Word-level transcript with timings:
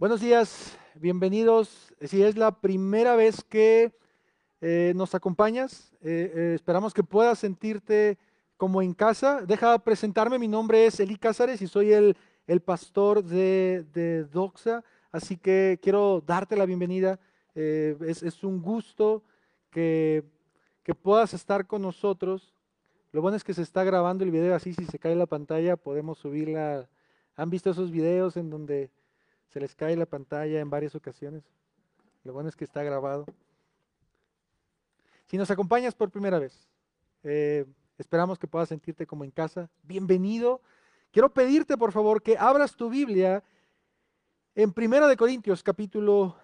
Buenos 0.00 0.22
días, 0.22 0.78
bienvenidos. 0.94 1.92
Si 2.00 2.22
es 2.22 2.34
la 2.34 2.58
primera 2.58 3.16
vez 3.16 3.44
que 3.44 3.92
eh, 4.62 4.94
nos 4.96 5.14
acompañas, 5.14 5.92
eh, 6.00 6.32
eh, 6.34 6.52
esperamos 6.54 6.94
que 6.94 7.02
puedas 7.04 7.38
sentirte 7.38 8.16
como 8.56 8.80
en 8.80 8.94
casa. 8.94 9.42
Deja 9.42 9.78
presentarme, 9.80 10.38
mi 10.38 10.48
nombre 10.48 10.86
es 10.86 11.00
Eli 11.00 11.18
Cázares 11.18 11.60
y 11.60 11.66
soy 11.66 11.92
el, 11.92 12.16
el 12.46 12.60
pastor 12.60 13.22
de, 13.22 13.84
de, 13.92 14.24
Doxa, 14.24 14.82
así 15.12 15.36
que 15.36 15.78
quiero 15.82 16.22
darte 16.26 16.56
la 16.56 16.64
bienvenida. 16.64 17.20
Es, 17.54 18.22
es, 18.22 18.42
un 18.42 18.62
gusto 18.62 19.22
que, 19.70 20.24
que 20.82 20.94
puedas 20.94 21.34
estar 21.34 21.66
con 21.66 21.82
nosotros. 21.82 22.54
Lo 23.12 23.20
bueno 23.20 23.36
es 23.36 23.44
que 23.44 23.52
se 23.52 23.60
está 23.60 23.84
grabando 23.84 24.24
el 24.24 24.30
video 24.30 24.54
así, 24.54 24.72
si 24.72 24.86
se 24.86 24.98
cae 24.98 25.14
la 25.14 25.26
pantalla 25.26 25.76
podemos 25.76 26.16
subirla. 26.16 26.88
¿Han 27.36 27.50
visto 27.50 27.68
esos 27.68 27.90
videos 27.90 28.38
en 28.38 28.48
donde 28.48 28.90
se 29.50 29.60
les 29.60 29.74
cae 29.74 29.96
la 29.96 30.06
pantalla 30.06 30.60
en 30.60 30.70
varias 30.70 30.94
ocasiones. 30.94 31.42
Lo 32.24 32.32
bueno 32.32 32.48
es 32.48 32.56
que 32.56 32.64
está 32.64 32.82
grabado. 32.82 33.26
Si 35.26 35.36
nos 35.36 35.50
acompañas 35.50 35.94
por 35.94 36.10
primera 36.10 36.38
vez, 36.38 36.68
eh, 37.22 37.66
esperamos 37.98 38.38
que 38.38 38.46
puedas 38.46 38.68
sentirte 38.68 39.06
como 39.06 39.24
en 39.24 39.30
casa. 39.30 39.68
Bienvenido. 39.82 40.60
Quiero 41.10 41.32
pedirte, 41.32 41.76
por 41.76 41.92
favor, 41.92 42.22
que 42.22 42.36
abras 42.38 42.76
tu 42.76 42.88
Biblia 42.88 43.42
en 44.54 44.72
Primera 44.72 45.08
de 45.08 45.16
Corintios, 45.16 45.62
capítulo 45.62 46.36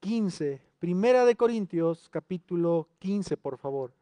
15. 0.00 0.62
Primera 0.78 1.24
de 1.24 1.36
Corintios, 1.36 2.08
capítulo 2.08 2.88
15, 2.98 3.36
por 3.36 3.58
favor. 3.58 3.92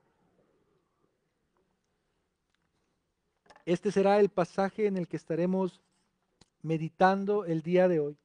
Este 3.65 3.91
será 3.91 4.19
el 4.21 4.29
pasaje 4.29 4.87
en 4.87 4.97
el 4.97 5.09
que 5.09 5.17
estaremos 5.17 5.81
meditando 6.63 7.45
el 7.45 7.63
día 7.63 7.89
de 7.89 8.01
hoy. 8.01 8.19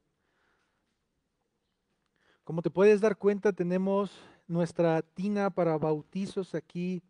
Como 2.48 2.62
te 2.62 2.70
puedes 2.70 3.02
dar 3.02 3.18
cuenta, 3.18 3.52
tenemos 3.52 4.10
nuestra 4.46 5.02
tina 5.02 5.50
para 5.50 5.76
bautizos 5.76 6.54
aquí 6.54 7.02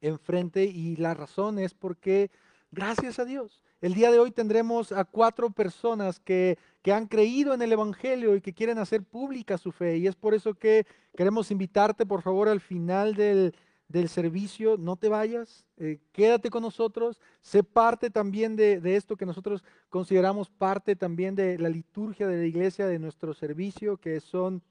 enfrente 0.00 0.64
y 0.64 0.96
la 0.96 1.12
razón 1.12 1.58
es 1.58 1.74
porque, 1.74 2.30
gracias 2.70 3.18
a 3.18 3.26
Dios, 3.26 3.62
el 3.82 3.92
día 3.92 4.10
de 4.10 4.18
hoy 4.18 4.30
tendremos 4.30 4.90
a 4.90 5.04
cuatro 5.04 5.50
personas 5.50 6.20
que, 6.20 6.56
que 6.80 6.94
han 6.94 7.06
creído 7.06 7.52
en 7.52 7.60
el 7.60 7.72
Evangelio 7.72 8.34
y 8.34 8.40
que 8.40 8.54
quieren 8.54 8.78
hacer 8.78 9.02
pública 9.02 9.58
su 9.58 9.72
fe. 9.72 9.98
Y 9.98 10.06
es 10.06 10.16
por 10.16 10.32
eso 10.32 10.54
que 10.54 10.86
queremos 11.14 11.50
invitarte, 11.50 12.06
por 12.06 12.22
favor, 12.22 12.48
al 12.48 12.62
final 12.62 13.14
del, 13.14 13.54
del 13.92 14.08
servicio, 14.08 14.78
no 14.78 14.96
te 14.96 15.10
vayas, 15.10 15.66
eh, 15.76 16.00
quédate 16.12 16.48
con 16.48 16.62
nosotros, 16.62 17.20
sé 17.42 17.62
parte 17.62 18.08
también 18.08 18.56
de, 18.56 18.80
de, 18.80 18.96
esto 18.96 19.16
que 19.16 19.26
nosotros 19.26 19.62
consideramos 19.90 20.48
parte 20.48 20.96
también 20.96 21.34
de 21.34 21.58
la 21.58 21.68
liturgia 21.68 22.26
de 22.26 22.38
la 22.38 22.46
iglesia, 22.46 22.86
de 22.86 22.98
nuestro 22.98 23.34
servicio, 23.34 23.98
que 23.98 24.20
son 24.20 24.62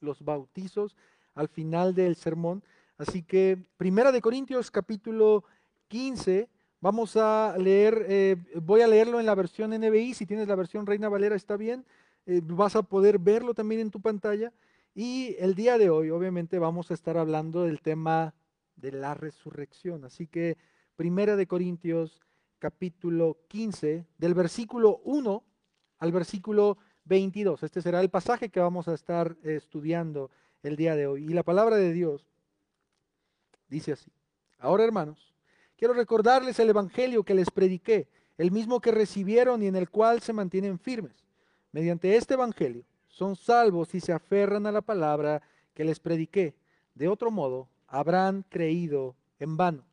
los 0.00 0.22
bautizos 0.22 0.94
al 1.34 1.48
final 1.48 1.94
del 1.94 2.16
sermón. 2.16 2.62
Así 2.98 3.22
que 3.22 3.58
Primera 3.78 4.12
de 4.12 4.20
Corintios 4.20 4.70
capítulo 4.70 5.44
15, 5.88 6.50
vamos 6.80 7.16
a 7.16 7.56
leer, 7.56 8.04
eh, 8.08 8.36
voy 8.60 8.82
a 8.82 8.88
leerlo 8.88 9.20
en 9.20 9.26
la 9.26 9.34
versión 9.34 9.70
NBI, 9.70 10.12
si 10.12 10.26
tienes 10.26 10.48
la 10.48 10.54
versión 10.54 10.84
Reina 10.84 11.08
Valera 11.08 11.34
está 11.34 11.56
bien, 11.56 11.86
eh, 12.26 12.42
vas 12.44 12.76
a 12.76 12.82
poder 12.82 13.18
verlo 13.18 13.54
también 13.54 13.80
en 13.80 13.90
tu 13.90 14.02
pantalla. 14.02 14.52
Y 14.94 15.36
el 15.38 15.54
día 15.54 15.78
de 15.78 15.88
hoy, 15.88 16.10
obviamente, 16.10 16.58
vamos 16.58 16.90
a 16.90 16.94
estar 16.94 17.16
hablando 17.16 17.62
del 17.64 17.80
tema 17.80 18.34
de 18.80 18.92
la 18.92 19.14
resurrección. 19.14 20.04
Así 20.04 20.26
que 20.26 20.56
Primera 20.96 21.36
de 21.36 21.46
Corintios 21.46 22.20
capítulo 22.58 23.38
15, 23.48 24.06
del 24.18 24.34
versículo 24.34 25.00
1 25.04 25.44
al 25.98 26.12
versículo 26.12 26.78
22. 27.04 27.62
Este 27.62 27.80
será 27.80 28.00
el 28.00 28.10
pasaje 28.10 28.50
que 28.50 28.60
vamos 28.60 28.88
a 28.88 28.94
estar 28.94 29.36
estudiando 29.42 30.30
el 30.62 30.76
día 30.76 30.94
de 30.94 31.06
hoy. 31.06 31.24
Y 31.24 31.28
la 31.28 31.42
palabra 31.42 31.76
de 31.76 31.92
Dios 31.92 32.26
dice 33.68 33.92
así. 33.92 34.12
Ahora, 34.58 34.84
hermanos, 34.84 35.34
quiero 35.76 35.94
recordarles 35.94 36.58
el 36.58 36.68
Evangelio 36.68 37.24
que 37.24 37.34
les 37.34 37.50
prediqué, 37.50 38.08
el 38.36 38.50
mismo 38.50 38.80
que 38.80 38.90
recibieron 38.90 39.62
y 39.62 39.66
en 39.66 39.76
el 39.76 39.88
cual 39.88 40.20
se 40.20 40.34
mantienen 40.34 40.78
firmes. 40.78 41.24
Mediante 41.72 42.16
este 42.16 42.34
Evangelio 42.34 42.84
son 43.08 43.36
salvos 43.36 43.88
si 43.88 44.00
se 44.00 44.12
aferran 44.12 44.66
a 44.66 44.72
la 44.72 44.82
palabra 44.82 45.42
que 45.74 45.84
les 45.84 45.98
prediqué. 45.98 46.54
De 46.94 47.08
otro 47.08 47.30
modo, 47.30 47.68
habrán 47.90 48.44
creído 48.48 49.16
en 49.38 49.56
vano. 49.56 49.84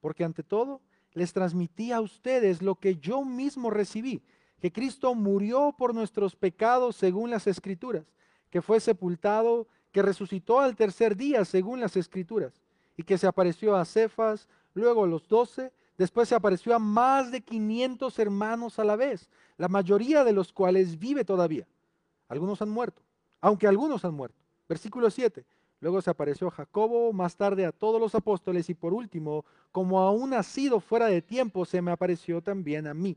Porque 0.00 0.24
ante 0.24 0.42
todo, 0.42 0.80
les 1.12 1.32
transmití 1.32 1.92
a 1.92 2.00
ustedes 2.00 2.62
lo 2.62 2.74
que 2.74 2.96
yo 2.96 3.24
mismo 3.24 3.70
recibí, 3.70 4.22
que 4.60 4.72
Cristo 4.72 5.14
murió 5.14 5.74
por 5.76 5.94
nuestros 5.94 6.34
pecados 6.34 6.96
según 6.96 7.30
las 7.30 7.46
escrituras, 7.46 8.04
que 8.50 8.62
fue 8.62 8.80
sepultado, 8.80 9.68
que 9.92 10.02
resucitó 10.02 10.60
al 10.60 10.76
tercer 10.76 11.16
día 11.16 11.44
según 11.44 11.80
las 11.80 11.96
escrituras, 11.96 12.62
y 12.96 13.02
que 13.02 13.18
se 13.18 13.26
apareció 13.26 13.76
a 13.76 13.84
Cefas, 13.84 14.48
luego 14.74 15.04
a 15.04 15.06
los 15.06 15.28
doce, 15.28 15.72
después 15.98 16.28
se 16.28 16.34
apareció 16.34 16.74
a 16.74 16.78
más 16.78 17.30
de 17.30 17.42
500 17.42 18.18
hermanos 18.18 18.78
a 18.78 18.84
la 18.84 18.96
vez, 18.96 19.28
la 19.56 19.68
mayoría 19.68 20.24
de 20.24 20.32
los 20.32 20.52
cuales 20.52 20.98
vive 20.98 21.24
todavía. 21.24 21.66
Algunos 22.28 22.60
han 22.62 22.70
muerto, 22.70 23.02
aunque 23.40 23.66
algunos 23.66 24.04
han 24.04 24.14
muerto. 24.14 24.38
Versículo 24.68 25.10
7. 25.10 25.44
Luego 25.80 26.00
se 26.00 26.10
apareció 26.10 26.48
a 26.48 26.52
Jacobo, 26.52 27.12
más 27.12 27.36
tarde 27.36 27.66
a 27.66 27.72
todos 27.72 28.00
los 28.00 28.14
apóstoles 28.14 28.70
y 28.70 28.74
por 28.74 28.94
último, 28.94 29.44
como 29.72 30.00
aún 30.00 30.30
nacido 30.30 30.80
fuera 30.80 31.06
de 31.06 31.20
tiempo, 31.20 31.64
se 31.64 31.82
me 31.82 31.90
apareció 31.90 32.40
también 32.40 32.86
a 32.86 32.94
mí. 32.94 33.16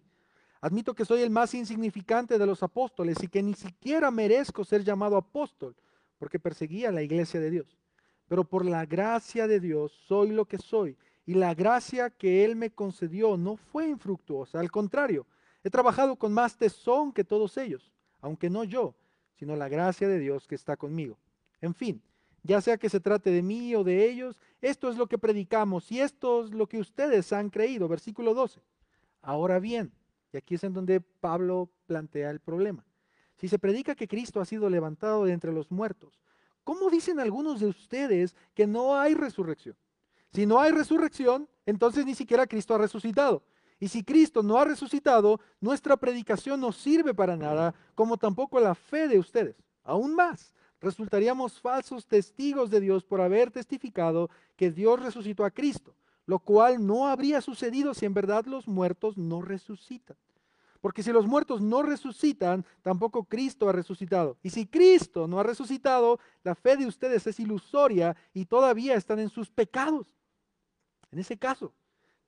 Admito 0.61 0.93
que 0.93 1.05
soy 1.05 1.21
el 1.21 1.29
más 1.29 1.53
insignificante 1.53 2.37
de 2.37 2.45
los 2.45 2.61
apóstoles 2.63 3.23
y 3.23 3.29
que 3.29 3.41
ni 3.41 3.53
siquiera 3.53 4.11
merezco 4.11 4.65
ser 4.65 4.83
llamado 4.83 5.15
apóstol 5.15 5.75
porque 6.17 6.37
perseguía 6.37 6.91
la 6.91 7.01
iglesia 7.01 7.39
de 7.39 7.49
Dios. 7.49 7.77
Pero 8.27 8.43
por 8.43 8.65
la 8.65 8.85
gracia 8.85 9.47
de 9.47 9.61
Dios 9.61 9.93
soy 10.05 10.31
lo 10.31 10.45
que 10.45 10.57
soy 10.57 10.97
y 11.25 11.35
la 11.35 11.53
gracia 11.53 12.09
que 12.09 12.43
Él 12.43 12.57
me 12.57 12.71
concedió 12.71 13.37
no 13.37 13.55
fue 13.55 13.87
infructuosa. 13.87 14.59
Al 14.59 14.69
contrario, 14.69 15.25
he 15.63 15.69
trabajado 15.69 16.17
con 16.17 16.33
más 16.33 16.57
tesón 16.57 17.13
que 17.13 17.23
todos 17.23 17.57
ellos, 17.57 17.91
aunque 18.19 18.49
no 18.49 18.65
yo, 18.65 18.95
sino 19.35 19.55
la 19.55 19.69
gracia 19.69 20.09
de 20.09 20.19
Dios 20.19 20.45
que 20.45 20.55
está 20.55 20.75
conmigo. 20.75 21.17
En 21.61 21.73
fin, 21.73 22.01
ya 22.44 22.61
sea 22.61 22.77
que 22.77 22.89
se 22.89 23.00
trate 23.00 23.31
de 23.31 23.41
mí 23.41 23.75
o 23.75 23.83
de 23.83 24.09
ellos, 24.09 24.39
esto 24.61 24.89
es 24.89 24.97
lo 24.97 25.07
que 25.07 25.17
predicamos 25.17 25.91
y 25.91 26.00
esto 26.00 26.44
es 26.44 26.51
lo 26.51 26.67
que 26.67 26.79
ustedes 26.79 27.33
han 27.33 27.50
creído. 27.50 27.88
Versículo 27.88 28.33
12. 28.33 28.61
Ahora 29.22 29.59
bien, 29.59 29.91
y 30.31 30.38
aquí 30.38 30.55
es 30.55 30.63
en 30.63 30.73
donde 30.73 31.01
Pablo 31.01 31.69
plantea 31.85 32.29
el 32.29 32.39
problema. 32.39 32.85
Si 33.35 33.47
se 33.47 33.59
predica 33.59 33.95
que 33.95 34.07
Cristo 34.07 34.41
ha 34.41 34.45
sido 34.45 34.69
levantado 34.69 35.25
de 35.25 35.33
entre 35.33 35.53
los 35.53 35.72
muertos, 35.72 36.22
¿cómo 36.63 36.89
dicen 36.89 37.19
algunos 37.19 37.59
de 37.59 37.67
ustedes 37.67 38.35
que 38.53 38.67
no 38.67 38.97
hay 38.97 39.13
resurrección? 39.13 39.75
Si 40.31 40.45
no 40.45 40.59
hay 40.59 40.71
resurrección, 40.71 41.50
entonces 41.66 42.06
ni 42.06 42.16
siquiera 42.16 42.47
Cristo 42.47 42.75
ha 42.75 42.77
resucitado. 42.77 43.44
Y 43.79 43.88
si 43.88 44.03
Cristo 44.03 44.44
no 44.44 44.57
ha 44.57 44.66
resucitado, 44.66 45.39
nuestra 45.61 45.95
predicación 45.95 46.59
no 46.59 46.71
sirve 46.71 47.13
para 47.13 47.38
nada, 47.38 47.73
como 47.95 48.17
tampoco 48.17 48.59
la 48.59 48.75
fe 48.75 49.07
de 49.07 49.17
ustedes. 49.17 49.56
Aún 49.83 50.13
más, 50.13 50.53
resultaríamos 50.81 51.59
falsos 51.59 52.06
testigos 52.06 52.69
de 52.69 52.79
Dios 52.79 53.03
por 53.03 53.22
haber 53.22 53.51
testificado 53.51 54.29
que 54.56 54.72
Dios 54.72 55.01
resucitó 55.01 55.45
a 55.45 55.51
Cristo 55.51 55.95
lo 56.29 56.38
cual 56.38 56.85
no 56.85 57.07
habría 57.07 57.41
sucedido 57.41 57.95
si 57.95 58.06
en 58.06 58.13
verdad 58.13 58.45
los 58.45 58.67
muertos 58.67 59.18
no 59.18 59.41
resucitan. 59.41 60.16
Porque 60.79 61.01
si 61.01 61.12
los 61.12 61.25
muertos 61.25 61.59
no 61.59 61.81
resucitan, 61.81 62.63
tampoco 62.84 63.23
Cristo 63.23 63.68
ha 63.68 63.72
resucitado. 63.72 64.38
Y 64.44 64.51
si 64.51 64.68
Cristo 64.68 65.28
no 65.28 65.39
ha 65.39 65.44
resucitado, 65.44 66.19
la 66.44 66.53
fe 66.53 66.78
de 66.78 66.85
ustedes 66.85 67.25
es 67.25 67.39
ilusoria 67.39 68.16
y 68.31 68.45
todavía 68.45 68.94
están 68.94 69.18
en 69.18 69.29
sus 69.29 69.50
pecados. 69.50 70.06
En 71.12 71.18
ese 71.18 71.35
caso, 71.35 71.73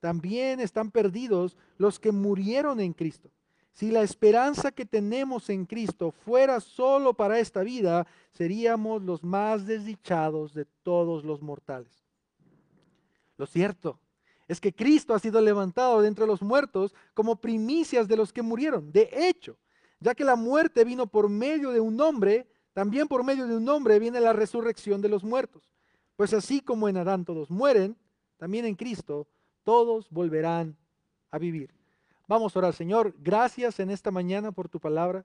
también 0.00 0.58
están 0.58 0.90
perdidos 0.90 1.56
los 1.78 2.00
que 2.00 2.10
murieron 2.10 2.80
en 2.80 2.94
Cristo. 2.94 3.30
Si 3.72 3.90
la 3.90 4.02
esperanza 4.02 4.70
que 4.70 4.84
tenemos 4.84 5.48
en 5.48 5.64
Cristo 5.64 6.10
fuera 6.10 6.60
solo 6.60 7.14
para 7.14 7.38
esta 7.38 7.62
vida, 7.62 8.06
seríamos 8.32 9.02
los 9.02 9.24
más 9.24 9.66
desdichados 9.66 10.52
de 10.52 10.66
todos 10.82 11.24
los 11.24 11.40
mortales. 11.40 12.04
Lo 13.38 13.46
cierto 13.46 13.98
es 14.46 14.60
que 14.60 14.74
Cristo 14.74 15.14
ha 15.14 15.18
sido 15.18 15.40
levantado 15.40 16.02
de 16.02 16.08
entre 16.08 16.26
los 16.26 16.42
muertos 16.42 16.94
como 17.14 17.36
primicias 17.36 18.06
de 18.06 18.16
los 18.16 18.32
que 18.32 18.42
murieron. 18.42 18.92
De 18.92 19.08
hecho, 19.10 19.56
ya 20.00 20.14
que 20.14 20.24
la 20.24 20.36
muerte 20.36 20.84
vino 20.84 21.06
por 21.06 21.30
medio 21.30 21.70
de 21.70 21.80
un 21.80 21.98
hombre, 22.00 22.46
también 22.74 23.08
por 23.08 23.24
medio 23.24 23.46
de 23.46 23.56
un 23.56 23.68
hombre 23.68 23.98
viene 23.98 24.20
la 24.20 24.34
resurrección 24.34 25.00
de 25.00 25.08
los 25.08 25.24
muertos. 25.24 25.72
Pues 26.16 26.34
así 26.34 26.60
como 26.60 26.88
en 26.88 26.98
Adán 26.98 27.24
todos 27.24 27.50
mueren, 27.50 27.96
también 28.36 28.66
en 28.66 28.74
Cristo 28.74 29.26
todos 29.62 30.10
volverán 30.10 30.76
a 31.30 31.38
vivir. 31.38 31.72
Vamos 32.26 32.54
a 32.54 32.58
orar, 32.60 32.74
Señor. 32.74 33.14
Gracias 33.18 33.80
en 33.80 33.90
esta 33.90 34.10
mañana 34.10 34.52
por 34.52 34.68
tu 34.68 34.80
palabra. 34.80 35.24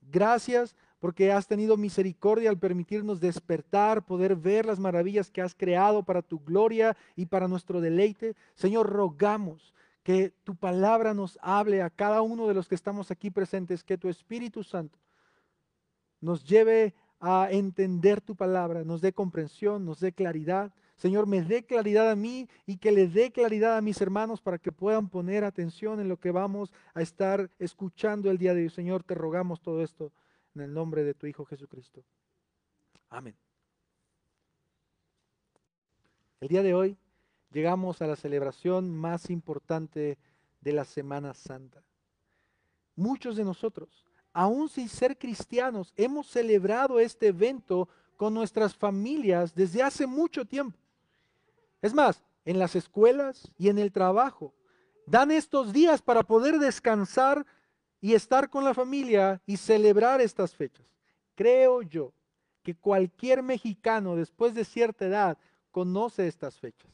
Gracias 0.00 0.74
porque 0.98 1.32
has 1.32 1.46
tenido 1.46 1.76
misericordia 1.76 2.50
al 2.50 2.58
permitirnos 2.58 3.20
despertar, 3.20 4.04
poder 4.04 4.36
ver 4.36 4.66
las 4.66 4.78
maravillas 4.78 5.30
que 5.30 5.42
has 5.42 5.54
creado 5.54 6.02
para 6.02 6.22
tu 6.22 6.38
gloria 6.40 6.96
y 7.16 7.26
para 7.26 7.48
nuestro 7.48 7.80
deleite. 7.80 8.36
Señor, 8.54 8.88
rogamos 8.88 9.74
que 10.02 10.32
tu 10.44 10.54
palabra 10.56 11.14
nos 11.14 11.38
hable 11.42 11.82
a 11.82 11.90
cada 11.90 12.22
uno 12.22 12.48
de 12.48 12.54
los 12.54 12.68
que 12.68 12.74
estamos 12.74 13.10
aquí 13.10 13.30
presentes, 13.30 13.84
que 13.84 13.98
tu 13.98 14.08
Espíritu 14.08 14.62
Santo 14.62 14.98
nos 16.20 16.44
lleve 16.44 16.94
a 17.20 17.48
entender 17.50 18.20
tu 18.20 18.34
palabra, 18.34 18.84
nos 18.84 19.00
dé 19.00 19.12
comprensión, 19.12 19.84
nos 19.84 20.00
dé 20.00 20.12
claridad. 20.12 20.72
Señor, 20.96 21.26
me 21.26 21.42
dé 21.42 21.64
claridad 21.64 22.10
a 22.10 22.16
mí 22.16 22.48
y 22.66 22.76
que 22.76 22.92
le 22.92 23.08
dé 23.08 23.32
claridad 23.32 23.76
a 23.76 23.80
mis 23.80 24.00
hermanos 24.00 24.40
para 24.40 24.58
que 24.58 24.70
puedan 24.70 25.08
poner 25.08 25.42
atención 25.42 25.98
en 26.00 26.08
lo 26.08 26.18
que 26.18 26.30
vamos 26.30 26.72
a 26.94 27.02
estar 27.02 27.50
escuchando 27.58 28.30
el 28.30 28.38
día 28.38 28.54
de 28.54 28.62
hoy. 28.62 28.70
Señor, 28.70 29.02
te 29.02 29.14
rogamos 29.14 29.60
todo 29.60 29.82
esto 29.82 30.12
en 30.54 30.62
el 30.62 30.72
nombre 30.72 31.02
de 31.02 31.14
tu 31.14 31.26
Hijo 31.26 31.44
Jesucristo. 31.44 32.04
Amén. 33.08 33.34
El 36.40 36.48
día 36.48 36.62
de 36.62 36.74
hoy 36.74 36.96
llegamos 37.52 38.02
a 38.02 38.06
la 38.06 38.16
celebración 38.16 38.90
más 38.90 39.30
importante 39.30 40.18
de 40.60 40.72
la 40.72 40.84
Semana 40.84 41.34
Santa. 41.34 41.82
Muchos 42.96 43.36
de 43.36 43.44
nosotros, 43.44 44.04
aún 44.32 44.68
sin 44.68 44.88
ser 44.88 45.18
cristianos, 45.18 45.92
hemos 45.96 46.26
celebrado 46.26 47.00
este 47.00 47.28
evento 47.28 47.88
con 48.16 48.34
nuestras 48.34 48.74
familias 48.74 49.54
desde 49.54 49.82
hace 49.82 50.06
mucho 50.06 50.44
tiempo. 50.44 50.78
Es 51.82 51.92
más, 51.92 52.24
en 52.44 52.58
las 52.58 52.76
escuelas 52.76 53.50
y 53.58 53.68
en 53.68 53.78
el 53.78 53.92
trabajo, 53.92 54.54
dan 55.06 55.30
estos 55.30 55.72
días 55.72 56.00
para 56.00 56.22
poder 56.22 56.58
descansar 56.58 57.44
y 58.00 58.14
estar 58.14 58.48
con 58.48 58.64
la 58.64 58.72
familia 58.72 59.42
y 59.46 59.56
celebrar 59.56 60.20
estas 60.20 60.54
fechas. 60.54 60.86
Creo 61.34 61.82
yo 61.82 62.12
que 62.62 62.76
cualquier 62.76 63.42
mexicano 63.42 64.16
después 64.16 64.54
de 64.54 64.64
cierta 64.64 65.06
edad 65.06 65.38
conoce 65.70 66.28
estas 66.28 66.58
fechas. 66.58 66.90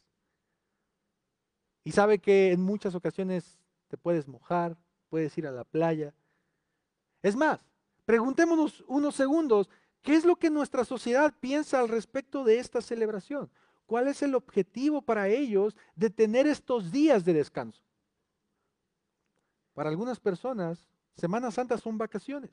Y 1.85 1.93
sabe 1.93 2.19
que 2.19 2.53
en 2.53 2.63
muchas 2.63 2.95
ocasiones 2.95 3.59
te 3.89 3.97
puedes 3.97 4.29
mojar, 4.29 4.77
puedes 5.09 5.37
ir 5.39 5.47
a 5.47 5.53
la 5.53 5.65
playa. 5.65 6.15
Es 7.23 7.37
más, 7.37 7.61
preguntémonos 8.05 8.85
unos 8.87 9.15
segundos, 9.15 9.69
¿qué 10.03 10.15
es 10.15 10.25
lo 10.25 10.37
que 10.37 10.51
nuestra 10.51 10.85
sociedad 10.85 11.35
piensa 11.41 11.81
al 11.81 11.89
respecto 11.89 12.45
de 12.45 12.59
esta 12.59 12.81
celebración? 12.81 13.51
¿Cuál 13.89 14.07
es 14.07 14.21
el 14.21 14.35
objetivo 14.35 15.01
para 15.01 15.29
ellos 15.29 15.75
de 15.97 16.11
tener 16.11 16.47
estos 16.47 16.93
días 16.93 17.25
de 17.25 17.33
descanso? 17.33 17.81
Para 19.73 19.89
algunas 19.89 20.21
personas, 20.21 20.87
Semana 21.17 21.51
Santa 21.51 21.79
son 21.79 21.97
vacaciones. 21.97 22.51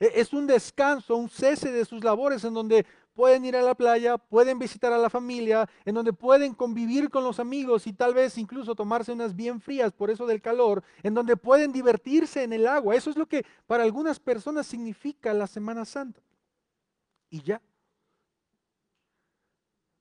E, 0.00 0.10
es 0.16 0.32
un 0.32 0.44
descanso, 0.44 1.14
un 1.14 1.28
cese 1.28 1.70
de 1.70 1.84
sus 1.84 2.02
labores 2.02 2.42
en 2.42 2.52
donde 2.52 2.84
pueden 3.14 3.44
ir 3.44 3.54
a 3.54 3.62
la 3.62 3.76
playa, 3.76 4.18
pueden 4.18 4.58
visitar 4.58 4.92
a 4.92 4.98
la 4.98 5.08
familia, 5.08 5.70
en 5.84 5.94
donde 5.94 6.12
pueden 6.12 6.52
convivir 6.52 7.10
con 7.10 7.22
los 7.22 7.38
amigos 7.38 7.86
y 7.86 7.92
tal 7.92 8.12
vez 8.12 8.36
incluso 8.36 8.74
tomarse 8.74 9.12
unas 9.12 9.36
bien 9.36 9.60
frías 9.60 9.92
por 9.92 10.10
eso 10.10 10.26
del 10.26 10.42
calor, 10.42 10.82
en 11.04 11.14
donde 11.14 11.36
pueden 11.36 11.70
divertirse 11.70 12.42
en 12.42 12.52
el 12.52 12.66
agua. 12.66 12.96
Eso 12.96 13.10
es 13.10 13.16
lo 13.16 13.26
que 13.26 13.46
para 13.68 13.84
algunas 13.84 14.18
personas 14.18 14.66
significa 14.66 15.32
la 15.32 15.46
Semana 15.46 15.84
Santa. 15.84 16.20
Y 17.30 17.40
ya. 17.44 17.62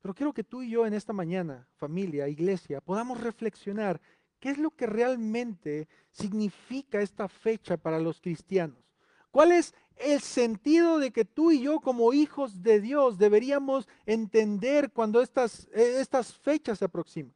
Pero 0.05 0.13
quiero 0.13 0.33
que 0.33 0.43
tú 0.43 0.61
y 0.61 0.69
yo 0.69 0.85
en 0.85 0.93
esta 0.93 1.13
mañana, 1.13 1.67
familia, 1.77 2.27
iglesia, 2.27 2.79
podamos 2.79 3.19
reflexionar 3.19 3.99
qué 4.39 4.51
es 4.51 4.59
lo 4.59 4.69
que 4.69 4.85
realmente 4.85 5.87
significa 6.11 7.01
esta 7.01 7.27
fecha 7.27 7.75
para 7.75 7.97
los 7.97 8.21
cristianos. 8.21 8.77
¿Cuál 9.31 9.51
es 9.51 9.73
el 9.95 10.21
sentido 10.21 10.99
de 10.99 11.09
que 11.09 11.25
tú 11.25 11.49
y 11.49 11.63
yo 11.63 11.79
como 11.79 12.13
hijos 12.13 12.61
de 12.61 12.81
Dios 12.81 13.17
deberíamos 13.17 13.87
entender 14.05 14.91
cuando 14.91 15.21
estas, 15.21 15.67
eh, 15.73 15.99
estas 15.99 16.37
fechas 16.37 16.77
se 16.77 16.85
aproximan. 16.85 17.33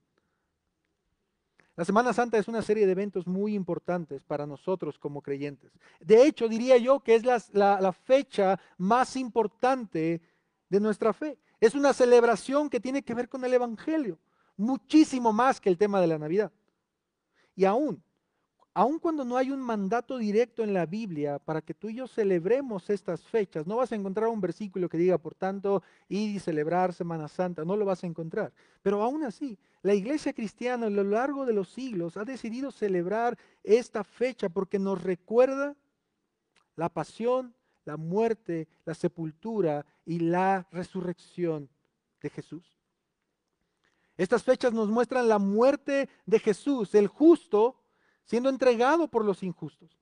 La 1.76 1.86
Semana 1.86 2.14
Santa 2.14 2.38
es 2.38 2.48
una 2.48 2.62
serie 2.62 2.86
de 2.86 2.92
eventos 2.92 3.26
muy 3.26 3.56
importantes 3.56 4.24
para 4.24 4.46
nosotros 4.46 5.00
como 5.00 5.24
creyentes. 5.24 5.72
De 6.02 6.24
hecho, 6.24 6.48
diría 6.48 6.78
yo 6.78 7.00
que 7.00 7.16
es 7.16 7.24
la, 7.26 7.42
la 7.82 7.94
fecha 7.94 8.60
más 8.78 9.16
importante 9.16 10.22
de 10.70 10.80
nuestra 10.80 11.14
fe. 11.14 11.40
Es 11.60 11.76
una 11.76 11.94
celebración 11.94 12.70
que 12.70 12.80
tiene 12.80 13.04
que 13.04 13.14
ver 13.14 13.30
con 13.30 13.44
el 13.44 13.54
Evangelio, 13.54 14.18
muchísimo 14.58 15.34
más 15.34 15.60
que 15.60 15.70
el 15.70 15.78
tema 15.78 16.00
de 16.02 16.08
la 16.08 16.18
Navidad. 16.18 16.52
Y 17.56 17.66
aún 17.66 18.02
aun 18.80 18.98
cuando 18.98 19.26
no 19.26 19.36
hay 19.36 19.52
un 19.52 19.60
mandato 19.60 20.18
directo 20.18 20.64
en 20.64 20.74
la 20.74 20.86
Biblia 20.86 21.38
para 21.40 21.62
que 21.62 21.74
tú 21.74 21.90
y 21.90 21.96
yo 21.96 22.08
celebremos 22.08 22.90
estas 22.90 23.22
fechas, 23.22 23.68
no 23.68 23.76
vas 23.76 23.92
a 23.92 23.96
encontrar 23.96 24.30
un 24.30 24.40
versículo 24.40 24.88
que 24.88 24.98
diga, 24.98 25.18
por 25.18 25.36
tanto, 25.36 25.84
y 26.08 26.40
celebrar 26.40 26.94
Semana 26.94 27.28
Santa, 27.28 27.66
no 27.66 27.76
lo 27.76 27.84
vas 27.84 28.04
a 28.04 28.08
encontrar. 28.08 28.54
Pero 28.82 29.04
aún 29.04 29.24
así, 29.24 29.58
la 29.82 29.94
iglesia 29.94 30.32
cristiana 30.32 30.88
a 30.88 30.90
lo 30.90 31.04
largo 31.04 31.46
de 31.46 31.52
los 31.52 31.68
siglos 31.70 32.16
ha 32.16 32.24
decidido 32.24 32.72
celebrar 32.72 33.38
esta 33.64 34.06
fecha 34.06 34.48
porque 34.48 34.80
nos 34.80 35.04
recuerda 35.04 35.76
la 36.78 36.88
pasión, 36.88 37.54
la 37.90 37.98
muerte, 37.98 38.68
la 38.86 38.94
sepultura 38.94 39.84
y 40.06 40.20
la 40.20 40.68
resurrección 40.72 41.68
de 42.22 42.30
Jesús. 42.30 42.78
Estas 44.16 44.44
fechas 44.44 44.72
nos 44.74 44.90
muestran 44.90 45.28
la 45.28 45.40
muerte 45.40 46.08
de 46.28 46.38
Jesús, 46.38 46.94
el 46.94 47.08
justo, 47.08 47.82
siendo 48.26 48.50
entregado 48.50 49.08
por 49.08 49.26
los 49.26 49.42
injustos. 49.42 49.98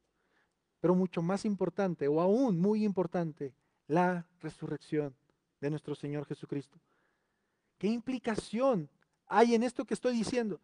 Pero 0.81 0.95
mucho 0.95 1.21
más 1.21 1.45
importante, 1.45 2.09
o 2.09 2.19
aún 2.19 2.59
muy 2.59 2.83
importante, 2.83 3.53
la 3.87 4.27
resurrección 4.41 5.15
de 5.61 5.69
nuestro 5.69 5.95
Señor 5.95 6.25
Jesucristo. 6.25 6.77
¿Qué 7.77 7.87
implicación 7.87 8.89
hay 9.27 9.55
en 9.55 9.63
esto 9.63 9.85
que 9.85 9.93
estoy 9.93 10.13
diciendo? 10.13 10.59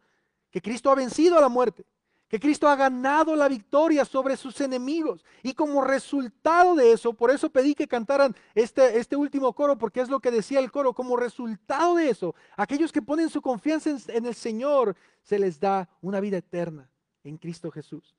Que 0.50 0.60
Cristo 0.60 0.90
ha 0.90 0.94
vencido 0.94 1.38
a 1.38 1.40
la 1.40 1.48
muerte, 1.48 1.86
que 2.34 2.40
Cristo 2.40 2.66
ha 2.66 2.74
ganado 2.74 3.36
la 3.36 3.46
victoria 3.46 4.04
sobre 4.04 4.36
sus 4.36 4.60
enemigos. 4.60 5.24
Y 5.44 5.54
como 5.54 5.84
resultado 5.84 6.74
de 6.74 6.90
eso, 6.90 7.12
por 7.12 7.30
eso 7.30 7.48
pedí 7.48 7.76
que 7.76 7.86
cantaran 7.86 8.34
este, 8.56 8.98
este 8.98 9.14
último 9.14 9.52
coro, 9.52 9.78
porque 9.78 10.00
es 10.00 10.08
lo 10.08 10.18
que 10.18 10.32
decía 10.32 10.58
el 10.58 10.72
coro, 10.72 10.94
como 10.94 11.16
resultado 11.16 11.94
de 11.94 12.10
eso, 12.10 12.34
aquellos 12.56 12.90
que 12.90 13.02
ponen 13.02 13.30
su 13.30 13.40
confianza 13.40 13.90
en 14.08 14.26
el 14.26 14.34
Señor, 14.34 14.96
se 15.22 15.38
les 15.38 15.60
da 15.60 15.88
una 16.00 16.18
vida 16.18 16.38
eterna 16.38 16.90
en 17.22 17.36
Cristo 17.36 17.70
Jesús. 17.70 18.16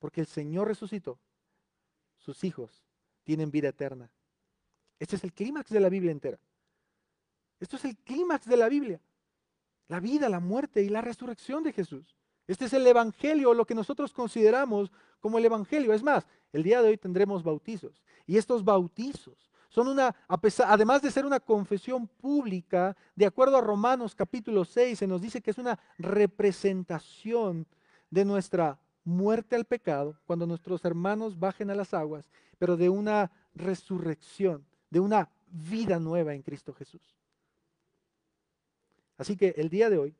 Porque 0.00 0.22
el 0.22 0.26
Señor 0.26 0.66
resucitó. 0.66 1.20
Sus 2.18 2.42
hijos 2.42 2.82
tienen 3.22 3.52
vida 3.52 3.68
eterna. 3.68 4.10
Este 4.98 5.14
es 5.14 5.22
el 5.22 5.32
clímax 5.32 5.70
de 5.70 5.78
la 5.78 5.88
Biblia 5.88 6.10
entera. 6.10 6.40
Esto 7.60 7.76
es 7.76 7.84
el 7.84 7.96
clímax 7.96 8.46
de 8.46 8.56
la 8.56 8.68
Biblia. 8.68 9.00
La 9.86 10.00
vida, 10.00 10.28
la 10.28 10.40
muerte 10.40 10.82
y 10.82 10.88
la 10.88 11.00
resurrección 11.00 11.62
de 11.62 11.72
Jesús. 11.72 12.16
Este 12.50 12.64
es 12.64 12.72
el 12.72 12.84
Evangelio, 12.84 13.54
lo 13.54 13.64
que 13.64 13.76
nosotros 13.76 14.12
consideramos 14.12 14.90
como 15.20 15.38
el 15.38 15.44
Evangelio. 15.44 15.92
Es 15.92 16.02
más, 16.02 16.26
el 16.52 16.64
día 16.64 16.82
de 16.82 16.88
hoy 16.88 16.96
tendremos 16.96 17.44
bautizos. 17.44 18.02
Y 18.26 18.38
estos 18.38 18.64
bautizos 18.64 19.52
son 19.68 19.86
una, 19.86 20.16
además 20.66 21.00
de 21.00 21.12
ser 21.12 21.24
una 21.24 21.38
confesión 21.38 22.08
pública, 22.08 22.96
de 23.14 23.26
acuerdo 23.26 23.56
a 23.56 23.60
Romanos 23.60 24.16
capítulo 24.16 24.64
6, 24.64 24.98
se 24.98 25.06
nos 25.06 25.22
dice 25.22 25.40
que 25.40 25.52
es 25.52 25.58
una 25.58 25.78
representación 25.96 27.68
de 28.10 28.24
nuestra 28.24 28.80
muerte 29.04 29.54
al 29.54 29.64
pecado, 29.64 30.18
cuando 30.26 30.44
nuestros 30.44 30.84
hermanos 30.84 31.38
bajen 31.38 31.70
a 31.70 31.76
las 31.76 31.94
aguas, 31.94 32.28
pero 32.58 32.76
de 32.76 32.88
una 32.88 33.30
resurrección, 33.54 34.66
de 34.90 34.98
una 34.98 35.30
vida 35.52 36.00
nueva 36.00 36.34
en 36.34 36.42
Cristo 36.42 36.74
Jesús. 36.74 37.16
Así 39.18 39.36
que 39.36 39.54
el 39.56 39.68
día 39.68 39.88
de 39.88 39.98
hoy 39.98 40.16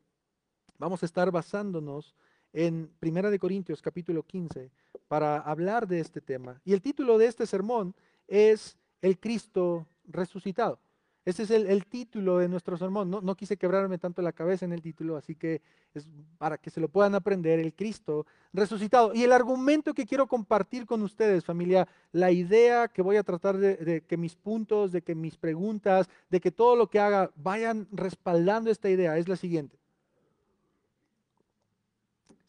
vamos 0.81 1.03
a 1.03 1.05
estar 1.05 1.29
basándonos 1.29 2.15
en 2.53 2.89
Primera 2.99 3.29
de 3.29 3.37
Corintios 3.37 3.83
capítulo 3.83 4.23
15 4.23 4.71
para 5.07 5.37
hablar 5.37 5.87
de 5.87 5.99
este 5.99 6.21
tema. 6.21 6.59
Y 6.65 6.73
el 6.73 6.81
título 6.81 7.19
de 7.19 7.27
este 7.27 7.45
sermón 7.45 7.93
es 8.27 8.79
El 8.99 9.19
Cristo 9.19 9.85
resucitado. 10.05 10.79
Ese 11.23 11.43
es 11.43 11.51
el, 11.51 11.85
título 11.85 12.39
de 12.39 12.49
nuestro 12.49 12.77
sermón. 12.77 13.11
No, 13.11 13.35
quise 13.35 13.55
quebrarme 13.55 13.99
tanto 13.99 14.23
la 14.23 14.31
cabeza 14.31 14.65
en 14.65 14.73
el 14.73 14.81
título, 14.81 15.17
así 15.17 15.35
que 15.35 15.61
es 15.93 16.07
para 16.39 16.57
que 16.57 16.71
se 16.71 16.81
lo 16.81 16.89
puedan 16.89 17.13
aprender, 17.13 17.59
el 17.59 17.75
Cristo 17.75 18.25
resucitado. 18.51 19.13
Y 19.13 19.21
el 19.21 19.31
argumento 19.31 19.93
que 19.93 20.07
quiero 20.07 20.25
compartir 20.25 20.87
con 20.87 21.03
ustedes, 21.03 21.45
familia, 21.45 21.87
la 22.11 22.31
idea 22.31 22.87
que 22.87 23.03
voy 23.03 23.17
a 23.17 23.23
tratar 23.23 23.57
de, 23.57 23.75
de 23.77 24.01
que 24.01 24.17
mis 24.17 24.35
puntos, 24.35 24.91
de 24.91 25.03
que 25.03 25.13
mis 25.13 25.37
preguntas, 25.37 26.09
de 26.31 26.41
que 26.41 26.49
todo 26.49 26.75
lo 26.75 26.89
que 26.89 26.99
haga 26.99 27.29
vayan 27.35 27.87
respaldando 27.91 28.71
esta 28.71 28.89
idea, 28.89 29.15
es 29.19 29.27
la 29.27 29.35
siguiente. 29.35 29.80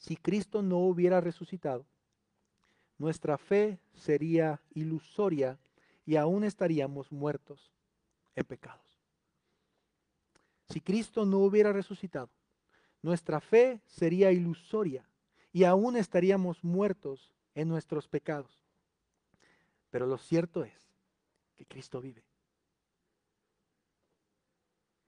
Si 0.03 0.17
Cristo 0.17 0.63
no 0.63 0.79
hubiera 0.79 1.21
resucitado, 1.21 1.87
nuestra 2.99 3.39
fe 3.39 3.79
sería 3.95 4.61
ilusoria 4.75 5.61
y 6.05 6.17
aún 6.17 6.43
estaríamos 6.43 7.13
muertos 7.13 7.73
en 8.35 8.45
pecados. 8.45 8.99
Si 10.71 10.81
Cristo 10.81 11.25
no 11.25 11.39
hubiera 11.39 11.73
resucitado, 11.73 12.31
nuestra 13.01 13.41
fe 13.41 13.81
sería 13.87 14.33
ilusoria 14.33 15.09
y 15.53 15.63
aún 15.63 15.97
estaríamos 15.97 16.65
muertos 16.65 17.33
en 17.55 17.69
nuestros 17.69 18.09
pecados. 18.09 18.61
Pero 19.91 20.07
lo 20.07 20.19
cierto 20.19 20.65
es 20.65 20.93
que 21.55 21.65
Cristo 21.65 22.01
vive. 22.01 22.25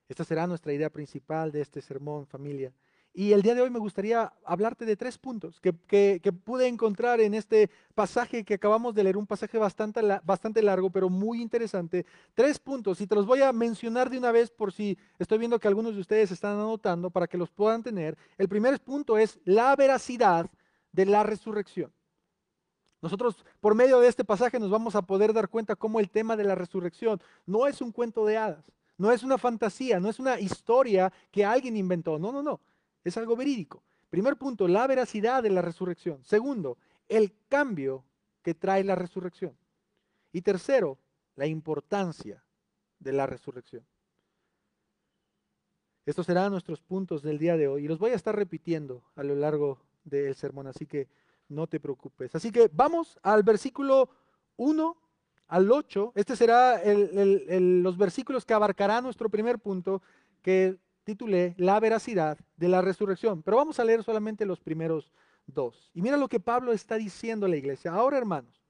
Esta 0.09 0.23
será 0.23 0.47
nuestra 0.47 0.73
idea 0.73 0.91
principal 0.91 1.51
de 1.51 1.63
este 1.63 1.83
sermón, 1.83 2.29
familia. 2.29 2.73
Y 3.17 3.33
el 3.33 3.43
día 3.43 3.55
de 3.55 3.63
hoy 3.63 3.71
me 3.71 3.79
gustaría 3.79 4.33
hablarte 4.45 4.85
de 4.85 4.97
tres 4.97 5.19
puntos 5.19 5.61
que, 5.61 5.73
pude 6.45 6.67
encontrar 6.67 7.21
en 7.21 7.35
este 7.35 7.71
pasaje 7.95 8.43
que 8.43 8.55
acabamos 8.55 8.93
de 8.93 9.05
leer, 9.05 9.17
un 9.17 9.27
pasaje 9.27 9.57
bastante, 9.57 10.01
bastante 10.25 10.61
largo, 10.61 10.91
pero 10.91 11.09
muy 11.09 11.41
interesante. 11.41 12.05
Tres 12.35 12.59
puntos, 12.59 13.01
y 13.01 13.07
te 13.07 13.15
los 13.15 13.25
voy 13.25 13.41
a 13.41 13.53
mencionar 13.53 14.11
de 14.11 14.19
una 14.19 14.33
vez 14.33 14.51
por 14.51 14.73
si 14.73 14.99
estoy 15.17 15.39
viendo 15.39 15.61
que 15.61 15.69
algunos 15.69 15.95
de 15.95 16.01
ustedes 16.01 16.33
están 16.33 16.57
anotando 16.57 17.09
para 17.09 17.29
que 17.29 17.39
los 17.39 17.53
puedan 17.53 17.85
tener. 17.85 18.19
El 18.37 18.49
primer 18.49 18.81
punto 18.81 19.17
es 19.17 19.39
la 19.45 19.77
veracidad 19.77 20.51
de 20.91 21.07
la 21.07 21.23
resurrección. 21.23 21.93
Nosotros 23.01 23.47
por 23.61 23.77
medio 23.77 24.01
de 24.01 24.09
este 24.09 24.25
pasaje 24.25 24.59
nos 24.59 24.71
vamos 24.71 24.97
a 24.97 25.03
poder 25.03 25.33
dar 25.33 25.49
cuenta 25.49 25.77
cómo 25.77 26.01
el 26.01 26.11
tema 26.11 26.37
de 26.37 26.45
la 26.45 26.57
resurrección 26.57 27.23
no 27.47 27.69
es 27.69 27.81
un 27.81 27.93
cuento 27.93 28.27
de 28.27 28.39
hadas, 28.39 28.73
no 28.99 29.13
es 29.13 29.23
una 29.23 29.39
fantasía, 29.39 30.01
no 30.01 30.09
es 30.09 30.19
una 30.19 30.41
historia 30.41 31.13
que 31.31 31.45
alguien 31.45 31.77
inventó, 31.77 32.19
no, 32.19 32.33
no, 32.33 32.43
no 32.43 32.59
es 33.05 33.17
algo 33.17 33.37
verídico. 33.37 33.83
Primer 34.11 34.37
punto, 34.37 34.67
la 34.67 34.87
veracidad 34.87 35.43
de 35.43 35.51
la 35.51 35.63
resurrección. 35.63 36.25
Segundo, 36.25 36.79
el 37.09 37.33
cambio 37.49 38.05
que 38.43 38.55
trae 38.55 38.85
la 38.85 38.95
resurrección. 38.95 39.57
Y 40.33 40.43
tercero, 40.43 40.99
la 41.37 41.47
importancia 41.47 42.43
de 42.99 43.13
la 43.13 43.27
resurrección. 43.27 43.85
Estos 46.07 46.27
serán 46.27 46.53
nuestros 46.53 46.83
puntos 46.83 47.23
del 47.23 47.39
día 47.39 47.57
de 47.57 47.67
hoy 47.67 47.85
y 47.85 47.89
los 47.89 47.99
voy 47.99 48.11
a 48.11 48.15
estar 48.15 48.37
repitiendo 48.37 49.03
a 49.17 49.23
lo 49.23 49.35
largo 49.35 49.81
del 50.05 50.35
sermón, 50.35 50.67
así 50.67 50.87
que 50.87 51.09
no 51.49 51.67
te 51.67 51.81
preocupes. 51.81 52.35
Así 52.35 52.53
que 52.53 52.71
vamos 52.73 53.19
al 53.23 53.43
versículo 53.43 54.11
1 54.57 54.97
al 55.49 55.71
8. 55.71 56.13
Este 56.15 56.37
será 56.37 56.83
los 56.85 57.97
versículos 57.97 58.45
que 58.45 58.55
abarcará 58.55 59.01
nuestro 59.01 59.29
primer 59.31 59.59
punto, 59.59 60.03
que 60.43 60.79
titulé 61.05 61.55
La 61.59 61.79
veracidad 61.81 62.39
de 62.57 62.69
la 62.69 62.83
resurrección. 62.83 63.43
Pero 63.43 63.59
vamos 63.59 63.79
a 63.79 63.85
leer 63.85 64.03
solamente 64.03 64.47
los 64.47 64.61
primeros 64.61 65.13
dos. 65.47 65.91
Y 65.95 66.03
mira 66.03 66.17
lo 66.17 66.29
que 66.29 66.41
Pablo 66.41 66.73
está 66.73 66.97
diciendo 66.97 67.47
a 67.47 67.49
la 67.49 67.57
iglesia. 67.57 67.93
Ahora, 67.93 68.19
hermanos, 68.19 68.63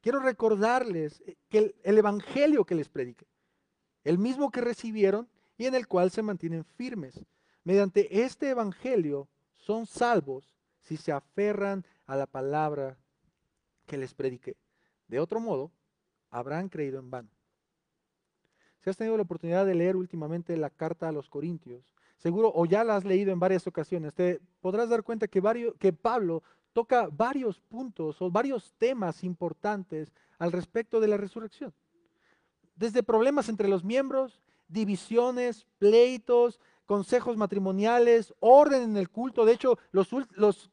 quiero 0.00 0.20
recordarles 0.20 1.22
que 1.48 1.74
el, 1.82 1.98
evangelio 1.98 2.64
que 2.64 2.74
les 2.74 2.88
predique, 2.88 3.26
el 4.04 4.18
mismo 4.18 4.50
que 4.50 4.60
recibieron 4.60 5.28
y 5.56 5.66
en 5.66 5.74
el 5.74 5.88
cual 5.88 6.10
se 6.10 6.22
mantienen 6.22 6.64
firmes. 6.64 7.24
Mediante 7.64 8.22
este 8.22 8.50
evangelio 8.50 9.28
son 9.56 9.86
salvos 9.86 10.54
si 10.80 10.96
se 10.96 11.12
aferran 11.12 11.84
a 12.06 12.16
la 12.16 12.26
palabra 12.26 12.98
que 13.86 13.98
les 13.98 14.14
prediqué. 14.14 14.56
De 15.08 15.20
otro 15.20 15.40
modo, 15.40 15.72
habrán 16.30 16.68
creído 16.68 16.98
en 16.98 17.10
vano. 17.10 17.37
Si 18.80 18.90
has 18.90 18.96
tenido 18.96 19.16
la 19.16 19.22
oportunidad 19.22 19.66
de 19.66 19.74
leer 19.74 19.96
últimamente 19.96 20.56
la 20.56 20.70
carta 20.70 21.08
a 21.08 21.12
los 21.12 21.28
Corintios, 21.28 21.92
seguro 22.16 22.52
o 22.54 22.66
ya 22.66 22.84
la 22.84 22.96
has 22.96 23.04
leído 23.04 23.32
en 23.32 23.40
varias 23.40 23.66
ocasiones, 23.66 24.14
te 24.14 24.40
podrás 24.60 24.88
dar 24.88 25.02
cuenta 25.02 25.28
que, 25.28 25.72
que 25.78 25.92
Pablo 25.92 26.42
toca 26.72 27.08
varios 27.10 27.60
puntos 27.60 28.22
o 28.22 28.30
varios 28.30 28.72
temas 28.78 29.24
importantes 29.24 30.12
al 30.38 30.52
respecto 30.52 31.00
de 31.00 31.08
la 31.08 31.16
resurrección. 31.16 31.72
Desde 32.76 33.02
problemas 33.02 33.48
entre 33.48 33.68
los 33.68 33.82
miembros, 33.82 34.40
divisiones, 34.68 35.66
pleitos, 35.78 36.60
consejos 36.86 37.36
matrimoniales, 37.36 38.32
orden 38.40 38.82
en 38.82 38.96
el 38.96 39.10
culto. 39.10 39.44
De 39.44 39.52
hecho, 39.52 39.78
los, 39.90 40.08
los 40.36 40.70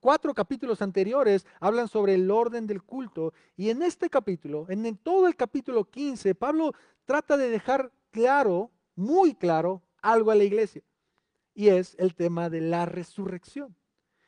cuatro 0.00 0.32
capítulos 0.32 0.80
anteriores 0.80 1.46
hablan 1.60 1.88
sobre 1.88 2.14
el 2.14 2.30
orden 2.30 2.66
del 2.66 2.82
culto. 2.82 3.32
Y 3.56 3.70
en 3.70 3.82
este 3.82 4.08
capítulo, 4.08 4.66
en 4.68 4.96
todo 4.96 5.26
el 5.26 5.36
capítulo 5.36 5.84
15, 5.84 6.34
Pablo 6.34 6.72
trata 7.08 7.38
de 7.38 7.48
dejar 7.48 7.90
claro, 8.10 8.70
muy 8.94 9.34
claro, 9.34 9.80
algo 10.02 10.30
a 10.30 10.34
la 10.34 10.44
iglesia. 10.44 10.82
Y 11.54 11.68
es 11.68 11.96
el 11.98 12.14
tema 12.14 12.50
de 12.50 12.60
la 12.60 12.84
resurrección. 12.84 13.74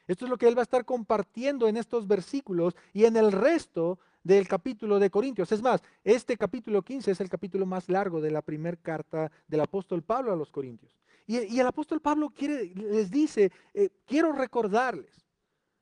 Esto 0.06 0.24
es 0.24 0.30
lo 0.30 0.38
que 0.38 0.48
él 0.48 0.56
va 0.56 0.62
a 0.62 0.64
estar 0.64 0.86
compartiendo 0.86 1.68
en 1.68 1.76
estos 1.76 2.08
versículos 2.08 2.74
y 2.94 3.04
en 3.04 3.18
el 3.18 3.32
resto 3.32 3.98
del 4.24 4.48
capítulo 4.48 4.98
de 4.98 5.10
Corintios. 5.10 5.52
Es 5.52 5.60
más, 5.60 5.82
este 6.04 6.38
capítulo 6.38 6.80
15 6.80 7.10
es 7.10 7.20
el 7.20 7.28
capítulo 7.28 7.66
más 7.66 7.86
largo 7.90 8.22
de 8.22 8.30
la 8.30 8.40
primera 8.40 8.78
carta 8.78 9.30
del 9.46 9.60
apóstol 9.60 10.02
Pablo 10.02 10.32
a 10.32 10.36
los 10.36 10.50
Corintios. 10.50 10.98
Y, 11.26 11.60
el 11.60 11.66
apóstol 11.66 12.00
Pablo 12.00 12.30
quiere, 12.30 12.64
les 12.74 13.10
dice, 13.10 13.52
eh, 13.74 13.90
quiero 14.06 14.32
recordarles. 14.32 15.28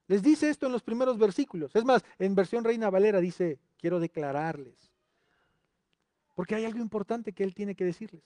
Les 0.08 0.20
dice 0.20 0.50
esto 0.50 0.66
en 0.66 0.72
los 0.72 0.82
primeros 0.82 1.16
versículos. 1.16 1.76
Es 1.76 1.84
más, 1.84 2.04
en 2.18 2.34
versión 2.34 2.64
Reina 2.64 2.90
Valera 2.90 3.20
dice, 3.20 3.60
quiero 3.78 4.00
declararles. 4.00 4.87
Porque 6.38 6.54
hay 6.54 6.64
algo 6.64 6.78
importante 6.78 7.32
que 7.32 7.42
él 7.42 7.52
tiene 7.52 7.74
que 7.74 7.84
decirles. 7.84 8.22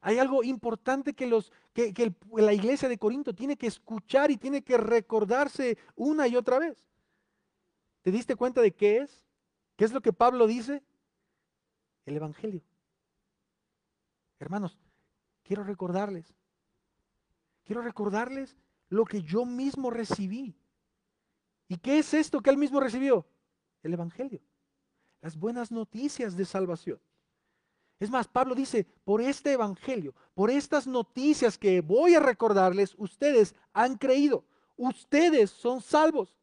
Hay 0.00 0.18
algo 0.18 0.42
importante 0.42 1.14
que, 1.14 1.28
los, 1.28 1.52
que, 1.72 2.12
la 2.32 2.52
iglesia 2.52 2.88
de 2.88 2.98
Corinto 2.98 3.36
tiene 3.36 3.56
que 3.56 3.68
escuchar 3.68 4.32
y 4.32 4.36
tiene 4.36 4.62
que 4.62 4.76
recordarse 4.76 5.78
una 5.94 6.26
y 6.26 6.34
otra 6.34 6.58
vez. 6.58 6.84
¿Te 8.02 8.10
diste 8.10 8.34
cuenta 8.34 8.60
de 8.60 8.74
qué 8.74 8.96
es? 8.96 9.24
¿Qué 9.76 9.84
es 9.84 9.92
lo 9.92 10.00
que 10.00 10.12
Pablo 10.12 10.48
dice? 10.48 10.82
El 12.04 12.16
Evangelio. 12.16 12.64
Hermanos, 14.40 14.76
quiero 15.44 15.62
recordarles. 15.62 16.34
Quiero 17.62 17.80
recordarles 17.80 18.56
lo 18.88 19.04
que 19.04 19.22
yo 19.22 19.44
mismo 19.44 19.90
recibí. 19.90 20.56
¿Y 21.68 21.76
qué 21.76 22.00
es 22.00 22.12
esto 22.12 22.40
que 22.40 22.50
él 22.50 22.56
mismo 22.56 22.80
recibió? 22.80 23.24
El 23.84 23.92
Evangelio 23.92 24.40
las 25.20 25.36
buenas 25.36 25.70
noticias 25.70 26.36
de 26.36 26.44
salvación. 26.44 27.00
Es 28.00 28.10
más, 28.10 28.28
Pablo 28.28 28.54
dice, 28.54 28.84
por 29.04 29.20
este 29.20 29.52
evangelio, 29.52 30.14
por 30.34 30.50
estas 30.50 30.86
noticias 30.86 31.58
que 31.58 31.80
voy 31.80 32.14
a 32.14 32.20
recordarles, 32.20 32.94
ustedes 32.96 33.54
han 33.72 33.96
creído, 33.96 34.44
ustedes 34.76 35.50
son 35.50 35.80
salvos. 35.80 36.36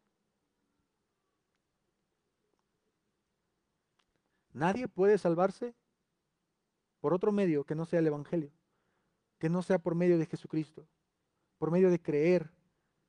Nadie 4.51 4.87
puede 4.87 5.17
salvarse 5.17 5.73
por 6.99 7.13
otro 7.13 7.31
medio 7.31 7.63
que 7.63 7.75
no 7.75 7.85
sea 7.85 7.99
el 7.99 8.07
evangelio, 8.07 8.51
que 9.37 9.49
no 9.49 9.61
sea 9.61 9.79
por 9.79 9.95
medio 9.95 10.17
de 10.17 10.25
Jesucristo, 10.25 10.87
por 11.57 11.71
medio 11.71 11.89
de 11.89 12.01
creer 12.01 12.49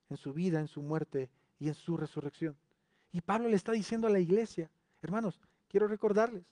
en 0.08 0.16
su 0.16 0.32
vida, 0.32 0.60
en 0.60 0.68
su 0.68 0.82
muerte 0.82 1.30
y 1.58 1.68
en 1.68 1.74
su 1.74 1.96
resurrección. 1.96 2.56
Y 3.10 3.20
Pablo 3.20 3.48
le 3.48 3.56
está 3.56 3.72
diciendo 3.72 4.06
a 4.06 4.10
la 4.10 4.20
iglesia, 4.20 4.70
hermanos, 5.02 5.40
quiero 5.68 5.88
recordarles. 5.88 6.44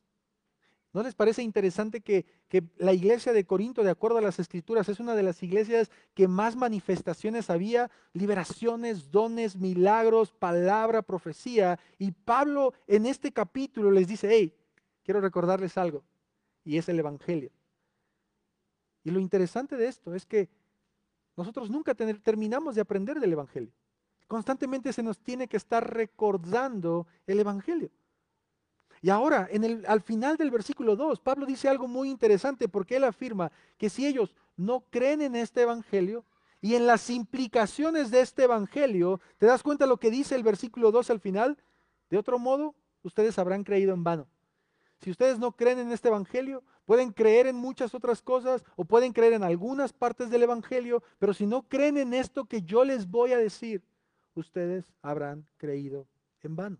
¿No 0.94 1.02
les 1.02 1.16
parece 1.16 1.42
interesante 1.42 2.00
que, 2.00 2.25
la 2.76 2.92
iglesia 2.92 3.33
de 3.33 3.44
Corinto, 3.44 3.83
de 3.83 3.90
acuerdo 3.90 4.18
a 4.18 4.23
las 4.23 4.38
escrituras, 4.38 4.88
es 4.88 5.00
una 5.00 5.16
de 5.16 5.25
las 5.25 5.42
iglesias 5.42 5.90
que 6.14 6.28
más 6.28 6.54
manifestaciones 6.54 7.50
había, 7.50 7.90
liberaciones, 8.12 9.11
dones, 9.11 9.56
milagros, 9.56 10.30
palabra, 10.30 11.02
profecía? 11.02 11.80
Y 11.99 12.12
Pablo 12.12 12.75
en 12.87 13.06
este 13.06 13.33
capítulo 13.33 13.90
les 13.90 14.06
dice, 14.06 14.28
hey, 14.30 14.54
quiero 15.02 15.21
recordarles 15.21 15.76
algo, 15.76 16.04
y 16.64 16.78
es 16.78 16.88
el 16.88 17.00
Evangelio. 17.00 17.50
Y 19.02 19.11
lo 19.11 19.18
interesante 19.18 19.76
de 19.76 19.88
esto 19.88 20.14
es 20.14 20.25
que 20.25 20.49
nosotros 21.37 21.71
nunca 21.71 21.94
terminamos 21.94 22.76
de 22.76 22.83
aprender 22.83 23.18
del 23.18 23.33
Evangelio. 23.33 23.73
Constantemente 24.28 24.92
se 24.92 25.02
nos 25.02 25.18
tiene 25.18 25.49
que 25.49 25.56
estar 25.56 25.92
recordando 25.92 27.09
el 27.26 27.40
Evangelio. 27.40 27.90
Y 29.05 29.11
ahora, 29.11 29.47
en 29.51 29.65
el, 29.65 29.85
al 29.87 30.01
final 30.01 30.39
del 30.39 30.51
versículo 30.51 30.97
2, 30.97 31.21
Pablo 31.21 31.45
dice 31.45 31.69
algo 31.69 31.87
muy 31.87 32.09
interesante 32.09 32.71
porque 32.71 32.97
él 32.97 33.05
afirma 33.05 33.53
que 33.77 33.91
si 33.91 34.07
ellos 34.07 34.35
no 34.57 34.81
creen 34.89 35.21
en 35.21 35.37
este 35.37 35.61
Evangelio 35.61 36.25
y 36.63 36.75
en 36.75 36.87
las 36.87 37.11
implicaciones 37.11 38.11
de 38.11 38.23
este 38.23 38.45
Evangelio, 38.45 39.21
¿te 39.37 39.45
das 39.45 39.63
cuenta 39.63 39.85
lo 39.85 39.99
que 39.99 40.11
dice 40.11 40.35
el 40.35 40.43
versículo 40.43 40.91
2 40.91 41.11
al 41.11 41.21
final? 41.21 41.59
De 42.09 42.17
otro 42.17 42.39
modo, 42.39 42.75
ustedes 43.03 43.39
habrán 43.39 43.63
creído 43.63 43.93
en 43.93 44.05
vano. 44.05 44.27
Si 45.03 45.11
ustedes 45.11 45.39
no 45.39 45.53
creen 45.53 45.81
en 45.81 45.93
este 45.93 46.09
Evangelio, 46.09 46.65
pueden 46.87 47.13
creer 47.13 47.47
en 47.47 47.57
muchas 47.57 47.95
otras 47.95 48.23
cosas 48.23 48.65
o 48.75 48.87
pueden 48.87 49.13
creer 49.13 49.35
en 49.35 49.43
algunas 49.43 49.93
partes 49.93 50.31
del 50.31 50.45
Evangelio, 50.45 51.03
pero 51.19 51.35
si 51.35 51.45
no 51.45 51.69
creen 51.69 51.99
en 51.99 52.15
esto 52.15 52.47
que 52.47 52.63
yo 52.63 52.87
les 52.87 53.07
voy 53.07 53.33
a 53.33 53.37
decir, 53.37 53.83
ustedes 54.35 54.95
habrán 55.03 55.47
creído 55.59 56.07
en 56.41 56.57
vano. 56.57 56.79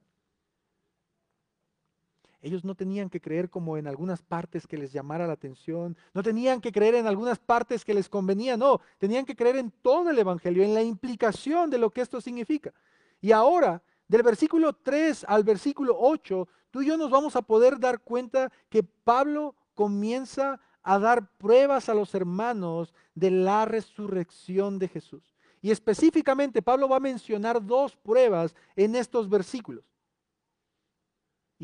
Ellos 2.44 2.62
no 2.62 2.74
tenían 2.74 3.08
que 3.08 3.22
creer 3.22 3.48
como 3.48 3.78
en 3.78 3.86
algunas 3.86 4.20
partes 4.20 4.66
que 4.66 4.76
les 4.76 4.92
llamara 4.92 5.26
la 5.26 5.32
atención, 5.32 5.96
no 6.12 6.22
tenían 6.22 6.60
que 6.60 6.72
creer 6.72 6.94
en 6.94 7.06
algunas 7.06 7.38
partes 7.38 7.86
que 7.86 7.94
les 7.94 8.06
convenía, 8.06 8.54
no, 8.58 8.82
tenían 8.98 9.24
que 9.24 9.34
creer 9.34 9.56
en 9.56 9.70
todo 9.70 10.10
el 10.10 10.18
Evangelio, 10.18 10.62
en 10.62 10.74
la 10.74 10.82
implicación 10.82 11.70
de 11.70 11.78
lo 11.78 11.88
que 11.88 12.02
esto 12.02 12.20
significa. 12.20 12.74
Y 13.22 13.32
ahora, 13.32 13.82
del 14.08 14.22
versículo 14.22 14.74
3 14.74 15.24
al 15.26 15.42
versículo 15.42 15.96
8, 15.98 16.46
tú 16.70 16.82
y 16.82 16.86
yo 16.86 16.98
nos 16.98 17.10
vamos 17.10 17.34
a 17.34 17.40
poder 17.40 17.80
dar 17.80 18.00
cuenta 18.00 18.52
que 18.68 18.82
Pablo 18.82 19.54
comienza 19.74 20.60
a 20.82 20.98
dar 20.98 21.26
pruebas 21.38 21.88
a 21.88 21.94
los 21.94 22.14
hermanos 22.14 22.92
de 23.14 23.30
la 23.30 23.64
resurrección 23.64 24.78
de 24.78 24.88
Jesús. 24.88 25.34
Y 25.62 25.70
específicamente 25.70 26.60
Pablo 26.60 26.90
va 26.90 26.98
a 26.98 27.00
mencionar 27.00 27.64
dos 27.64 27.96
pruebas 27.96 28.54
en 28.76 28.96
estos 28.96 29.30
versículos 29.30 29.93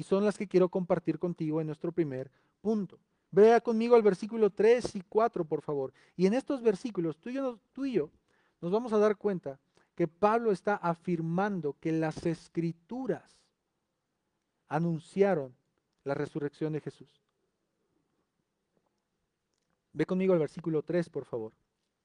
y 0.01 0.03
son 0.03 0.25
las 0.25 0.39
que 0.39 0.49
quiero 0.49 0.71
compartir 0.71 1.19
contigo 1.19 1.61
en 1.61 1.67
nuestro 1.67 1.93
primer 1.93 2.31
punto. 2.63 2.99
Vea 3.31 3.61
conmigo 3.61 3.97
al 3.97 4.03
versículo 4.03 4.49
3 4.49 4.97
y 4.97 5.03
4, 5.03 5.45
por 5.45 5.61
favor. 5.61 5.93
Y 6.17 6.25
en 6.25 6.33
estos 6.33 6.63
versículos, 6.63 7.19
tú 7.19 7.29
y, 7.85 7.93
yo, 7.93 8.11
nos 8.63 8.73
vamos 8.73 8.95
a 8.95 8.99
dar 8.99 9.19
cuenta 9.19 9.61
que 9.95 10.09
Pablo 10.09 10.53
está 10.53 10.77
afirmando 10.77 11.77
que 11.81 11.93
las 11.93 12.25
escrituras 12.25 13.37
anunciaron 14.69 15.55
la 16.05 16.15
resurrección 16.15 16.73
de 16.73 16.81
Jesús. 16.81 17.23
Ve 19.93 20.07
conmigo 20.07 20.33
al 20.33 20.39
versículo 20.39 20.83
3, 20.83 21.11
por 21.11 21.27
favor. 21.27 21.53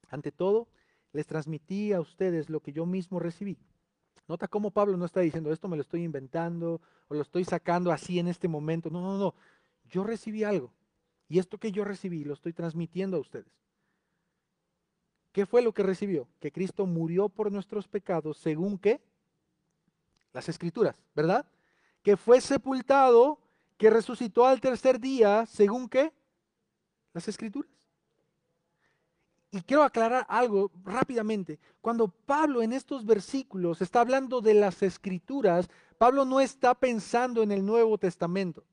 Ante 0.09 0.33
todo, 0.33 0.67
les 1.13 1.27
transmití 1.27 1.93
a 1.93 2.01
ustedes 2.01 2.49
lo 2.49 2.59
que 2.59 2.73
yo 2.73 2.85
mismo 2.85 3.21
recibí. 3.21 3.57
Nota 4.27 4.47
cómo 4.47 4.71
Pablo 4.71 4.97
no 4.97 5.05
está 5.05 5.19
diciendo 5.19 5.51
esto 5.51 5.67
me 5.67 5.75
lo 5.75 5.81
estoy 5.81 6.03
inventando 6.03 6.81
o 7.07 7.13
lo 7.13 7.21
estoy 7.21 7.45
sacando 7.45 7.91
así 7.91 8.19
en 8.19 8.27
este 8.27 8.47
momento. 8.47 8.89
No, 8.89 9.01
no, 9.01 9.17
no. 9.17 9.35
Yo 9.85 10.03
recibí 10.03 10.43
algo. 10.43 10.71
Y 11.27 11.39
esto 11.39 11.57
que 11.57 11.71
yo 11.71 11.83
recibí 11.83 12.23
lo 12.23 12.33
estoy 12.33 12.53
transmitiendo 12.53 13.17
a 13.17 13.19
ustedes. 13.19 13.51
¿Qué 15.31 15.45
fue 15.45 15.61
lo 15.61 15.73
que 15.73 15.83
recibió? 15.83 16.27
Que 16.39 16.51
Cristo 16.51 16.85
murió 16.85 17.29
por 17.29 17.51
nuestros 17.51 17.87
pecados 17.87 18.37
según 18.37 18.77
qué? 18.77 19.01
Las 20.33 20.47
escrituras, 20.47 20.95
¿verdad? 21.13 21.45
Que 22.01 22.15
fue 22.15 22.39
sepultado, 22.39 23.39
que 23.77 23.89
resucitó 23.89 24.45
al 24.45 24.61
tercer 24.61 24.99
día 24.99 25.45
según 25.45 25.89
qué? 25.89 26.13
Las 27.13 27.27
escrituras. 27.27 27.74
Y 29.55 29.61
quiero 29.61 29.83
aclarar 29.83 30.25
algo 30.27 30.69
rápidamente. 30.83 31.59
Cuando 31.79 32.09
Pablo 32.09 32.61
en 32.61 32.73
estos 32.73 33.05
versículos 33.05 33.81
está 33.81 34.01
hablando 34.01 34.41
de 34.41 34.53
las 34.53 34.83
escrituras, 34.83 35.69
Pablo 35.97 36.25
no 36.25 36.41
está 36.41 36.75
pensando 36.75 37.41
en 37.41 37.53
el 37.53 37.65
Nuevo 37.65 37.97
Testamento. 37.97 38.65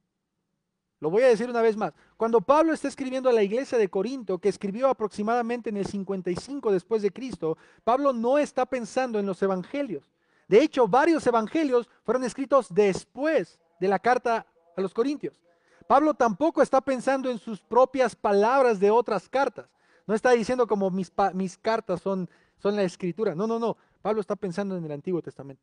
Lo 0.98 1.08
voy 1.08 1.22
a 1.22 1.28
decir 1.28 1.48
una 1.48 1.62
vez 1.62 1.76
más. 1.76 1.92
Cuando 2.16 2.40
Pablo 2.40 2.72
está 2.72 2.88
escribiendo 2.88 3.28
a 3.28 3.32
la 3.32 3.44
iglesia 3.44 3.78
de 3.78 3.88
Corinto, 3.88 4.38
que 4.38 4.48
escribió 4.48 4.88
aproximadamente 4.88 5.70
en 5.70 5.76
el 5.76 5.86
55 5.86 6.72
después 6.72 7.00
de 7.02 7.12
Cristo, 7.12 7.56
Pablo 7.84 8.12
no 8.12 8.36
está 8.36 8.66
pensando 8.66 9.20
en 9.20 9.26
los 9.26 9.40
evangelios. 9.40 10.10
De 10.48 10.60
hecho, 10.60 10.88
varios 10.88 11.24
evangelios 11.24 11.88
fueron 12.02 12.24
escritos 12.24 12.66
después 12.74 13.60
de 13.78 13.86
la 13.86 14.00
carta 14.00 14.46
a 14.76 14.80
los 14.80 14.92
Corintios. 14.92 15.40
Pablo 15.86 16.12
tampoco 16.14 16.60
está 16.60 16.80
pensando 16.80 17.30
en 17.30 17.38
sus 17.38 17.60
propias 17.60 18.16
palabras 18.16 18.80
de 18.80 18.90
otras 18.90 19.28
cartas. 19.28 19.66
No 20.12 20.16
está 20.16 20.32
diciendo 20.32 20.66
como 20.66 20.90
mis, 20.90 21.10
mis 21.32 21.56
cartas 21.56 22.02
son, 22.02 22.28
son 22.58 22.76
la 22.76 22.82
escritura. 22.82 23.34
No, 23.34 23.46
no, 23.46 23.58
no. 23.58 23.78
Pablo 24.02 24.20
está 24.20 24.36
pensando 24.36 24.76
en 24.76 24.84
el 24.84 24.92
Antiguo 24.92 25.22
Testamento. 25.22 25.62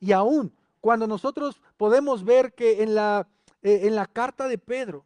Y 0.00 0.12
aún 0.12 0.50
cuando 0.80 1.06
nosotros 1.06 1.60
podemos 1.76 2.24
ver 2.24 2.54
que 2.54 2.82
en 2.82 2.94
la, 2.94 3.28
eh, 3.60 3.80
en 3.82 3.96
la 3.96 4.06
carta 4.06 4.48
de 4.48 4.56
Pedro, 4.56 5.04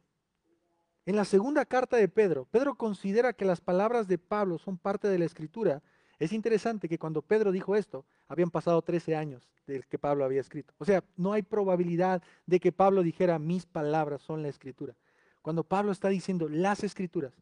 en 1.04 1.16
la 1.16 1.24
segunda 1.24 1.64
carta 1.64 1.96
de 1.96 2.06
Pedro, 2.06 2.46
Pedro 2.48 2.76
considera 2.76 3.32
que 3.32 3.44
las 3.44 3.60
palabras 3.60 4.06
de 4.06 4.18
Pablo 4.18 4.56
son 4.58 4.78
parte 4.78 5.08
de 5.08 5.18
la 5.18 5.24
escritura. 5.24 5.82
Es 6.20 6.32
interesante 6.32 6.88
que 6.88 7.00
cuando 7.00 7.22
Pedro 7.22 7.50
dijo 7.50 7.74
esto, 7.74 8.04
habían 8.28 8.52
pasado 8.52 8.82
13 8.82 9.16
años 9.16 9.50
del 9.66 9.84
que 9.84 9.98
Pablo 9.98 10.24
había 10.24 10.42
escrito. 10.42 10.72
O 10.78 10.84
sea, 10.84 11.02
no 11.16 11.32
hay 11.32 11.42
probabilidad 11.42 12.22
de 12.46 12.60
que 12.60 12.70
Pablo 12.70 13.02
dijera 13.02 13.40
mis 13.40 13.66
palabras 13.66 14.22
son 14.22 14.44
la 14.44 14.48
escritura. 14.48 14.94
Cuando 15.42 15.64
Pablo 15.64 15.90
está 15.90 16.08
diciendo 16.08 16.48
las 16.48 16.84
escrituras, 16.84 17.32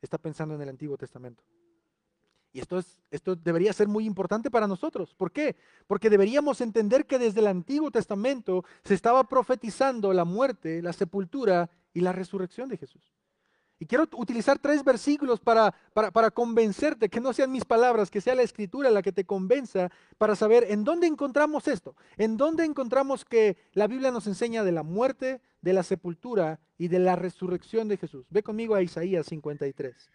está 0.00 0.18
pensando 0.18 0.54
en 0.54 0.62
el 0.62 0.68
Antiguo 0.68 0.96
Testamento. 0.96 1.44
Y 2.52 2.60
esto, 2.60 2.78
es, 2.78 2.98
esto 3.10 3.36
debería 3.36 3.72
ser 3.74 3.86
muy 3.86 4.06
importante 4.06 4.50
para 4.50 4.66
nosotros. 4.66 5.14
¿Por 5.14 5.30
qué? 5.30 5.56
Porque 5.86 6.08
deberíamos 6.08 6.62
entender 6.62 7.04
que 7.04 7.18
desde 7.18 7.40
el 7.40 7.48
Antiguo 7.48 7.90
Testamento 7.90 8.64
se 8.82 8.94
estaba 8.94 9.24
profetizando 9.24 10.12
la 10.14 10.24
muerte, 10.24 10.80
la 10.80 10.94
sepultura 10.94 11.68
y 11.92 12.00
la 12.00 12.12
resurrección 12.12 12.70
de 12.70 12.78
Jesús. 12.78 13.12
Y 13.78 13.84
quiero 13.84 14.08
utilizar 14.16 14.58
tres 14.58 14.82
versículos 14.82 15.38
para, 15.38 15.74
para, 15.92 16.10
para, 16.10 16.30
convencerte, 16.30 17.10
que 17.10 17.20
no 17.20 17.34
sean 17.34 17.52
mis 17.52 17.66
palabras, 17.66 18.10
que 18.10 18.22
sea 18.22 18.34
la 18.34 18.42
escritura 18.42 18.90
la 18.90 19.02
que 19.02 19.12
te 19.12 19.26
convenza 19.26 19.90
para 20.16 20.34
saber 20.34 20.64
en 20.70 20.82
dónde 20.82 21.06
encontramos 21.06 21.68
esto, 21.68 21.94
en 22.16 22.38
dónde 22.38 22.64
encontramos 22.64 23.26
que 23.26 23.58
la 23.72 23.86
Biblia 23.86 24.10
nos 24.10 24.26
enseña 24.26 24.64
de 24.64 24.72
la 24.72 24.82
muerte, 24.82 25.42
de 25.66 25.72
la 25.72 25.82
sepultura 25.82 26.60
y 26.78 26.86
de 26.86 27.00
la 27.00 27.16
resurrección 27.16 27.88
de 27.88 27.96
Jesús. 27.96 28.24
Ve 28.30 28.44
conmigo 28.44 28.76
a 28.76 28.82
Isaías 28.82 29.26
53. 29.26 30.12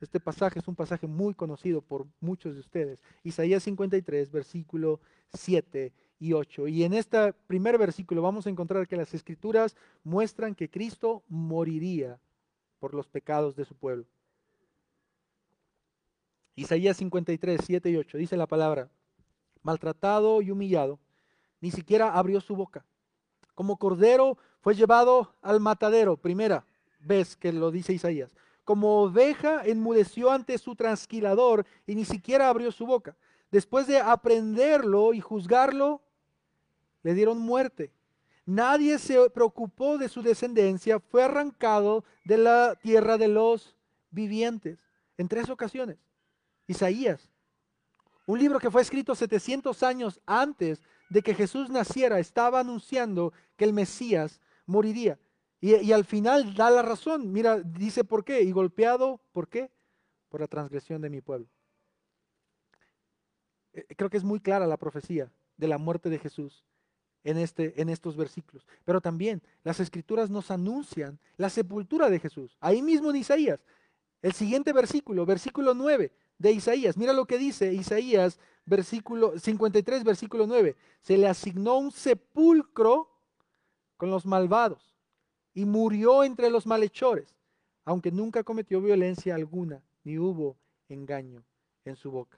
Este 0.00 0.20
pasaje 0.20 0.60
es 0.60 0.68
un 0.68 0.76
pasaje 0.76 1.08
muy 1.08 1.34
conocido 1.34 1.82
por 1.82 2.06
muchos 2.20 2.54
de 2.54 2.60
ustedes. 2.60 3.02
Isaías 3.24 3.64
53, 3.64 4.30
versículo 4.30 5.00
7 5.34 5.92
y 6.20 6.34
8. 6.34 6.68
Y 6.68 6.84
en 6.84 6.92
este 6.92 7.32
primer 7.32 7.78
versículo 7.78 8.22
vamos 8.22 8.46
a 8.46 8.50
encontrar 8.50 8.86
que 8.86 8.96
las 8.96 9.12
escrituras 9.12 9.74
muestran 10.04 10.54
que 10.54 10.70
Cristo 10.70 11.24
moriría 11.26 12.20
por 12.78 12.94
los 12.94 13.08
pecados 13.08 13.56
de 13.56 13.64
su 13.64 13.74
pueblo. 13.74 14.06
Isaías 16.54 16.96
53, 16.98 17.60
7 17.60 17.90
y 17.90 17.96
8 17.96 18.18
dice 18.18 18.36
la 18.36 18.46
palabra, 18.46 18.88
maltratado 19.62 20.42
y 20.42 20.52
humillado, 20.52 21.00
ni 21.60 21.72
siquiera 21.72 22.14
abrió 22.14 22.40
su 22.40 22.54
boca. 22.54 22.84
Como 23.56 23.76
cordero 23.76 24.38
fue 24.62 24.74
llevado 24.74 25.34
al 25.42 25.60
matadero, 25.60 26.16
primera 26.16 26.64
vez 27.00 27.36
que 27.36 27.52
lo 27.52 27.70
dice 27.70 27.92
Isaías. 27.92 28.30
Como 28.64 29.02
oveja 29.02 29.62
enmudeció 29.64 30.30
ante 30.30 30.56
su 30.56 30.74
transquilador 30.74 31.66
y 31.86 31.94
ni 31.94 32.06
siquiera 32.06 32.48
abrió 32.48 32.72
su 32.72 32.86
boca. 32.86 33.14
Después 33.50 33.86
de 33.86 33.98
aprenderlo 33.98 35.12
y 35.12 35.20
juzgarlo, 35.20 36.00
le 37.02 37.12
dieron 37.12 37.38
muerte 37.38 37.92
Nadie 38.44 38.98
se 38.98 39.30
preocupó 39.30 39.98
de 39.98 40.08
su 40.08 40.20
descendencia, 40.22 40.98
fue 40.98 41.22
arrancado 41.22 42.04
de 42.24 42.38
la 42.38 42.74
tierra 42.74 43.16
de 43.16 43.28
los 43.28 43.76
vivientes 44.10 44.78
en 45.16 45.28
tres 45.28 45.48
ocasiones. 45.48 45.96
Isaías, 46.66 47.30
un 48.26 48.38
libro 48.38 48.58
que 48.58 48.70
fue 48.70 48.82
escrito 48.82 49.14
700 49.14 49.82
años 49.84 50.20
antes 50.26 50.82
de 51.08 51.22
que 51.22 51.34
Jesús 51.34 51.70
naciera, 51.70 52.18
estaba 52.18 52.60
anunciando 52.60 53.32
que 53.56 53.64
el 53.64 53.72
Mesías 53.72 54.40
moriría. 54.66 55.18
Y, 55.60 55.92
al 55.92 56.04
final 56.04 56.54
da 56.54 56.70
la 56.70 56.82
razón. 56.82 57.32
Mira, 57.32 57.60
dice 57.60 58.02
por 58.02 58.24
qué. 58.24 58.42
Y 58.42 58.50
golpeado, 58.50 59.20
¿por 59.30 59.48
qué? 59.48 59.70
Por 60.28 60.40
la 60.40 60.48
transgresión 60.48 61.00
de 61.00 61.08
mi 61.08 61.20
pueblo. 61.20 61.46
Eh, 63.72 63.86
creo 63.96 64.10
que 64.10 64.16
es 64.16 64.24
muy 64.24 64.40
clara 64.40 64.66
la 64.66 64.76
profecía 64.76 65.30
de 65.56 65.68
la 65.68 65.78
muerte 65.78 66.10
de 66.10 66.18
Jesús 66.18 66.64
en, 67.22 67.38
este, 67.38 67.80
en 67.80 67.90
estos 67.90 68.16
versículos. 68.16 68.66
Pero 68.84 69.00
también 69.00 69.40
las 69.62 69.78
escrituras 69.78 70.30
nos 70.30 70.50
anuncian 70.50 71.20
la 71.36 71.48
sepultura 71.48 72.10
de 72.10 72.18
Jesús. 72.18 72.56
Ahí 72.60 72.82
mismo 72.82 73.10
en 73.10 73.16
Isaías. 73.16 73.60
El 74.20 74.32
siguiente 74.32 74.72
versículo, 74.72 75.24
versículo 75.24 75.74
9 75.74 76.10
de 76.38 76.52
Isaías. 76.52 76.96
Mira 76.96 77.12
lo 77.12 77.26
que 77.26 77.38
dice 77.38 77.72
Isaías, 77.72 78.40
versículo 78.64 79.38
53, 79.38 80.02
versículo 80.02 80.48
9. 80.48 80.76
Se 81.02 81.16
le 81.16 81.28
asignó 81.28 81.78
un 81.78 81.92
sepulcro 81.92 83.11
con 84.02 84.10
los 84.10 84.26
malvados 84.26 84.96
y 85.54 85.64
murió 85.64 86.24
entre 86.24 86.50
los 86.50 86.66
malhechores, 86.66 87.36
aunque 87.84 88.10
nunca 88.10 88.42
cometió 88.42 88.80
violencia 88.80 89.36
alguna, 89.36 89.80
ni 90.02 90.18
hubo 90.18 90.58
engaño 90.88 91.44
en 91.84 91.94
su 91.94 92.10
boca. 92.10 92.36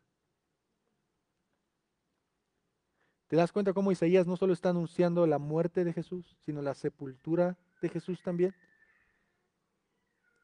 ¿Te 3.28 3.36
das 3.36 3.50
cuenta 3.50 3.72
cómo 3.72 3.92
Isaías 3.92 4.26
no 4.26 4.36
solo 4.36 4.52
está 4.52 4.68
anunciando 4.68 5.26
la 5.26 5.38
muerte 5.38 5.84
de 5.84 5.94
Jesús, 5.94 6.36
sino 6.44 6.60
la 6.60 6.74
sepultura 6.74 7.56
de 7.80 7.88
Jesús 7.88 8.20
también? 8.22 8.54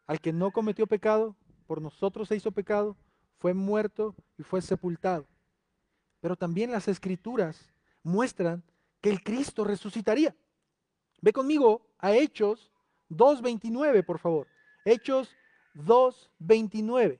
Al 0.06 0.22
que 0.22 0.32
no 0.32 0.52
cometió 0.52 0.86
pecado, 0.86 1.36
por 1.66 1.82
nosotros 1.82 2.28
se 2.28 2.36
hizo 2.36 2.50
pecado, 2.50 2.96
fue 3.36 3.52
muerto 3.52 4.14
y 4.38 4.42
fue 4.42 4.62
sepultado. 4.62 5.26
Pero 6.20 6.34
también 6.34 6.72
las 6.72 6.88
escrituras 6.88 7.70
muestran 8.02 8.62
que 9.02 9.10
el 9.10 9.22
Cristo 9.22 9.64
resucitaría. 9.64 10.34
Ve 11.20 11.32
conmigo 11.32 11.82
a 11.98 12.14
Hechos 12.14 12.70
2.29, 13.10 14.04
por 14.04 14.18
favor. 14.18 14.46
Hechos 14.84 15.36
2.29. 15.74 17.18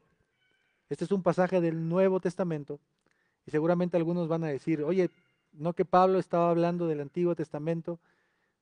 Este 0.88 1.04
es 1.04 1.12
un 1.12 1.22
pasaje 1.22 1.60
del 1.60 1.88
Nuevo 1.88 2.20
Testamento. 2.20 2.80
Y 3.46 3.50
seguramente 3.50 3.96
algunos 3.96 4.28
van 4.28 4.44
a 4.44 4.48
decir, 4.48 4.82
oye, 4.82 5.10
no 5.52 5.72
que 5.72 5.84
Pablo 5.84 6.18
estaba 6.18 6.50
hablando 6.50 6.86
del 6.86 7.00
Antiguo 7.00 7.34
Testamento. 7.34 7.98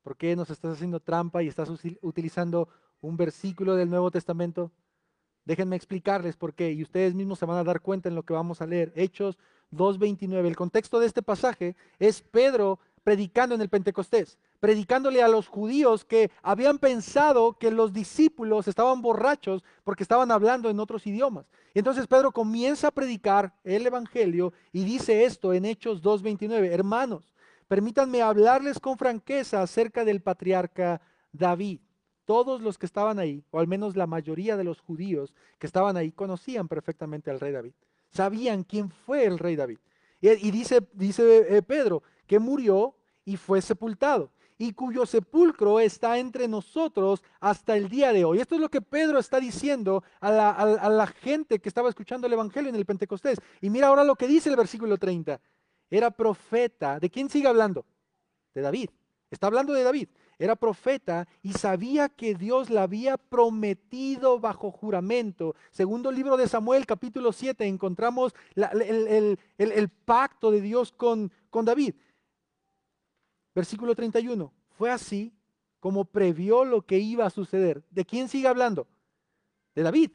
¿Por 0.02 0.16
qué 0.16 0.34
nos 0.36 0.50
estás 0.50 0.74
haciendo 0.74 1.00
trampa 1.00 1.42
y 1.42 1.48
estás 1.48 1.68
utilizando 2.02 2.68
un 3.00 3.16
versículo 3.16 3.76
del 3.76 3.90
Nuevo 3.90 4.10
Testamento? 4.10 4.70
Déjenme 5.44 5.76
explicarles 5.76 6.36
por 6.36 6.54
qué 6.54 6.72
y 6.72 6.82
ustedes 6.82 7.14
mismos 7.14 7.38
se 7.38 7.46
van 7.46 7.58
a 7.58 7.64
dar 7.64 7.80
cuenta 7.80 8.08
en 8.08 8.14
lo 8.14 8.22
que 8.22 8.34
vamos 8.34 8.60
a 8.60 8.66
leer. 8.66 8.92
Hechos 8.94 9.38
2.29. 9.72 10.46
El 10.46 10.56
contexto 10.56 11.00
de 11.00 11.06
este 11.06 11.22
pasaje 11.22 11.76
es 11.98 12.20
Pedro 12.22 12.78
predicando 13.02 13.54
en 13.54 13.62
el 13.62 13.70
Pentecostés, 13.70 14.38
predicándole 14.60 15.22
a 15.22 15.28
los 15.28 15.46
judíos 15.46 16.04
que 16.04 16.30
habían 16.42 16.78
pensado 16.78 17.54
que 17.58 17.70
los 17.70 17.92
discípulos 17.92 18.66
estaban 18.66 19.02
borrachos 19.02 19.62
porque 19.84 20.02
estaban 20.02 20.30
hablando 20.30 20.68
en 20.68 20.80
otros 20.80 21.06
idiomas. 21.06 21.46
Y 21.74 21.78
entonces 21.78 22.06
Pedro 22.06 22.32
comienza 22.32 22.88
a 22.88 22.92
predicar 22.92 23.54
el 23.62 23.86
Evangelio 23.86 24.52
y 24.72 24.84
dice 24.84 25.24
esto 25.24 25.52
en 25.52 25.64
Hechos 25.64 26.02
2.29, 26.02 26.70
hermanos, 26.72 27.32
permítanme 27.68 28.22
hablarles 28.22 28.80
con 28.80 28.98
franqueza 28.98 29.62
acerca 29.62 30.04
del 30.04 30.20
patriarca 30.20 31.00
David. 31.32 31.80
Todos 32.24 32.60
los 32.60 32.76
que 32.76 32.86
estaban 32.86 33.18
ahí, 33.18 33.42
o 33.50 33.58
al 33.58 33.68
menos 33.68 33.96
la 33.96 34.06
mayoría 34.06 34.56
de 34.56 34.64
los 34.64 34.80
judíos 34.80 35.34
que 35.58 35.66
estaban 35.66 35.96
ahí, 35.96 36.12
conocían 36.12 36.68
perfectamente 36.68 37.30
al 37.30 37.40
rey 37.40 37.52
David. 37.52 37.72
sabían 38.10 38.64
quién 38.64 38.90
fue 38.90 39.24
el 39.24 39.38
rey 39.38 39.54
David. 39.54 39.78
Y, 40.20 40.50
dice, 40.50 40.80
dice 40.94 41.56
eh, 41.56 41.62
Pedro 41.62 42.02
que 42.26 42.38
murió 42.38 42.96
y 43.24 43.36
fue 43.36 43.62
sepultado 43.62 44.30
y 44.58 44.72
cuyo 44.72 45.06
sepulcro 45.06 45.78
está 45.78 46.18
entre 46.18 46.48
nosotros 46.48 47.22
hasta 47.40 47.76
el 47.76 47.88
día 47.88 48.12
de 48.12 48.24
hoy. 48.24 48.40
Esto 48.40 48.56
es 48.56 48.60
lo 48.60 48.68
que 48.68 48.80
Pedro 48.80 49.18
está 49.18 49.38
diciendo 49.38 50.02
a 50.20 50.30
la, 50.30 50.88
la, 50.90 51.06
gente 51.06 51.60
que 51.60 51.68
estaba 51.68 51.88
escuchando 51.88 52.26
el 52.26 52.32
Evangelio 52.32 52.68
en 52.68 52.74
el 52.74 52.84
Pentecostés. 52.84 53.38
Y 53.60 53.70
mira 53.70 53.86
ahora 53.86 54.02
lo 54.02 54.16
que 54.16 54.26
dice 54.26 54.50
el 54.50 54.56
versículo 54.56 54.98
30. 54.98 55.40
Era 55.90 56.10
profeta. 56.10 56.98
¿De 56.98 57.08
quién 57.08 57.30
sigue 57.30 57.46
hablando? 57.46 57.86
De 58.52 58.60
David. 58.60 58.90
Está 59.30 59.46
hablando 59.46 59.72
de 59.72 59.84
David 59.84 60.08
era 60.38 60.54
profeta 60.54 61.26
y 61.42 61.52
sabía 61.52 62.08
que 62.08 62.34
Dios 62.34 62.70
le 62.70 62.78
había 62.78 63.16
prometido 63.16 64.38
bajo 64.38 64.70
juramento. 64.70 65.56
Segundo 65.72 66.12
libro 66.12 66.36
de 66.36 66.48
Samuel, 66.48 66.86
capítulo 66.86 67.32
7, 67.32 67.66
encontramos 67.66 68.34
el, 68.54 69.88
pacto 70.04 70.50
de 70.50 70.60
Dios 70.60 70.92
con, 70.92 71.32
con 71.50 71.64
David. 71.64 71.94
Versículo 73.58 73.96
31. 73.96 74.52
Fue 74.76 74.88
así 74.88 75.34
como 75.80 76.04
previó 76.04 76.64
lo 76.64 76.82
que 76.82 77.00
iba 77.00 77.26
a 77.26 77.30
suceder. 77.30 77.82
¿De 77.90 78.04
quién 78.04 78.28
sigue 78.28 78.46
hablando? 78.46 78.86
De 79.74 79.82
David. 79.82 80.12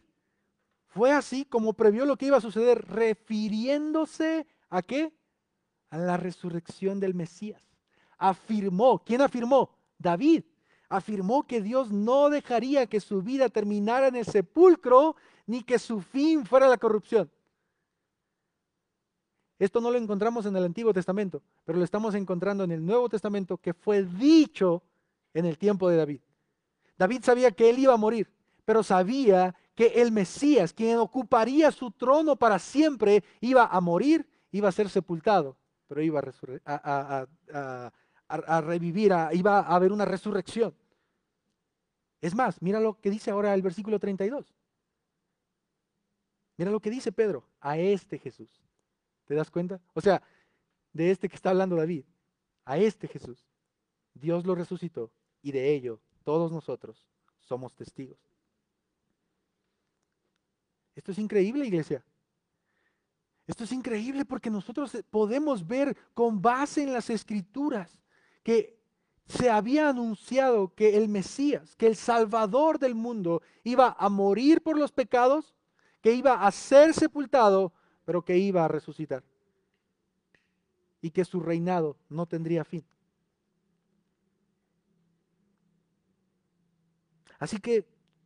Fue 0.87 1.11
así 1.11 1.43
como 1.43 1.73
previó 1.73 2.05
lo 2.05 2.15
que 2.15 2.27
iba 2.27 2.37
a 2.37 2.41
suceder, 2.41 2.85
refiriéndose 2.87 4.47
a 4.69 4.81
qué? 4.81 5.11
A 5.89 5.97
la 5.97 6.15
resurrección 6.15 7.01
del 7.01 7.15
Mesías. 7.15 7.61
Afirmó, 8.17 9.03
¿quién 9.03 9.19
afirmó? 9.19 9.75
David 9.97 10.45
afirmó 10.87 11.45
que 11.45 11.61
Dios 11.61 11.91
no 11.91 12.29
dejaría 12.29 12.87
que 12.87 13.01
su 13.01 13.21
vida 13.21 13.49
terminara 13.49 14.07
en 14.07 14.15
el 14.15 14.25
sepulcro 14.25 15.17
ni 15.47 15.63
que 15.63 15.79
su 15.79 15.99
fin 15.99 16.45
fuera 16.45 16.69
la 16.69 16.77
corrupción. 16.77 17.29
Esto 19.59 19.79
no 19.79 19.91
lo 19.91 19.97
encontramos 19.97 20.45
en 20.45 20.55
el 20.55 20.63
Antiguo 20.63 20.93
Testamento, 20.93 21.41
pero 21.63 21.77
lo 21.77 21.85
estamos 21.85 22.15
encontrando 22.15 22.63
en 22.63 22.71
el 22.71 22.85
Nuevo 22.85 23.07
Testamento 23.07 23.57
que 23.57 23.73
fue 23.73 24.03
dicho 24.03 24.83
en 25.33 25.45
el 25.45 25.57
tiempo 25.57 25.89
de 25.89 25.97
David. 25.97 26.21
David 26.97 27.23
sabía 27.23 27.51
que 27.51 27.69
él 27.69 27.79
iba 27.79 27.93
a 27.93 27.97
morir, 27.97 28.31
pero 28.65 28.83
sabía 28.83 29.55
que 29.75 30.01
el 30.01 30.11
Mesías, 30.11 30.73
quien 30.73 30.97
ocuparía 30.97 31.71
su 31.71 31.91
trono 31.91 32.35
para 32.35 32.59
siempre, 32.59 33.23
iba 33.41 33.65
a 33.65 33.81
morir, 33.81 34.27
iba 34.51 34.69
a 34.69 34.71
ser 34.71 34.89
sepultado, 34.89 35.57
pero 35.87 36.01
iba 36.01 36.21
a, 36.65 37.27
a, 38.27 38.61
revivir, 38.61 39.13
iba 39.33 39.59
a 39.59 39.75
haber 39.75 39.91
una 39.91 40.05
resurrección. 40.05 40.75
Es 42.21 42.35
más, 42.35 42.61
mira 42.61 42.79
lo 42.79 42.99
que 42.99 43.09
dice 43.09 43.31
ahora 43.31 43.53
el 43.53 43.61
versículo 43.61 43.99
32. 43.99 44.53
Mira 46.57 46.71
lo 46.71 46.79
que 46.79 46.91
dice 46.91 47.11
Pedro, 47.11 47.43
a 47.59 47.77
este 47.77 48.19
Jesús. 48.19 48.62
¿Te 49.25 49.35
das 49.35 49.49
cuenta? 49.49 49.81
O 49.93 50.01
sea, 50.01 50.21
de 50.91 51.11
este 51.11 51.29
que 51.29 51.35
está 51.35 51.49
hablando 51.49 51.75
David, 51.75 52.05
a 52.65 52.77
este 52.77 53.07
Jesús. 53.07 53.47
Dios 54.13 54.45
lo 54.45 54.55
resucitó 54.55 55.11
y 55.41 55.51
de 55.51 55.73
ello 55.73 55.99
todos 56.23 56.51
nosotros 56.51 57.07
somos 57.39 57.73
testigos. 57.75 58.19
Esto 60.95 61.11
es 61.11 61.17
increíble, 61.17 61.65
iglesia. 61.65 62.03
Esto 63.47 63.65
es 63.65 63.71
increíble 63.71 64.23
porque 64.23 64.49
nosotros 64.49 64.97
podemos 65.09 65.67
ver 65.67 65.97
con 66.13 66.41
base 66.41 66.83
en 66.83 66.93
las 66.93 67.09
escrituras 67.09 67.99
que 68.43 68.79
se 69.25 69.49
había 69.49 69.89
anunciado 69.89 70.73
que 70.75 70.97
el 70.97 71.09
Mesías, 71.09 71.75
que 71.75 71.87
el 71.87 71.95
Salvador 71.95 72.79
del 72.79 72.95
mundo 72.95 73.41
iba 73.63 73.95
a 73.97 74.09
morir 74.09 74.61
por 74.61 74.77
los 74.77 74.91
pecados, 74.91 75.55
que 76.01 76.13
iba 76.13 76.45
a 76.45 76.51
ser 76.51 76.93
sepultado, 76.93 77.73
pero 78.05 78.23
que 78.23 78.37
iba 78.37 78.65
a 78.65 78.67
resucitar. 78.67 79.23
Y 81.01 81.11
que 81.11 81.25
su 81.25 81.39
reinado 81.39 81.97
no 82.09 82.25
tendría 82.25 82.63
fin. 82.63 82.85
Así 87.39 87.59
que, 87.59 87.85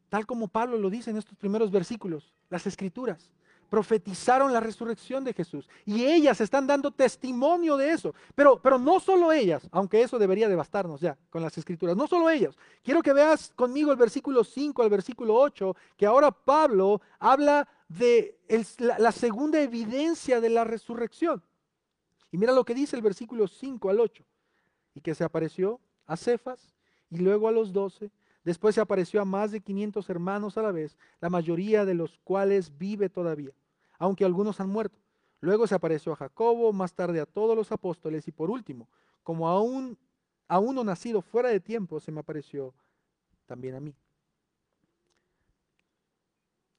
tal 0.10 0.28
como 0.28 0.48
Pablo 0.48 0.78
lo 0.78 0.90
dice 0.90 1.10
en 1.10 1.18
estos 1.18 1.36
primeros 1.36 1.72
versículos, 1.72 2.34
las 2.50 2.68
escrituras 2.68 3.32
profetizaron 3.70 4.54
la 4.54 4.60
resurrección 4.60 5.24
de 5.24 5.34
Jesús. 5.34 5.70
Y 5.86 6.06
ellas 6.06 6.40
están 6.42 6.68
dando 6.68 6.92
testimonio 6.92 7.78
de 7.78 7.92
eso. 7.92 8.14
Pero, 8.36 8.62
pero 8.62 8.78
no 8.80 9.00
solo 9.00 9.32
ellas, 9.32 9.68
aunque 9.72 10.02
eso 10.02 10.18
debería 10.18 10.50
devastarnos 10.50 11.02
ya 11.02 11.18
con 11.30 11.42
las 11.42 11.58
escrituras, 11.58 11.96
no 11.96 12.08
solo 12.08 12.30
ellas. 12.30 12.56
Quiero 12.84 13.02
que 13.02 13.14
veas 13.14 13.52
conmigo 13.56 13.92
el 13.92 13.98
versículo 13.98 14.44
5 14.44 14.82
al 14.84 14.90
versículo 14.90 15.36
8, 15.36 15.76
que 15.96 16.06
ahora 16.06 16.32
Pablo 16.32 17.02
habla 17.20 17.68
de 17.88 18.38
la, 18.78 19.00
la 19.00 19.12
segunda 19.12 19.62
evidencia 19.62 20.42
de 20.42 20.50
la 20.50 20.64
resurrección. 20.64 21.44
Y 22.32 22.38
mira 22.38 22.54
lo 22.54 22.66
que 22.66 22.74
dice 22.74 22.96
el 22.96 23.02
versículo 23.02 23.48
5 23.48 23.90
al 23.90 24.00
8. 24.00 24.24
Y 24.96 25.02
que 25.02 25.16
se 25.16 25.24
apareció 25.24 25.80
a 26.06 26.18
Cefas 26.18 26.76
y 27.10 27.18
luego 27.18 27.48
a 27.48 27.52
los 27.52 27.72
doce 27.72 28.12
Después 28.48 28.76
se 28.76 28.80
apareció 28.80 29.22
a 29.22 29.26
más 29.26 29.52
de 29.52 29.60
500 29.60 30.10
hermanos 30.10 30.58
a 30.58 30.62
la 30.62 30.72
vez, 30.72 30.98
la 31.20 31.30
mayoría 31.30 31.84
de 31.84 31.94
los 31.94 32.18
cuales 32.20 32.78
vive 32.78 33.10
todavía, 33.10 33.52
aunque 34.00 34.24
algunos 34.24 34.62
han 34.62 34.70
muerto. 34.70 34.98
Luego 35.42 35.68
se 35.68 35.76
apareció 35.76 36.14
a 36.14 36.16
Jacobo, 36.16 36.72
más 36.72 36.94
tarde 36.94 37.20
a 37.20 37.26
todos 37.26 37.58
los 37.58 37.74
apóstoles 37.74 38.26
y 38.26 38.32
por 38.32 38.50
último, 38.50 38.88
como 39.22 39.50
aún 39.50 39.98
a 40.48 40.60
uno 40.60 40.86
nacido 40.86 41.22
fuera 41.22 41.50
de 41.50 41.60
tiempo, 41.60 42.00
se 42.00 42.10
me 42.10 42.22
apareció 42.22 42.74
también 43.48 43.76
a 43.76 43.82
mí. 43.82 43.94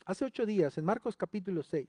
Hace 0.07 0.25
ocho 0.25 0.47
días, 0.47 0.79
en 0.79 0.87
Marcos 0.87 1.19
capítulo 1.19 1.63
6, 1.63 1.87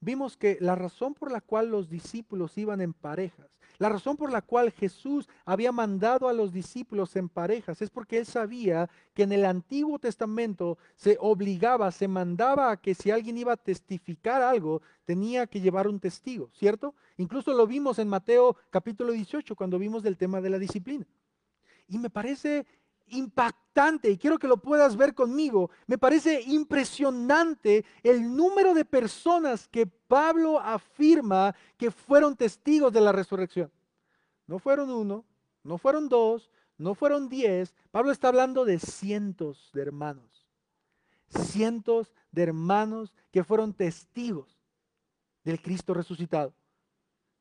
vimos 0.00 0.36
que 0.36 0.58
la 0.60 0.74
razón 0.74 1.14
por 1.14 1.32
la 1.32 1.40
cual 1.40 1.70
los 1.70 1.88
discípulos 1.88 2.56
iban 2.58 2.80
en 2.80 2.92
parejas, 2.92 3.48
la 3.78 3.88
razón 3.88 4.16
por 4.16 4.32
la 4.32 4.42
cual 4.42 4.72
Jesús 4.72 5.28
había 5.44 5.70
mandado 5.70 6.28
a 6.28 6.32
los 6.32 6.52
discípulos 6.52 7.14
en 7.14 7.28
parejas, 7.28 7.80
es 7.80 7.90
porque 7.90 8.18
él 8.18 8.26
sabía 8.26 8.90
que 9.14 9.22
en 9.22 9.32
el 9.32 9.44
Antiguo 9.44 9.98
Testamento 10.00 10.78
se 10.96 11.16
obligaba, 11.20 11.92
se 11.92 12.08
mandaba 12.08 12.72
a 12.72 12.76
que 12.76 12.94
si 12.94 13.12
alguien 13.12 13.38
iba 13.38 13.52
a 13.52 13.56
testificar 13.56 14.42
algo, 14.42 14.82
tenía 15.04 15.46
que 15.46 15.60
llevar 15.60 15.86
un 15.86 16.00
testigo, 16.00 16.50
¿cierto? 16.52 16.94
Incluso 17.16 17.52
lo 17.52 17.66
vimos 17.66 18.00
en 18.00 18.08
Mateo 18.08 18.56
capítulo 18.70 19.12
18 19.12 19.54
cuando 19.54 19.78
vimos 19.78 20.02
del 20.02 20.16
tema 20.16 20.40
de 20.40 20.50
la 20.50 20.58
disciplina. 20.58 21.06
Y 21.86 21.98
me 21.98 22.10
parece 22.10 22.66
impactante 23.10 24.10
y 24.10 24.18
quiero 24.18 24.38
que 24.38 24.48
lo 24.48 24.56
puedas 24.56 24.96
ver 24.96 25.14
conmigo. 25.14 25.70
Me 25.86 25.98
parece 25.98 26.42
impresionante 26.42 27.84
el 28.02 28.34
número 28.34 28.74
de 28.74 28.84
personas 28.84 29.68
que 29.68 29.86
Pablo 29.86 30.58
afirma 30.58 31.54
que 31.76 31.90
fueron 31.90 32.36
testigos 32.36 32.92
de 32.92 33.00
la 33.00 33.12
resurrección. 33.12 33.70
No 34.46 34.58
fueron 34.58 34.90
uno, 34.90 35.24
no 35.62 35.78
fueron 35.78 36.08
dos, 36.08 36.50
no 36.76 36.94
fueron 36.94 37.28
diez. 37.28 37.74
Pablo 37.90 38.10
está 38.10 38.28
hablando 38.28 38.64
de 38.64 38.78
cientos 38.78 39.70
de 39.72 39.82
hermanos. 39.82 40.46
Cientos 41.28 42.14
de 42.32 42.42
hermanos 42.44 43.14
que 43.30 43.44
fueron 43.44 43.74
testigos 43.74 44.58
del 45.44 45.60
Cristo 45.60 45.94
resucitado. 45.94 46.52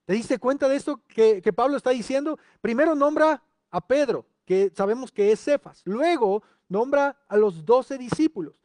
¿Te 0.06 0.14
diste 0.14 0.40
cuenta 0.40 0.70
de 0.70 0.76
esto 0.76 1.02
que, 1.08 1.42
que 1.42 1.54
Pablo 1.54 1.78
está 1.78 1.90
diciendo? 1.90 2.38
Primero 2.62 2.96
nombra 2.96 3.44
a 3.70 3.82
Pedro, 3.82 4.26
que 4.48 4.72
sabemos 4.74 5.12
que 5.12 5.30
es 5.34 5.42
Cefas. 5.42 5.82
Luego 5.84 6.42
nombra 6.70 7.18
a 7.28 7.36
los 7.36 7.66
doce 7.66 7.98
discípulos, 7.98 8.62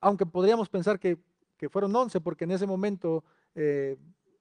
aunque 0.00 0.24
podríamos 0.24 0.68
pensar 0.68 0.98
que, 0.98 1.18
fueron 1.70 1.96
once, 1.96 2.20
porque 2.20 2.44
en 2.44 2.50
ese 2.50 2.66
momento 2.66 3.24
eh, 3.54 3.96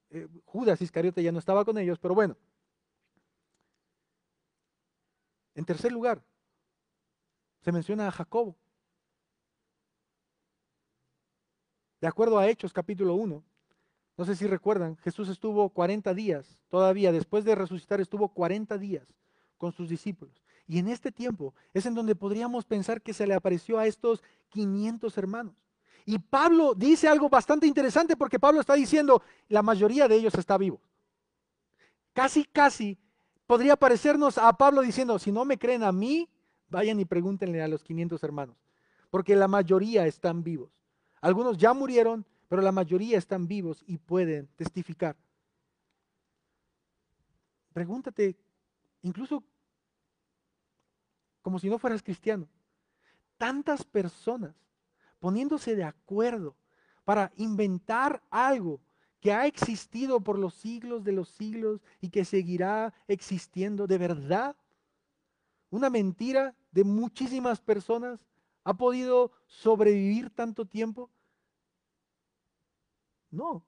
eh, 0.10 0.28
Judas 0.44 0.82
Iscariote 0.82 1.24
ya 1.24 1.32
no 1.32 1.39
estaba 1.39 1.63
con 1.63 1.78
ellos, 1.78 1.98
pero 1.98 2.13
bueno. 2.13 2.36
En 5.56 5.63
tercer 5.63 5.94
lugar, 5.94 6.22
se 7.62 7.72
menciona 7.72 8.10
a 8.10 8.12
Jacobo. 8.12 8.58
De 12.02 12.08
acuerdo 12.08 12.38
a 12.38 12.48
Hechos 12.48 12.74
capítulo 12.74 13.16
1, 13.16 13.42
no 14.18 14.26
sé 14.26 14.36
si 14.36 14.46
recuerdan, 14.46 14.98
Jesús 14.98 15.30
estuvo 15.30 15.70
40 15.70 16.13
días, 16.13 16.60
todavía 16.68 17.13
después 17.13 17.46
de 17.46 17.56
resucitar 17.56 18.02
estuvo 18.02 18.28
40 18.28 18.78
días 18.78 19.16
con 19.58 19.72
sus 19.72 19.88
discípulos. 19.88 20.42
Y 20.67 20.80
en 20.80 20.88
este 20.88 21.12
tiempo 21.12 21.54
es 21.73 21.86
en 21.86 21.93
donde 21.93 22.15
podríamos 22.15 22.65
pensar 22.65 23.02
que 23.02 23.13
se 23.13 23.28
le 23.28 23.34
apareció 23.34 23.80
a 23.80 23.86
estos 23.86 24.23
500 24.49 25.17
hermanos. 25.17 25.56
Y 26.06 26.19
Pablo 26.19 26.73
dice 26.76 27.08
algo 27.08 27.30
bastante 27.30 27.67
interesante 27.67 28.17
porque 28.17 28.39
Pablo 28.39 28.60
está 28.60 28.73
diciendo, 28.73 29.21
la 29.47 29.62
mayoría 29.62 30.08
de 30.08 30.15
ellos 30.15 30.36
está 30.36 30.58
vivo. 30.58 30.82
Casi, 32.13 32.45
casi 32.45 32.97
podría 33.47 33.76
parecernos 33.76 34.38
a 34.38 34.54
Pablo 34.54 34.82
diciendo, 34.82 35.17
si 35.19 35.32
no 35.32 35.45
me 35.45 35.58
creen 35.58 35.84
a 35.84 35.91
mí, 35.91 36.30
vayan 36.69 36.99
y 36.99 37.06
pregúntenle 37.06 37.62
a 37.62 37.67
los 37.67 37.84
500 37.84 38.23
hermanos, 38.23 38.58
porque 39.10 39.36
la 39.36 39.47
mayoría 39.47 40.06
están 40.06 40.43
vivos. 40.43 40.71
Algunos 41.21 41.58
ya 41.58 41.73
murieron, 41.73 42.26
pero 42.49 42.62
la 42.62 42.71
mayoría 42.71 43.17
están 43.17 43.47
vivos 43.47 43.84
y 43.88 43.97
pueden 43.97 44.47
testificar. 44.56 45.15
Pregúntate, 47.73 48.36
incluso 49.02 49.43
como 51.43 51.60
si 51.60 51.69
no 51.69 51.77
fueras 51.77 52.01
cristiano. 52.01 52.47
Tantas 53.38 53.84
personas 53.84 54.56
poniéndose 55.19 55.75
de 55.75 55.84
acuerdo 55.84 56.56
para 57.06 57.32
inventar 57.36 58.23
algo 58.32 58.82
que 59.19 59.32
ha 59.32 59.45
existido 59.45 60.19
por 60.19 60.38
los 60.38 60.53
siglos 60.53 61.03
de 61.03 61.13
los 61.13 61.29
siglos 61.29 61.82
y 62.01 62.10
que 62.10 62.25
seguirá 62.25 62.93
existiendo 63.08 63.88
de 63.88 63.97
verdad? 63.97 64.56
¿Una 65.69 65.89
mentira 65.89 66.56
de 66.71 66.84
muchísimas 66.84 67.62
personas 67.62 68.19
ha 68.63 68.73
podido 68.73 69.32
sobrevivir 69.47 70.29
tanto 70.29 70.65
tiempo? 70.65 71.10
No. 73.32 73.65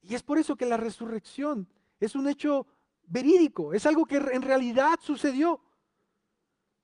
Y 0.00 0.14
es 0.14 0.22
por 0.22 0.38
eso 0.38 0.56
que 0.56 0.66
la 0.66 0.76
resurrección 0.76 1.66
es 1.98 2.14
un 2.14 2.28
hecho 2.28 2.66
verídico, 3.06 3.72
es 3.72 3.86
algo 3.86 4.04
que 4.04 4.16
en 4.16 4.42
realidad 4.42 4.98
sucedió, 5.00 5.60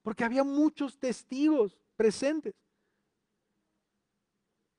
porque 0.03 0.25
había 0.25 0.45
muchos 0.45 0.99
testigos 0.99 1.79
presentes. 1.97 2.55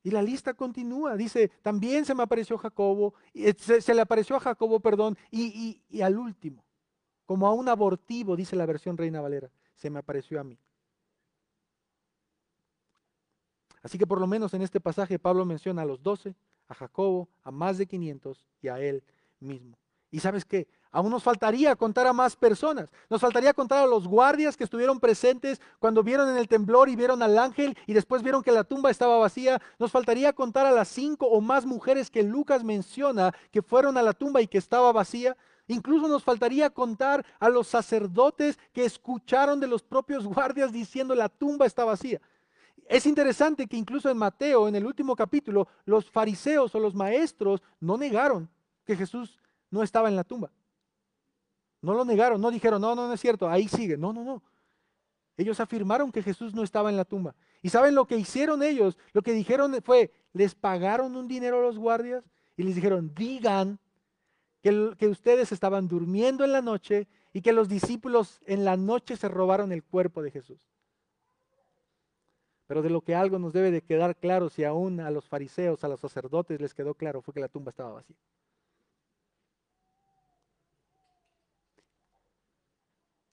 Y 0.03 0.09
la 0.09 0.23
lista 0.23 0.55
continúa, 0.55 1.15
dice, 1.15 1.49
también 1.61 2.05
se 2.05 2.15
me 2.15 2.23
apareció 2.23 2.57
Jacobo, 2.57 3.13
eh, 3.33 3.53
se, 3.55 3.93
le 3.93 4.01
apareció 4.01 4.35
a 4.35 4.39
Jacobo, 4.39 4.79
perdón, 4.79 5.15
y, 5.29 5.83
y 5.89 6.01
al 6.01 6.17
último, 6.17 6.65
como 7.25 7.45
a 7.47 7.53
un 7.53 7.69
abortivo, 7.69 8.35
dice 8.35 8.55
la 8.55 8.65
versión 8.65 8.97
Reina 8.97 9.21
Valera, 9.21 9.51
se 9.75 9.89
me 9.91 9.99
apareció 9.99 10.39
a 10.39 10.43
mí. 10.43 10.57
Así 13.83 13.97
que 13.97 14.07
por 14.07 14.19
lo 14.19 14.27
menos 14.27 14.53
en 14.53 14.61
este 14.61 14.79
pasaje 14.79 15.19
Pablo 15.19 15.45
menciona 15.45 15.81
a 15.81 15.85
los 15.85 16.01
doce, 16.01 16.35
a 16.67 16.73
Jacobo, 16.73 17.29
a 17.43 17.51
más 17.51 17.77
de 17.77 17.87
500 17.87 18.45
y 18.61 18.67
a 18.67 18.79
él 18.79 19.03
mismo. 19.39 19.80
Y 20.11 20.19
sabes 20.19 20.43
qué, 20.43 20.67
aún 20.91 21.09
nos 21.09 21.23
faltaría 21.23 21.75
contar 21.77 22.05
a 22.05 22.11
más 22.11 22.35
personas. 22.35 22.91
Nos 23.09 23.21
faltaría 23.21 23.53
contar 23.53 23.79
a 23.79 23.87
los 23.87 24.07
guardias 24.07 24.57
que 24.57 24.65
estuvieron 24.65 24.99
presentes 24.99 25.61
cuando 25.79 26.03
vieron 26.03 26.29
en 26.29 26.35
el 26.35 26.49
temblor 26.49 26.89
y 26.89 26.97
vieron 26.97 27.23
al 27.23 27.37
ángel 27.37 27.77
y 27.87 27.93
después 27.93 28.21
vieron 28.21 28.43
que 28.43 28.51
la 28.51 28.65
tumba 28.65 28.91
estaba 28.91 29.17
vacía. 29.17 29.61
Nos 29.79 29.91
faltaría 29.91 30.33
contar 30.33 30.65
a 30.65 30.71
las 30.71 30.89
cinco 30.89 31.27
o 31.27 31.39
más 31.39 31.65
mujeres 31.65 32.11
que 32.11 32.23
Lucas 32.23 32.63
menciona 32.63 33.33
que 33.51 33.61
fueron 33.61 33.97
a 33.97 34.01
la 34.01 34.11
tumba 34.11 34.41
y 34.41 34.47
que 34.47 34.57
estaba 34.57 34.91
vacía. 34.91 35.37
Incluso 35.67 36.09
nos 36.09 36.25
faltaría 36.25 36.69
contar 36.69 37.25
a 37.39 37.47
los 37.47 37.67
sacerdotes 37.67 38.59
que 38.73 38.83
escucharon 38.83 39.61
de 39.61 39.67
los 39.67 39.83
propios 39.83 40.27
guardias 40.27 40.73
diciendo 40.73 41.15
la 41.15 41.29
tumba 41.29 41.65
está 41.65 41.85
vacía. 41.85 42.19
Es 42.89 43.05
interesante 43.05 43.67
que 43.67 43.77
incluso 43.77 44.09
en 44.09 44.17
Mateo, 44.17 44.67
en 44.67 44.75
el 44.75 44.85
último 44.85 45.15
capítulo, 45.15 45.69
los 45.85 46.11
fariseos 46.11 46.75
o 46.75 46.79
los 46.79 46.93
maestros 46.93 47.61
no 47.79 47.95
negaron 47.95 48.49
que 48.83 48.97
Jesús 48.97 49.39
no 49.71 49.81
estaba 49.81 50.09
en 50.09 50.15
la 50.15 50.23
tumba. 50.23 50.51
No 51.81 51.93
lo 51.93 52.05
negaron, 52.05 52.39
no 52.39 52.51
dijeron, 52.51 52.79
no, 52.81 52.93
no, 52.93 53.07
no 53.07 53.13
es 53.13 53.19
cierto, 53.19 53.49
ahí 53.49 53.67
sigue. 53.67 53.97
No, 53.97 54.13
no, 54.13 54.23
no. 54.23 54.43
Ellos 55.37 55.59
afirmaron 55.59 56.11
que 56.11 56.21
Jesús 56.21 56.53
no 56.53 56.61
estaba 56.61 56.89
en 56.89 56.97
la 56.97 57.05
tumba. 57.05 57.33
¿Y 57.63 57.69
saben 57.69 57.95
lo 57.95 58.05
que 58.05 58.17
hicieron 58.17 58.61
ellos? 58.61 58.97
Lo 59.13 59.23
que 59.23 59.33
dijeron 59.33 59.75
fue, 59.83 60.11
les 60.33 60.53
pagaron 60.53 61.15
un 61.15 61.27
dinero 61.27 61.57
a 61.57 61.61
los 61.61 61.79
guardias 61.79 62.23
y 62.57 62.63
les 62.63 62.75
dijeron, 62.75 63.11
digan 63.15 63.79
que, 64.61 64.93
que 64.99 65.07
ustedes 65.07 65.51
estaban 65.51 65.87
durmiendo 65.87 66.43
en 66.43 66.51
la 66.51 66.61
noche 66.61 67.07
y 67.33 67.41
que 67.41 67.53
los 67.53 67.69
discípulos 67.69 68.41
en 68.45 68.65
la 68.65 68.77
noche 68.77 69.17
se 69.17 69.29
robaron 69.29 69.71
el 69.71 69.83
cuerpo 69.83 70.21
de 70.21 70.31
Jesús. 70.31 70.69
Pero 72.67 72.81
de 72.81 72.89
lo 72.89 73.01
que 73.01 73.15
algo 73.15 73.39
nos 73.39 73.53
debe 73.53 73.71
de 73.71 73.81
quedar 73.81 74.15
claro, 74.15 74.49
si 74.49 74.63
aún 74.63 74.99
a 74.99 75.09
los 75.09 75.27
fariseos, 75.27 75.83
a 75.83 75.87
los 75.87 75.99
sacerdotes 75.99 76.61
les 76.61 76.73
quedó 76.73 76.93
claro, 76.93 77.21
fue 77.21 77.33
que 77.33 77.39
la 77.39 77.49
tumba 77.49 77.71
estaba 77.71 77.91
vacía. 77.91 78.15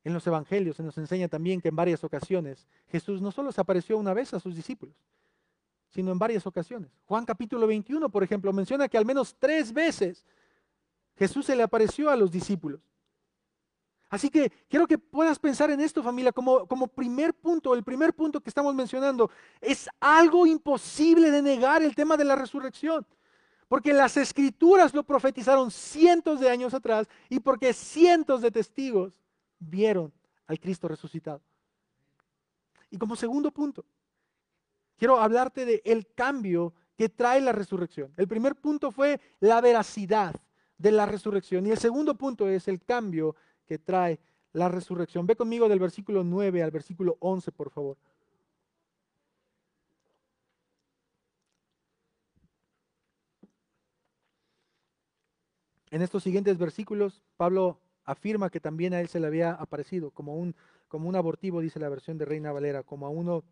En 0.09 0.15
los 0.15 0.27
evangelios 0.27 0.77
se 0.77 0.83
nos 0.83 0.97
enseña 0.97 1.29
también 1.29 1.61
que 1.61 1.69
en 1.69 1.77
varias 1.77 2.03
ocasiones 2.03 2.67
Jesús 2.87 3.21
no 3.21 3.31
solo 3.31 3.53
se 3.53 3.61
apareció 3.61 3.99
una 3.99 4.15
vez 4.15 4.33
a 4.33 4.41
sus 4.41 4.57
discípulos, 4.57 4.97
sino 5.91 6.11
en 6.11 6.19
varias 6.19 6.47
ocasiones. 6.47 6.91
Juan 7.05 7.27
capítulo 7.27 7.67
21, 7.67 8.09
por 8.09 8.25
ejemplo, 8.25 8.51
menciona 8.55 8.89
que 8.89 8.97
al 8.97 9.05
menos 9.05 9.37
tres 9.39 9.71
veces 9.71 10.25
Jesús 11.15 11.45
se 11.45 11.55
le 11.55 11.63
apareció 11.63 12.09
a 12.09 12.17
los 12.17 12.33
discípulos. 12.33 12.81
Así 14.09 14.31
que 14.31 14.51
quiero 14.71 14.87
que 14.87 14.97
puedas 14.97 15.39
pensar 15.39 15.71
en 15.71 15.83
esto, 15.83 16.03
familia, 16.03 16.33
como, 16.33 16.67
como 16.67 16.89
primer 16.89 17.35
punto, 17.35 17.75
el 17.75 17.85
primer 17.85 18.15
punto 18.15 18.41
que 18.41 18.49
estamos 18.49 18.75
mencionando. 18.75 19.31
Es 19.61 19.91
algo 20.01 20.47
imposible 20.47 21.31
de 21.31 21.43
negar 21.43 21.83
el 21.83 21.95
tema 21.95 22.17
de 22.17 22.25
la 22.25 22.35
resurrección. 22.35 23.07
Porque 23.69 23.93
las 23.93 24.17
escrituras 24.17 24.95
lo 24.95 25.03
profetizaron 25.03 25.71
cientos 25.71 26.41
de 26.41 26.49
años 26.49 26.73
atrás 26.73 27.07
y 27.29 27.41
porque 27.41 27.75
cientos 27.75 28.41
de 28.41 28.51
testigos 28.51 29.13
vieron 29.59 30.13
al 30.47 30.59
Cristo 30.61 30.89
resucitado. 30.89 31.41
Y 32.91 32.99
como 32.99 33.17
segundo 33.17 33.51
punto, 33.51 33.85
quiero 34.97 35.21
hablarte 35.21 35.65
del 35.65 35.83
el 35.85 36.07
cambio 36.15 36.73
que 36.97 37.09
trae 37.09 37.41
la 37.41 37.53
resurrección. 37.53 38.13
El 38.17 38.27
primer 38.27 38.57
punto 38.57 38.91
fue 38.91 39.21
la 39.41 39.61
veracidad 39.61 40.35
de 40.79 40.93
la 40.93 41.07
resurrección 41.07 41.67
y 41.67 41.71
el 41.71 41.79
segundo 41.79 42.15
punto 42.17 42.49
es 42.49 42.69
el 42.69 42.83
cambio 42.83 43.37
que 43.67 43.79
trae 43.79 44.19
la 44.53 44.69
resurrección. 44.69 45.27
Ve 45.27 45.37
conmigo 45.37 45.69
del 45.69 45.79
versículo 45.79 46.25
9 46.25 46.63
al 46.63 46.71
versículo 46.71 47.17
11, 47.21 47.53
por 47.53 47.71
favor. 47.71 47.97
En 55.91 56.03
estos 56.03 56.23
siguientes 56.23 56.59
versículos, 56.59 57.23
Pablo 57.37 57.81
afirma 58.09 58.49
que 58.49 58.59
también 58.59 58.95
a 58.95 59.01
él 59.01 59.09
se 59.09 59.21
le 59.21 59.27
había 59.27 59.53
aparecido 59.53 60.11
como 60.11 60.35
un, 60.35 60.55
como 60.89 61.09
un 61.09 61.17
abortivo, 61.17 61.61
dice 61.61 61.79
la 61.79 61.91
versión 61.91 62.17
de 62.17 62.25
Reina 62.25 62.53
Valera, 62.53 62.83
como 62.83 63.07
a 63.07 63.11
uno 63.11 63.45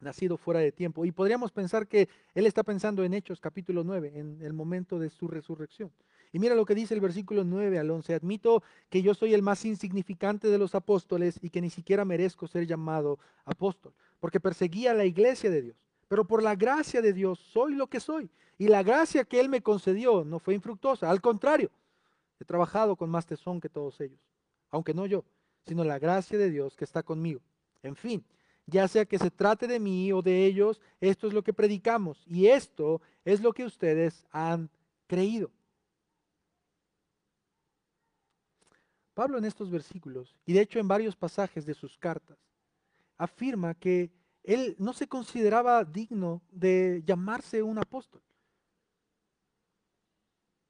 nacido 0.00 0.36
fuera 0.36 0.60
de 0.60 0.70
tiempo. 0.70 1.04
Y 1.04 1.10
podríamos 1.10 1.50
pensar 1.50 1.88
que 1.88 2.08
él 2.34 2.46
está 2.46 2.62
pensando 2.62 3.02
en 3.02 3.12
Hechos 3.12 3.40
capítulo 3.40 3.82
9, 3.82 4.12
en 4.14 4.40
el 4.40 4.52
momento 4.52 5.00
de 5.00 5.10
su 5.10 5.26
resurrección. 5.26 5.90
Y 6.32 6.38
mira 6.38 6.54
lo 6.54 6.64
que 6.64 6.76
dice 6.76 6.94
el 6.94 7.00
versículo 7.00 7.42
9 7.44 7.78
al 7.78 7.90
11. 7.90 8.14
Admito 8.14 8.62
que 8.88 9.02
yo 9.02 9.14
soy 9.14 9.34
el 9.34 9.42
más 9.42 9.64
insignificante 9.64 10.48
de 10.48 10.58
los 10.58 10.76
apóstoles 10.76 11.38
y 11.42 11.50
que 11.50 11.60
ni 11.60 11.70
siquiera 11.70 12.04
merezco 12.04 12.46
ser 12.46 12.66
llamado 12.66 13.18
apóstol, 13.44 13.92
porque 14.20 14.40
perseguía 14.40 14.94
la 14.94 15.04
iglesia 15.04 15.50
de 15.50 15.62
Dios. 15.62 15.76
Pero 16.06 16.24
por 16.24 16.42
la 16.42 16.54
gracia 16.54 17.02
de 17.02 17.12
Dios 17.12 17.40
soy 17.40 17.74
lo 17.74 17.88
que 17.88 17.98
soy. 17.98 18.30
Y 18.58 18.68
la 18.68 18.84
gracia 18.84 19.24
que 19.24 19.40
Él 19.40 19.48
me 19.48 19.62
concedió 19.62 20.24
no 20.24 20.38
fue 20.38 20.54
infructuosa. 20.54 21.10
Al 21.10 21.20
contrario, 21.20 21.70
trabajado 22.44 22.96
con 22.96 23.10
más 23.10 23.26
tesón 23.26 23.60
que 23.60 23.68
todos 23.68 24.00
ellos. 24.00 24.20
Aunque 24.70 24.94
no 24.94 25.06
yo, 25.06 25.24
sino 25.66 25.84
la 25.84 25.98
gracia 25.98 26.38
de 26.38 26.50
Dios 26.50 26.76
que 26.76 26.84
está 26.84 27.02
conmigo. 27.02 27.40
En 27.82 27.96
fin, 27.96 28.24
ya 28.66 28.88
sea 28.88 29.04
que 29.04 29.18
se 29.18 29.30
trate 29.30 29.66
de 29.66 29.80
mí 29.80 30.12
o 30.12 30.22
de 30.22 30.46
ellos, 30.46 30.80
esto 31.00 31.26
es 31.26 31.32
lo 31.32 31.42
que 31.42 31.52
predicamos. 31.52 32.22
Y 32.26 32.46
esto 32.46 33.00
es 33.24 33.40
lo 33.40 33.52
que 33.52 33.64
ustedes 33.64 34.24
han 34.30 34.70
creído. 35.06 35.50
Pablo 39.14 39.38
en 39.38 39.44
estos 39.44 39.70
versículos, 39.70 40.34
y 40.44 40.52
de 40.52 40.60
hecho 40.60 40.80
en 40.80 40.88
varios 40.88 41.14
pasajes 41.14 41.64
de 41.64 41.74
sus 41.74 41.96
cartas, 41.98 42.36
afirma 43.16 43.74
que 43.74 44.10
él 44.42 44.74
no 44.78 44.92
se 44.92 45.06
consideraba 45.06 45.84
digno 45.84 46.42
de 46.50 47.02
llamarse 47.06 47.62
un 47.62 47.78
apóstol. 47.78 48.20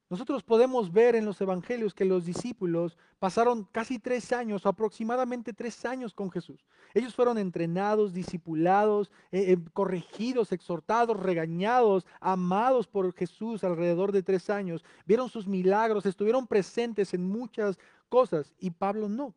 Nosotros 0.07 0.43
podemos 0.43 0.91
ver 0.91 1.15
en 1.15 1.25
los 1.25 1.41
evangelios 1.41 1.95
que 1.95 2.05
los 2.05 2.25
discípulos 2.25 2.95
pasaron 3.17 3.67
casi 3.71 3.97
tres 3.97 4.31
años, 4.31 4.67
aproximadamente 4.67 5.51
tres 5.51 5.83
años 5.83 6.13
con 6.13 6.29
Jesús. 6.29 6.63
Ellos 6.93 7.15
fueron 7.15 7.39
entrenados, 7.39 8.13
discipulados, 8.13 9.09
eh, 9.31 9.53
eh, 9.53 9.57
corregidos, 9.73 10.51
exhortados, 10.51 11.19
regañados, 11.19 12.05
amados 12.19 12.85
por 12.85 13.11
Jesús 13.15 13.63
alrededor 13.63 14.11
de 14.11 14.21
tres 14.21 14.51
años. 14.51 14.83
Vieron 15.07 15.27
sus 15.27 15.47
milagros, 15.47 16.05
estuvieron 16.05 16.45
presentes 16.45 17.15
en 17.15 17.27
muchas 17.27 17.79
cosas 18.07 18.53
y 18.59 18.69
Pablo 18.69 19.09
no. 19.09 19.33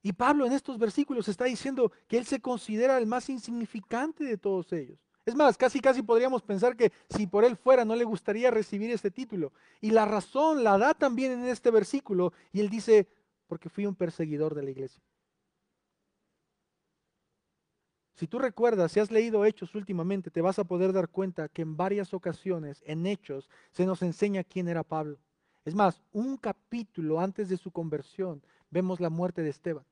Y 0.00 0.12
Pablo 0.12 0.46
en 0.46 0.52
estos 0.52 0.78
versículos 0.78 1.26
está 1.26 1.46
diciendo 1.46 1.90
que 2.06 2.18
él 2.18 2.24
se 2.24 2.40
considera 2.40 2.96
el 2.98 3.06
más 3.06 3.28
insignificante 3.28 4.22
de 4.22 4.38
todos 4.38 4.72
ellos. 4.72 5.07
Es 5.28 5.34
más, 5.34 5.58
casi 5.58 5.80
casi 5.80 6.00
podríamos 6.00 6.40
pensar 6.40 6.74
que 6.74 6.90
si 7.10 7.26
por 7.26 7.44
él 7.44 7.54
fuera 7.54 7.84
no 7.84 7.94
le 7.94 8.04
gustaría 8.04 8.50
recibir 8.50 8.90
este 8.90 9.10
título. 9.10 9.52
Y 9.78 9.90
la 9.90 10.06
razón 10.06 10.64
la 10.64 10.78
da 10.78 10.94
también 10.94 11.32
en 11.32 11.48
este 11.48 11.70
versículo 11.70 12.32
y 12.50 12.60
él 12.60 12.70
dice, 12.70 13.06
porque 13.46 13.68
fui 13.68 13.84
un 13.84 13.94
perseguidor 13.94 14.54
de 14.54 14.62
la 14.62 14.70
iglesia. 14.70 15.02
Si 18.14 18.26
tú 18.26 18.38
recuerdas, 18.38 18.90
si 18.90 19.00
has 19.00 19.10
leído 19.10 19.44
Hechos 19.44 19.74
últimamente, 19.74 20.30
te 20.30 20.40
vas 20.40 20.58
a 20.58 20.64
poder 20.64 20.94
dar 20.94 21.10
cuenta 21.10 21.50
que 21.50 21.60
en 21.60 21.76
varias 21.76 22.14
ocasiones, 22.14 22.82
en 22.86 23.04
Hechos, 23.04 23.50
se 23.70 23.84
nos 23.84 24.00
enseña 24.00 24.44
quién 24.44 24.66
era 24.66 24.82
Pablo. 24.82 25.18
Es 25.66 25.74
más, 25.74 26.00
un 26.10 26.38
capítulo 26.38 27.20
antes 27.20 27.50
de 27.50 27.58
su 27.58 27.70
conversión, 27.70 28.42
vemos 28.70 28.98
la 28.98 29.10
muerte 29.10 29.42
de 29.42 29.50
Esteban 29.50 29.84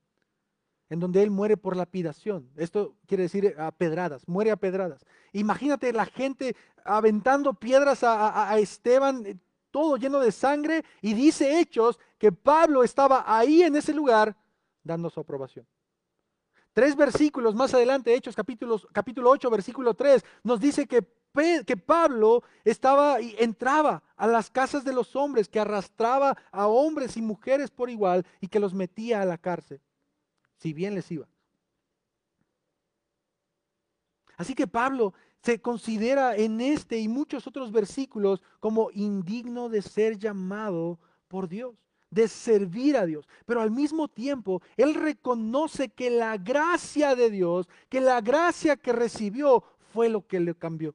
en 0.89 0.99
donde 0.99 1.23
él 1.23 1.31
muere 1.31 1.57
por 1.57 1.75
lapidación. 1.75 2.49
Esto 2.55 2.95
quiere 3.07 3.23
decir 3.23 3.55
a 3.57 3.71
pedradas, 3.71 4.27
muere 4.27 4.51
a 4.51 4.55
pedradas. 4.55 5.05
Imagínate 5.33 5.91
la 5.93 6.05
gente 6.05 6.55
aventando 6.85 7.53
piedras 7.53 8.03
a, 8.03 8.57
Esteban, 8.57 9.25
eh, 9.25 9.37
todo 9.71 9.97
lleno 9.97 10.19
de 10.19 10.31
sangre, 10.31 10.83
y 11.01 11.13
dice 11.13 11.59
Hechos 11.59 11.99
que 12.17 12.31
Pablo 12.31 12.83
estaba 12.83 13.23
ahí 13.27 13.63
en 13.63 13.75
ese 13.75 13.93
lugar 13.93 14.35
dando 14.83 15.09
su 15.09 15.19
aprobación. 15.19 15.67
Tres 16.73 16.95
versículos 16.95 17.55
más 17.55 17.73
adelante, 17.73 18.13
Hechos 18.13 18.35
capítulo 18.35 18.79
8, 19.29 19.49
versículo 19.49 19.93
3, 19.93 20.23
nos 20.43 20.59
dice 20.59 20.87
que 20.87 21.01
que 21.65 21.77
Pablo 21.77 22.43
estaba 22.65 23.21
y 23.21 23.35
entraba 23.37 24.01
a 24.15 24.27
las 24.27 24.49
casas 24.49 24.83
de 24.83 24.93
los 24.93 25.15
hombres, 25.15 25.47
que 25.47 25.59
arrastraba 25.59 26.35
a 26.51 26.67
hombres 26.67 27.15
y 27.17 27.21
mujeres 27.21 27.69
por 27.69 27.89
igual 27.89 28.25
y 28.41 28.47
que 28.47 28.59
los 28.59 28.73
metía 28.73 29.21
a 29.21 29.25
la 29.25 29.37
cárcel, 29.37 29.79
si 30.57 30.73
bien 30.73 30.95
les 30.95 31.11
iba. 31.11 31.27
Así 34.37 34.53
que 34.53 34.67
Pablo 34.67 35.13
se 35.41 35.59
considera 35.59 36.35
en 36.35 36.61
este 36.61 36.99
y 36.99 37.07
muchos 37.07 37.47
otros 37.47 37.71
versículos 37.71 38.41
como 38.59 38.89
indigno 38.91 39.69
de 39.69 39.81
ser 39.81 40.17
llamado 40.17 40.99
por 41.27 41.47
Dios, 41.47 41.75
de 42.09 42.27
servir 42.27 42.97
a 42.97 43.05
Dios. 43.05 43.27
Pero 43.45 43.61
al 43.61 43.71
mismo 43.71 44.07
tiempo, 44.07 44.61
él 44.75 44.93
reconoce 44.93 45.89
que 45.89 46.09
la 46.09 46.37
gracia 46.37 47.15
de 47.15 47.29
Dios, 47.29 47.67
que 47.89 48.01
la 48.01 48.21
gracia 48.21 48.77
que 48.77 48.93
recibió 48.93 49.63
fue 49.93 50.09
lo 50.09 50.25
que 50.25 50.39
le 50.39 50.53
cambió. 50.53 50.93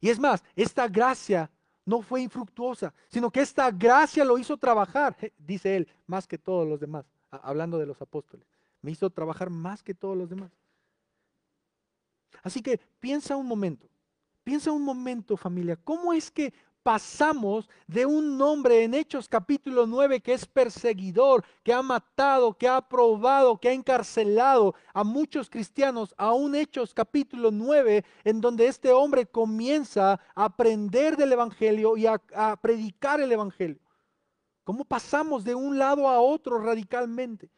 Y 0.00 0.10
es 0.10 0.18
más, 0.18 0.42
esta 0.54 0.88
gracia 0.88 1.50
no 1.84 2.00
fue 2.02 2.22
infructuosa, 2.22 2.94
sino 3.08 3.30
que 3.30 3.40
esta 3.40 3.70
gracia 3.70 4.24
lo 4.24 4.38
hizo 4.38 4.56
trabajar, 4.56 5.16
dice 5.38 5.76
él, 5.76 5.88
más 6.06 6.26
que 6.26 6.38
todos 6.38 6.66
los 6.66 6.80
demás, 6.80 7.04
hablando 7.42 7.78
de 7.78 7.86
los 7.86 8.00
apóstoles. 8.00 8.46
Me 8.82 8.90
hizo 8.90 9.10
trabajar 9.10 9.50
más 9.50 9.82
que 9.82 9.94
todos 9.94 10.16
los 10.16 10.28
demás. 10.28 10.50
Así 12.42 12.62
que 12.62 12.78
piensa 13.00 13.36
un 13.36 13.46
momento, 13.46 13.88
piensa 14.42 14.70
un 14.72 14.82
momento 14.82 15.36
familia, 15.36 15.76
¿cómo 15.76 16.12
es 16.12 16.30
que 16.30 16.52
pasamos 16.84 17.68
de 17.86 18.04
un 18.04 18.40
hombre 18.42 18.84
en 18.84 18.92
Hechos 18.92 19.26
capítulo 19.26 19.86
9 19.86 20.20
que 20.20 20.34
es 20.34 20.44
perseguidor, 20.44 21.42
que 21.64 21.72
ha 21.72 21.82
matado, 21.82 22.52
que 22.52 22.68
ha 22.68 22.80
probado, 22.82 23.58
que 23.58 23.70
ha 23.70 23.72
encarcelado 23.72 24.74
a 24.92 25.02
muchos 25.02 25.48
cristianos, 25.48 26.14
a 26.18 26.34
un 26.34 26.54
Hechos 26.54 26.92
capítulo 26.92 27.50
9 27.50 28.04
en 28.24 28.40
donde 28.40 28.66
este 28.66 28.92
hombre 28.92 29.24
comienza 29.24 30.20
a 30.34 30.44
aprender 30.44 31.16
del 31.16 31.32
Evangelio 31.32 31.96
y 31.96 32.06
a, 32.06 32.20
a 32.34 32.56
predicar 32.60 33.20
el 33.20 33.32
Evangelio? 33.32 33.78
¿Cómo 34.64 34.84
pasamos 34.86 35.44
de 35.44 35.54
un 35.54 35.78
lado 35.78 36.08
a 36.08 36.20
otro 36.20 36.58
radicalmente? 36.58 37.50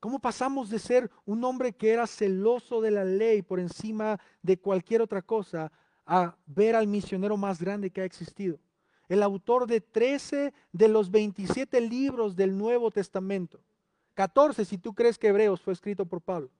¿Cómo 0.00 0.18
pasamos 0.20 0.68
de 0.68 0.78
ser 0.78 1.10
un 1.24 1.42
hombre 1.44 1.72
que 1.72 1.90
era 1.92 2.06
celoso 2.06 2.80
de 2.80 2.90
la 2.90 3.04
ley 3.04 3.42
por 3.42 3.58
encima 3.58 4.20
de 4.42 4.58
cualquier 4.58 5.02
otra 5.02 5.22
cosa 5.22 5.72
a 6.06 6.36
ver 6.46 6.76
al 6.76 6.86
misionero 6.86 7.36
más 7.36 7.60
grande 7.60 7.90
que 7.90 8.00
ha 8.00 8.04
existido? 8.04 8.58
El 9.08 9.22
autor 9.22 9.66
de 9.66 9.80
13 9.80 10.52
de 10.72 10.88
los 10.88 11.10
27 11.10 11.80
libros 11.80 12.36
del 12.36 12.56
Nuevo 12.56 12.90
Testamento. 12.90 13.60
14 14.14 14.64
si 14.64 14.78
tú 14.78 14.94
crees 14.94 15.18
que 15.18 15.28
Hebreos 15.28 15.60
fue 15.60 15.72
escrito 15.72 16.04
por 16.04 16.20
Pablo. 16.20 16.50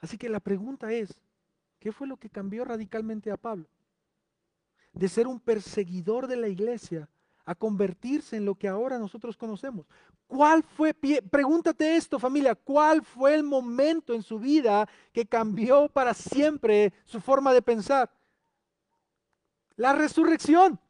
Así 0.00 0.18
que 0.18 0.28
la 0.28 0.40
pregunta 0.40 0.92
es, 0.92 1.18
¿qué 1.78 1.92
fue 1.92 2.06
lo 2.06 2.16
que 2.16 2.30
cambió 2.30 2.64
radicalmente 2.64 3.30
a 3.30 3.36
Pablo? 3.36 3.66
De 4.92 5.08
ser 5.08 5.26
un 5.26 5.40
perseguidor 5.40 6.26
de 6.26 6.36
la 6.36 6.48
iglesia 6.48 7.08
a 7.44 7.54
convertirse 7.54 8.36
en 8.36 8.44
lo 8.44 8.56
que 8.56 8.68
ahora 8.68 8.98
nosotros 8.98 9.36
conocemos. 9.36 9.86
¿Cuál 10.26 10.64
fue, 10.64 10.92
pregúntate 10.92 11.94
esto 11.94 12.18
familia, 12.18 12.56
cuál 12.56 13.02
fue 13.02 13.34
el 13.34 13.44
momento 13.44 14.12
en 14.12 14.22
su 14.22 14.40
vida 14.40 14.88
que 15.12 15.24
cambió 15.24 15.88
para 15.88 16.12
siempre 16.12 16.92
su 17.04 17.20
forma 17.20 17.52
de 17.52 17.62
pensar? 17.62 18.10
La 19.76 19.92
resurrección. 19.92 20.80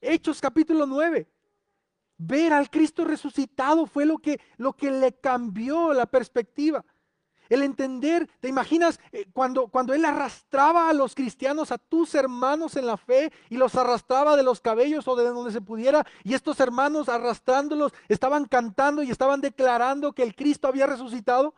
Hechos 0.00 0.40
capítulo 0.40 0.86
9. 0.86 1.28
Ver 2.16 2.52
al 2.54 2.70
Cristo 2.70 3.04
resucitado 3.04 3.86
fue 3.86 4.06
lo 4.06 4.18
que, 4.18 4.40
lo 4.56 4.72
que 4.72 4.90
le 4.90 5.12
cambió 5.12 5.92
la 5.92 6.06
perspectiva. 6.06 6.82
El 7.50 7.64
entender, 7.64 8.30
¿te 8.38 8.46
imaginas 8.46 9.00
eh, 9.10 9.26
cuando, 9.32 9.66
cuando 9.66 9.92
él 9.92 10.04
arrastraba 10.04 10.88
a 10.88 10.92
los 10.92 11.16
cristianos, 11.16 11.72
a 11.72 11.78
tus 11.78 12.14
hermanos 12.14 12.76
en 12.76 12.86
la 12.86 12.96
fe, 12.96 13.32
y 13.48 13.56
los 13.56 13.74
arrastraba 13.74 14.36
de 14.36 14.44
los 14.44 14.60
cabellos 14.60 15.08
o 15.08 15.16
de 15.16 15.24
donde 15.24 15.50
se 15.50 15.60
pudiera, 15.60 16.06
y 16.22 16.34
estos 16.34 16.60
hermanos 16.60 17.08
arrastrándolos 17.08 17.92
estaban 18.08 18.44
cantando 18.44 19.02
y 19.02 19.10
estaban 19.10 19.40
declarando 19.40 20.12
que 20.12 20.22
el 20.22 20.36
Cristo 20.36 20.68
había 20.68 20.86
resucitado? 20.86 21.52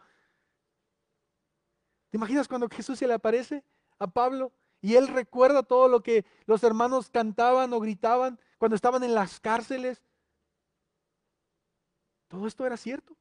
¿Te 2.09 2.17
imaginas 2.17 2.49
cuando 2.49 2.71
Jesús 2.71 2.99
se 2.99 3.07
le 3.07 3.13
aparece 3.13 3.63
a 3.99 4.07
Pablo 4.07 4.51
y 4.81 4.95
él 4.97 5.09
recuerda 5.09 5.63
todo 5.63 5.89
lo 5.89 6.03
que 6.03 6.25
los 6.47 6.65
hermanos 6.65 7.11
cantaban 7.11 7.71
o 7.75 7.81
gritaban 7.81 8.41
cuando 8.57 8.77
estaban 8.77 9.05
en 9.05 9.15
las 9.15 9.41
cárceles? 9.41 10.03
Todo 12.29 12.47
esto 12.47 12.65
era 12.65 12.79
cierto. 12.79 13.15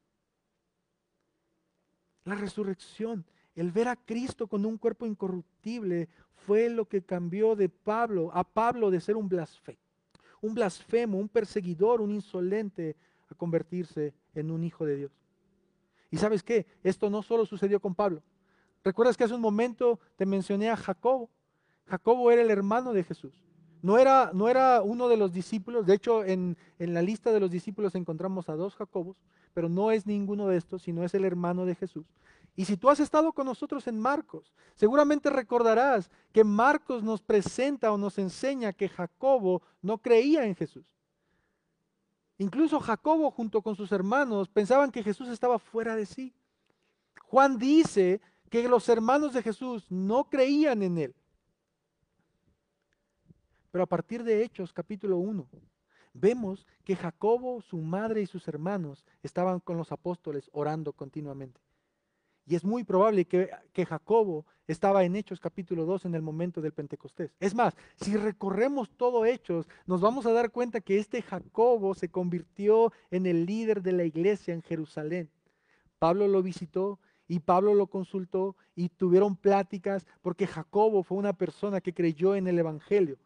La 2.31 2.37
resurrección, 2.37 3.25
el 3.55 3.73
ver 3.73 3.89
a 3.89 3.97
Cristo 3.97 4.47
con 4.47 4.65
un 4.65 4.77
cuerpo 4.77 5.05
incorruptible, 5.05 6.07
fue 6.45 6.69
lo 6.69 6.85
que 6.87 7.01
cambió 7.01 7.57
de 7.57 7.67
Pablo, 7.67 8.31
a 8.33 8.45
Pablo 8.45 8.89
de 8.89 9.01
ser 9.01 9.17
un 9.17 9.27
blasfemo, 9.27 9.77
un 10.39 10.53
blasfemo, 10.53 11.17
un 11.17 11.27
perseguidor, 11.27 11.99
un 11.99 12.11
insolente, 12.11 12.95
a 13.27 13.35
convertirse 13.35 14.13
en 14.33 14.49
un 14.49 14.63
hijo 14.63 14.85
de 14.85 14.95
Dios. 14.95 15.11
Y 16.09 16.15
sabes 16.15 16.41
qué, 16.41 16.65
esto 16.83 17.09
no 17.09 17.21
solo 17.21 17.45
sucedió 17.45 17.81
con 17.81 17.95
Pablo. 17.95 18.23
¿Recuerdas 18.81 19.17
que 19.17 19.25
hace 19.25 19.35
un 19.35 19.41
momento 19.41 19.99
te 20.15 20.25
mencioné 20.25 20.69
a 20.69 20.77
Jacobo? 20.77 21.29
Jacobo 21.85 22.31
era 22.31 22.43
el 22.43 22.49
hermano 22.49 22.93
de 22.93 23.03
Jesús. 23.03 23.33
No 23.81 23.97
era, 23.97 24.31
no 24.33 24.47
era 24.47 24.81
uno 24.81 25.07
de 25.07 25.17
los 25.17 25.33
discípulos, 25.33 25.85
de 25.85 25.95
hecho 25.95 26.23
en, 26.23 26.57
en 26.77 26.93
la 26.93 27.01
lista 27.01 27.31
de 27.31 27.39
los 27.39 27.49
discípulos 27.49 27.95
encontramos 27.95 28.47
a 28.49 28.55
dos 28.55 28.75
Jacobos, 28.75 29.17
pero 29.53 29.69
no 29.69 29.91
es 29.91 30.05
ninguno 30.05 30.47
de 30.47 30.57
estos, 30.57 30.83
sino 30.83 31.03
es 31.03 31.13
el 31.13 31.25
hermano 31.25 31.65
de 31.65 31.75
Jesús. 31.75 32.05
Y 32.55 32.65
si 32.65 32.77
tú 32.77 32.89
has 32.89 32.99
estado 32.99 33.31
con 33.31 33.45
nosotros 33.45 33.87
en 33.87 33.99
Marcos, 33.99 34.53
seguramente 34.75 35.29
recordarás 35.29 36.11
que 36.31 36.43
Marcos 36.43 37.01
nos 37.01 37.21
presenta 37.21 37.91
o 37.91 37.97
nos 37.97 38.17
enseña 38.17 38.73
que 38.73 38.89
Jacobo 38.89 39.61
no 39.81 39.97
creía 39.97 40.45
en 40.45 40.55
Jesús. 40.55 40.85
Incluso 42.37 42.79
Jacobo 42.79 43.31
junto 43.31 43.61
con 43.61 43.75
sus 43.75 43.91
hermanos 43.91 44.49
pensaban 44.49 44.91
que 44.91 45.03
Jesús 45.03 45.29
estaba 45.29 45.59
fuera 45.59 45.95
de 45.95 46.05
sí. 46.05 46.33
Juan 47.23 47.57
dice 47.57 48.19
que 48.49 48.67
los 48.67 48.89
hermanos 48.89 49.33
de 49.33 49.41
Jesús 49.41 49.85
no 49.89 50.25
creían 50.25 50.83
en 50.83 50.97
él. 50.97 51.15
Pero 53.71 53.83
a 53.83 53.87
partir 53.87 54.23
de 54.23 54.43
Hechos 54.43 54.73
capítulo 54.73 55.17
1, 55.17 55.47
vemos 56.13 56.67
que 56.83 56.95
Jacobo, 56.95 57.61
su 57.61 57.77
madre 57.77 58.21
y 58.21 58.27
sus 58.27 58.47
hermanos 58.47 59.05
estaban 59.23 59.61
con 59.61 59.77
los 59.77 59.91
apóstoles 59.91 60.49
orando 60.51 60.91
continuamente. 60.93 61.61
Y 62.45 62.55
es 62.55 62.65
muy 62.65 62.83
probable 62.83 63.25
que, 63.25 63.49
Jacobo 63.85 64.45
estaba 64.67 65.05
en 65.05 65.15
Hechos 65.15 65.39
capítulo 65.39 65.85
2 65.85 66.05
en 66.05 66.15
el 66.15 66.21
momento 66.21 66.59
del 66.59 66.73
Pentecostés. 66.73 67.33
Es 67.39 67.55
más, 67.55 67.75
si 67.95 68.17
recorremos 68.17 68.89
todo 68.89 69.25
Hechos, 69.25 69.69
nos 69.85 70.01
vamos 70.01 70.25
a 70.25 70.33
dar 70.33 70.51
cuenta 70.51 70.81
que 70.81 70.97
este 70.97 71.21
Jacobo 71.21 71.93
se 71.93 72.09
convirtió 72.09 72.91
en 73.09 73.25
el 73.25 73.45
líder 73.45 73.81
de 73.81 73.93
la 73.93 74.03
iglesia 74.03 74.53
en 74.53 74.63
Jerusalén. 74.63 75.29
Pablo 75.97 76.27
lo 76.27 76.41
visitó 76.41 76.99
y 77.27 77.39
Pablo 77.39 77.73
lo 77.73 77.87
consultó 77.87 78.57
y 78.75 78.89
tuvieron 78.89 79.37
pláticas 79.37 80.05
porque 80.21 80.47
Jacobo 80.47 81.03
fue 81.03 81.19
una 81.19 81.33
persona 81.33 81.79
que 81.79 81.93
creyó 81.93 82.35
en 82.35 82.47
el 82.47 82.59
Evangelio. 82.59 83.17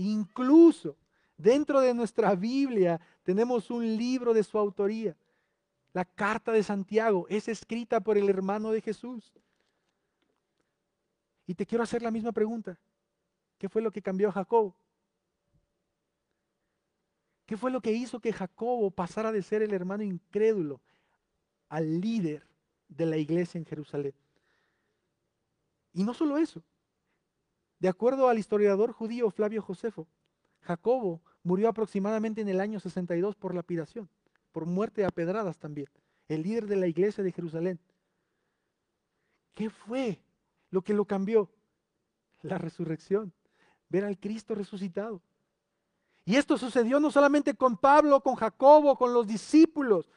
Incluso 0.00 0.96
Dentro 1.40 1.80
de 1.80 1.94
nuestra 1.94 2.34
Biblia 2.34 3.00
tenemos 3.22 3.70
un 3.70 3.96
libro 3.96 4.34
de 4.34 4.44
su 4.44 4.58
autoría. 4.58 5.16
La 5.94 6.04
carta 6.04 6.52
de 6.52 6.62
Santiago 6.62 7.26
es 7.30 7.48
escrita 7.48 7.98
por 7.98 8.18
el 8.18 8.28
hermano 8.28 8.72
de 8.72 8.82
Jesús. 8.82 9.32
Y 11.46 11.54
te 11.54 11.64
quiero 11.64 11.82
hacer 11.82 12.02
la 12.02 12.10
misma 12.10 12.30
pregunta. 12.30 12.78
¿Qué 13.56 13.70
fue 13.70 13.80
lo 13.80 13.90
que 13.90 14.02
cambió 14.02 14.28
a 14.28 14.32
Jacob? 14.32 14.74
¿Qué 17.46 17.56
fue 17.56 17.70
lo 17.70 17.80
que 17.80 17.92
hizo 17.92 18.20
que 18.20 18.34
Jacobo 18.34 18.90
pasara 18.90 19.32
de 19.32 19.42
ser 19.42 19.62
el 19.62 19.72
hermano 19.72 20.02
incrédulo 20.02 20.78
al 21.70 22.02
líder 22.02 22.46
de 22.86 23.06
la 23.06 23.16
iglesia 23.16 23.56
en 23.56 23.64
Jerusalén? 23.64 24.14
Y 25.94 26.04
no 26.04 26.12
solo 26.12 26.36
eso. 26.36 26.62
De 27.80 27.88
acuerdo 27.88 28.28
al 28.28 28.38
historiador 28.38 28.92
judío 28.92 29.30
Flavio 29.30 29.62
Josefo, 29.62 30.06
Jacobo 30.60 31.22
murió 31.42 31.68
aproximadamente 31.68 32.42
en 32.42 32.48
el 32.50 32.60
año 32.60 32.78
62 32.78 33.34
por 33.36 33.54
lapidación, 33.54 34.08
por 34.52 34.66
muerte 34.66 35.04
a 35.06 35.10
pedradas 35.10 35.58
también, 35.58 35.88
el 36.28 36.42
líder 36.42 36.66
de 36.66 36.76
la 36.76 36.86
iglesia 36.86 37.24
de 37.24 37.32
Jerusalén. 37.32 37.80
¿Qué 39.54 39.70
fue 39.70 40.20
lo 40.70 40.82
que 40.82 40.92
lo 40.92 41.06
cambió? 41.06 41.50
La 42.42 42.58
resurrección, 42.58 43.32
ver 43.88 44.04
al 44.04 44.18
Cristo 44.18 44.54
resucitado. 44.54 45.22
Y 46.26 46.36
esto 46.36 46.58
sucedió 46.58 47.00
no 47.00 47.10
solamente 47.10 47.54
con 47.54 47.78
Pablo, 47.78 48.20
con 48.20 48.34
Jacobo, 48.34 48.96
con 48.96 49.14
los 49.14 49.26
discípulos, 49.26 50.10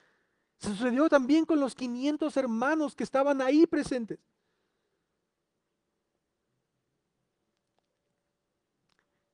sucedió 0.58 1.08
también 1.08 1.46
con 1.46 1.62
los 1.62 1.76
500 1.76 2.36
hermanos 2.36 2.94
que 2.94 3.04
estaban 3.04 3.42
ahí 3.42 3.66
presentes. 3.66 4.20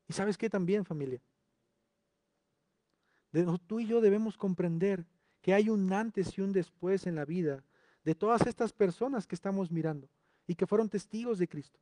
¿Y 0.10 0.14
sabes 0.14 0.38
qué 0.38 0.50
también, 0.50 0.84
familia? 0.84 1.22
tú 3.68 3.80
y 3.80 3.86
yo 3.86 4.02
debemos 4.02 4.36
comprender 4.36 5.06
que 5.40 5.54
hay 5.54 5.70
un 5.70 5.94
antes 5.94 6.36
y 6.36 6.42
un 6.42 6.52
después 6.52 7.06
en 7.06 7.14
la 7.14 7.26
vida 7.26 7.64
de 8.04 8.16
todas 8.16 8.48
estas 8.48 8.74
personas 8.74 9.28
que 9.28 9.36
estamos 9.36 9.70
mirando 9.70 10.10
y 10.48 10.56
que 10.56 10.66
fueron 10.66 10.90
testigos 10.90 11.38
de 11.38 11.48
Cristo. 11.48 11.80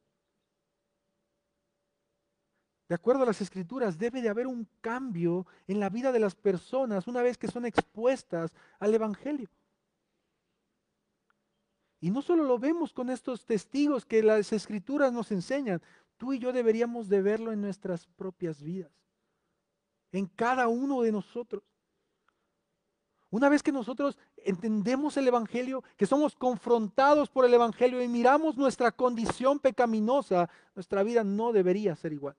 De 2.90 2.96
acuerdo 2.96 3.24
a 3.24 3.28
las 3.28 3.40
escrituras, 3.40 3.98
debe 3.98 4.22
de 4.22 4.28
haber 4.28 4.46
un 4.46 4.68
cambio 4.82 5.48
en 5.66 5.80
la 5.80 5.90
vida 5.90 6.12
de 6.12 6.20
las 6.20 6.36
personas 6.36 7.08
una 7.08 7.22
vez 7.22 7.38
que 7.38 7.48
son 7.48 7.66
expuestas 7.66 8.52
al 8.78 8.94
Evangelio. 8.94 9.50
Y 12.02 12.12
no 12.12 12.22
solo 12.22 12.44
lo 12.44 12.60
vemos 12.60 12.92
con 12.92 13.10
estos 13.10 13.46
testigos 13.46 14.06
que 14.06 14.22
las 14.22 14.52
escrituras 14.52 15.14
nos 15.14 15.32
enseñan, 15.32 15.82
tú 16.18 16.34
y 16.34 16.40
yo 16.40 16.52
deberíamos 16.52 17.08
de 17.08 17.22
verlo 17.22 17.52
en 17.52 17.62
nuestras 17.62 18.06
propias 18.06 18.62
vidas, 18.62 18.92
en 20.12 20.26
cada 20.26 20.68
uno 20.68 21.02
de 21.02 21.12
nosotros. 21.12 21.64
Una 23.30 23.50
vez 23.50 23.62
que 23.62 23.72
nosotros 23.72 24.18
entendemos 24.38 25.18
el 25.18 25.28
Evangelio, 25.28 25.84
que 25.98 26.06
somos 26.06 26.36
confrontados 26.36 27.30
por 27.30 27.46
el 27.46 27.54
Evangelio 27.54 28.02
y 28.02 28.08
miramos 28.08 28.58
nuestra 28.58 28.92
condición 28.92 29.60
pecaminosa, 29.60 30.50
nuestra 30.76 31.04
vida 31.04 31.24
no 31.24 31.52
debería 31.52 31.96
ser 31.96 32.14
igual. 32.14 32.36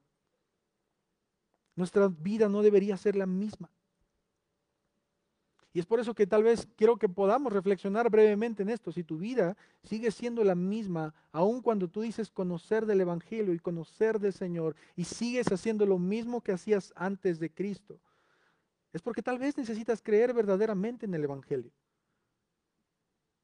Nuestra 1.76 2.08
vida 2.08 2.48
no 2.48 2.62
debería 2.62 2.96
ser 2.96 3.16
la 3.16 3.26
misma. 3.26 3.70
Y 5.78 5.80
es 5.80 5.86
por 5.86 6.00
eso 6.00 6.12
que 6.12 6.26
tal 6.26 6.42
vez 6.42 6.66
quiero 6.74 6.96
que 6.96 7.08
podamos 7.08 7.52
reflexionar 7.52 8.10
brevemente 8.10 8.64
en 8.64 8.68
esto. 8.68 8.90
Si 8.90 9.04
tu 9.04 9.16
vida 9.16 9.56
sigue 9.84 10.10
siendo 10.10 10.42
la 10.42 10.56
misma, 10.56 11.14
aun 11.30 11.62
cuando 11.62 11.86
tú 11.86 12.00
dices 12.00 12.32
conocer 12.32 12.84
del 12.84 13.00
Evangelio 13.00 13.54
y 13.54 13.60
conocer 13.60 14.18
del 14.18 14.32
Señor, 14.32 14.74
y 14.96 15.04
sigues 15.04 15.52
haciendo 15.52 15.86
lo 15.86 16.00
mismo 16.00 16.40
que 16.40 16.50
hacías 16.50 16.92
antes 16.96 17.38
de 17.38 17.54
Cristo, 17.54 18.00
es 18.92 19.02
porque 19.02 19.22
tal 19.22 19.38
vez 19.38 19.56
necesitas 19.56 20.02
creer 20.02 20.34
verdaderamente 20.34 21.06
en 21.06 21.14
el 21.14 21.22
Evangelio. 21.22 21.70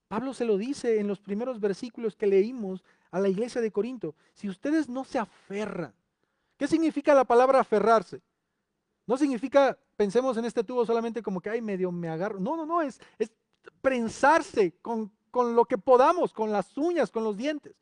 Pablo 0.08 0.34
se 0.34 0.44
lo 0.44 0.58
dice 0.58 0.98
en 0.98 1.06
los 1.06 1.20
primeros 1.20 1.60
versículos 1.60 2.16
que 2.16 2.26
leímos 2.26 2.82
a 3.12 3.20
la 3.20 3.28
iglesia 3.28 3.60
de 3.60 3.70
Corinto. 3.70 4.16
Si 4.32 4.48
ustedes 4.48 4.88
no 4.88 5.04
se 5.04 5.20
aferran, 5.20 5.94
¿qué 6.56 6.66
significa 6.66 7.14
la 7.14 7.26
palabra 7.26 7.60
aferrarse? 7.60 8.22
No 9.06 9.16
significa, 9.16 9.78
pensemos 9.96 10.36
en 10.36 10.44
este 10.44 10.64
tubo 10.64 10.84
solamente 10.84 11.22
como 11.22 11.40
que, 11.40 11.50
ay, 11.50 11.62
medio 11.62 11.90
me 11.92 12.08
agarro. 12.08 12.40
No, 12.40 12.56
no, 12.56 12.66
no, 12.66 12.82
es, 12.82 13.00
es 13.18 13.32
prensarse 13.80 14.76
con, 14.80 15.12
con 15.30 15.54
lo 15.54 15.64
que 15.64 15.78
podamos, 15.78 16.32
con 16.32 16.52
las 16.52 16.76
uñas, 16.76 17.10
con 17.10 17.24
los 17.24 17.36
dientes. 17.36 17.74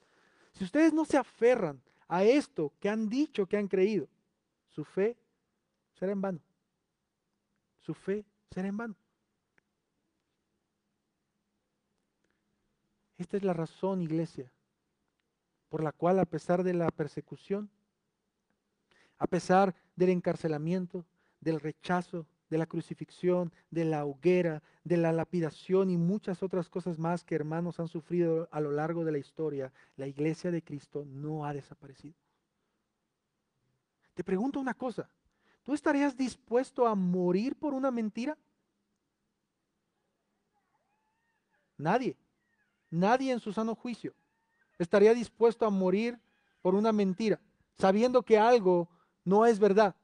Si 0.53 0.65
ustedes 0.65 0.93
no 0.93 1.05
se 1.05 1.17
aferran 1.17 1.83
a 2.09 2.25
esto 2.25 2.73
que 2.79 2.89
han 2.89 3.09
dicho, 3.09 3.47
que 3.47 3.57
han 3.57 3.69
creído, 3.69 4.09
su 4.69 4.85
fe 4.85 5.17
será 5.99 6.13
en 6.13 6.21
vano. 6.21 6.41
Su 7.81 7.95
fe 7.95 8.25
será 8.51 8.69
en 8.69 8.77
vano. 8.77 8.97
Esta 13.17 13.37
es 13.37 13.45
la 13.45 13.53
razón, 13.53 14.03
iglesia, 14.03 14.51
por 15.69 15.83
la 15.83 15.93
cual 15.93 16.19
a 16.19 16.25
pesar 16.25 16.65
de 16.65 16.75
la 16.75 16.91
persecución, 16.91 17.71
a 19.19 19.27
pesar 19.27 19.75
del 19.95 20.11
encarcelamiento, 20.11 21.05
del 21.43 21.61
rechazo, 21.61 22.26
de 22.49 22.57
la 22.57 22.66
crucifixión, 22.66 23.53
de 23.70 23.84
la 23.84 24.05
hoguera, 24.05 24.62
de 24.84 24.97
la 24.97 25.12
lapidación 25.12 25.90
y 25.90 25.97
muchas 25.97 26.43
otras 26.43 26.68
cosas 26.68 26.99
más 26.99 27.24
que 27.24 27.34
hermanos 27.34 27.80
han 27.80 27.88
sufrido 27.88 28.49
a 28.51 28.61
lo 28.61 28.70
largo 28.70 29.05
de 29.05 29.12
la 29.12 29.18
historia, 29.18 29.72
la 29.97 30.07
iglesia 30.07 30.51
de 30.51 30.62
Cristo 30.62 31.05
no 31.07 31.45
ha 31.45 31.53
desaparecido. 31.53 32.14
Te 34.14 34.22
pregunto 34.22 34.61
una 34.61 34.74
cosa, 34.74 35.09
¿tú 35.62 35.74
estarías 35.74 36.16
dispuesto 36.16 36.86
a 36.86 36.95
morir 36.95 37.57
por 37.57 37.74
una 37.74 37.90
mentira? 37.90 38.36
Nadie, 41.76 42.16
nadie 42.90 43.32
en 43.32 43.40
su 43.40 43.53
sano 43.53 43.74
juicio 43.74 44.14
estaría 44.78 45.14
dispuesto 45.14 45.66
a 45.66 45.70
morir 45.70 46.20
por 46.61 46.74
una 46.74 46.93
mentira, 46.93 47.40
sabiendo 47.78 48.22
que 48.22 48.38
algo 48.38 48.88
no 49.24 49.47
es 49.47 49.59
verdad. 49.59 49.97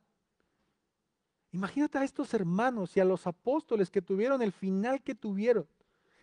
Imagínate 1.52 1.98
a 1.98 2.04
estos 2.04 2.34
hermanos 2.34 2.96
y 2.96 3.00
a 3.00 3.04
los 3.04 3.26
apóstoles 3.26 3.90
que 3.90 4.02
tuvieron 4.02 4.42
el 4.42 4.52
final 4.52 5.02
que 5.02 5.14
tuvieron. 5.14 5.66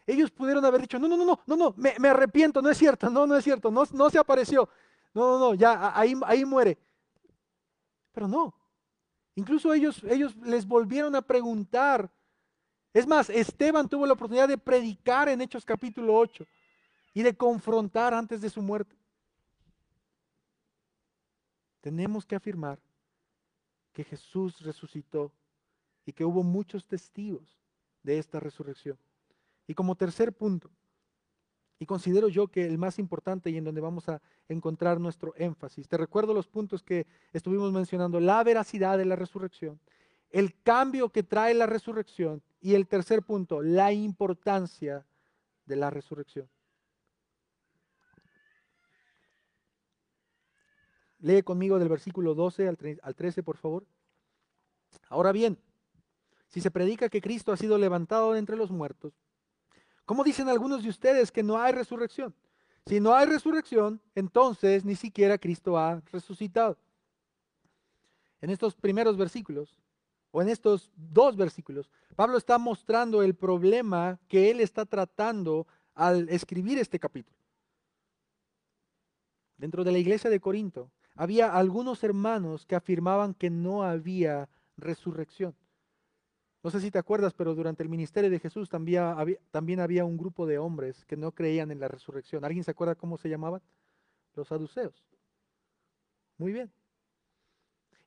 Ellos 0.05 0.29
pudieron 0.29 0.63
haber 0.63 0.81
dicho, 0.81 0.99
no, 0.99 1.07
no, 1.07 1.17
no, 1.17 1.39
no, 1.45 1.55
no, 1.55 1.73
me, 1.77 2.07
arrepiento, 2.07 2.61
no 2.61 2.69
es 2.69 2.77
cierto, 2.77 3.09
no, 3.09 3.25
no 3.25 3.35
es 3.35 3.43
cierto, 3.43 3.71
no, 3.71 3.83
no 3.91 4.09
se 4.09 4.19
apareció. 4.19 4.69
No, 5.13 5.31
no, 5.31 5.39
no, 5.39 5.53
ya 5.55 5.97
ahí, 5.97 6.13
ahí 6.25 6.45
muere. 6.45 6.77
Pero 8.11 8.27
no. 8.27 8.53
Incluso 9.33 9.73
ellos, 9.73 10.03
ellos 10.03 10.35
les 10.37 10.65
volvieron 10.65 11.15
a 11.15 11.21
preguntar. 11.21 12.11
Es 12.93 13.07
más, 13.07 13.29
Esteban 13.29 13.89
tuvo 13.89 14.05
la 14.05 14.13
oportunidad 14.13 14.47
de 14.47 14.57
predicar 14.57 15.27
en 15.27 15.41
Hechos 15.41 15.65
capítulo 15.65 16.15
8 16.15 16.45
y 17.13 17.23
de 17.23 17.35
confrontar 17.35 18.13
antes 18.13 18.41
de 18.41 18.49
su 18.49 18.61
muerte. 18.61 18.95
Tenemos 21.81 22.25
que 22.25 22.35
afirmar 22.35 22.79
que 23.95 24.03
Jesús 24.03 24.59
resucitó 24.59 25.31
y 26.05 26.11
que 26.11 26.25
hubo 26.25 26.43
muchos 26.43 26.85
testigos 26.85 27.57
de 28.03 28.19
esta 28.19 28.41
resurrección. 28.41 28.99
Y 29.67 29.73
como 29.73 29.95
tercer 29.95 30.33
punto, 30.33 30.69
y 31.79 31.85
considero 31.85 32.27
yo 32.27 32.47
que 32.49 32.65
el 32.65 32.77
más 32.77 32.99
importante 32.99 33.49
y 33.49 33.57
en 33.57 33.63
donde 33.63 33.81
vamos 33.81 34.07
a 34.09 34.21
encontrar 34.49 34.99
nuestro 34.99 35.33
énfasis, 35.37 35.87
te 35.87 35.97
recuerdo 35.97 36.33
los 36.33 36.47
puntos 36.47 36.83
que 36.83 37.07
estuvimos 37.31 37.71
mencionando, 37.71 38.19
la 38.19 38.43
veracidad 38.43 38.97
de 38.97 39.05
la 39.05 39.15
resurrección, 39.15 39.79
el 40.29 40.53
cambio 40.61 41.09
que 41.09 41.23
trae 41.23 41.53
la 41.53 41.65
resurrección 41.65 42.43
y 42.59 42.75
el 42.75 42.87
tercer 42.87 43.23
punto, 43.23 43.61
la 43.61 43.93
importancia 43.93 45.05
de 45.65 45.75
la 45.77 45.89
resurrección. 45.89 46.49
Lee 51.25 51.41
conmigo 51.41 51.79
del 51.79 51.89
versículo 51.89 52.35
12 52.35 52.67
al 52.67 53.15
13, 53.15 53.41
por 53.41 53.57
favor. 53.57 53.83
Ahora 55.09 55.31
bien, 55.31 55.57
si 56.49 56.61
se 56.61 56.69
predica 56.69 57.09
que 57.09 57.19
Cristo 57.19 57.51
ha 57.51 57.57
sido 57.57 57.79
levantado 57.79 58.33
de 58.33 58.39
entre 58.39 58.55
los 58.55 58.69
muertos, 58.69 59.11
¿cómo 60.05 60.23
dicen 60.23 60.49
algunos 60.49 60.83
de 60.83 60.89
ustedes 60.89 61.31
que 61.31 61.41
no 61.41 61.59
hay 61.59 61.73
resurrección? 61.73 62.35
Si 62.85 62.99
no 62.99 63.15
hay 63.15 63.25
resurrección, 63.25 63.99
entonces 64.13 64.85
ni 64.85 64.95
siquiera 64.95 65.39
Cristo 65.39 65.79
ha 65.79 65.99
resucitado. 66.11 66.77
En 68.39 68.51
estos 68.51 68.75
primeros 68.75 69.17
versículos, 69.17 69.79
o 70.29 70.43
en 70.43 70.49
estos 70.49 70.91
dos 70.95 71.35
versículos, 71.35 71.89
Pablo 72.15 72.37
está 72.37 72.59
mostrando 72.59 73.23
el 73.23 73.33
problema 73.33 74.19
que 74.27 74.51
él 74.51 74.59
está 74.59 74.85
tratando 74.85 75.65
al 75.95 76.29
escribir 76.29 76.77
este 76.77 76.99
capítulo. 76.99 77.35
Dentro 79.57 79.83
de 79.83 79.91
la 79.91 79.97
iglesia 79.97 80.29
de 80.29 80.39
Corinto 80.39 80.91
había 81.15 81.55
algunos 81.55 82.03
hermanos 82.03 82.65
que 82.65 82.75
afirmaban 82.75 83.33
que 83.33 83.49
no 83.49 83.83
había 83.83 84.49
resurrección. 84.77 85.55
No 86.63 86.71
sé 86.71 86.81
si 86.81 86.91
te 86.91 86.97
acuerdas, 86.97 87.33
pero 87.33 87.53
durante 87.53 87.83
el 87.83 87.89
ministerio 87.89 88.29
de 88.29 88.39
Jesús 88.39 88.69
también 88.69 89.03
había, 89.03 89.37
también 89.51 89.79
había 89.79 90.03
un 90.03 90.17
grupo 90.17 90.45
de 90.47 90.57
hombres 90.57 91.05
que 91.05 91.15
no 91.15 91.31
creían 91.31 91.71
en 91.71 91.79
la 91.79 91.87
resurrección. 91.87 92.43
¿Alguien 92.43 92.63
se 92.63 92.71
acuerda 92.71 92.95
cómo 92.95 93.17
se 93.17 93.29
llamaban? 93.29 93.61
Los 94.33 94.47
saduceos. 94.47 95.05
Muy 96.37 96.51
bien. 96.51 96.71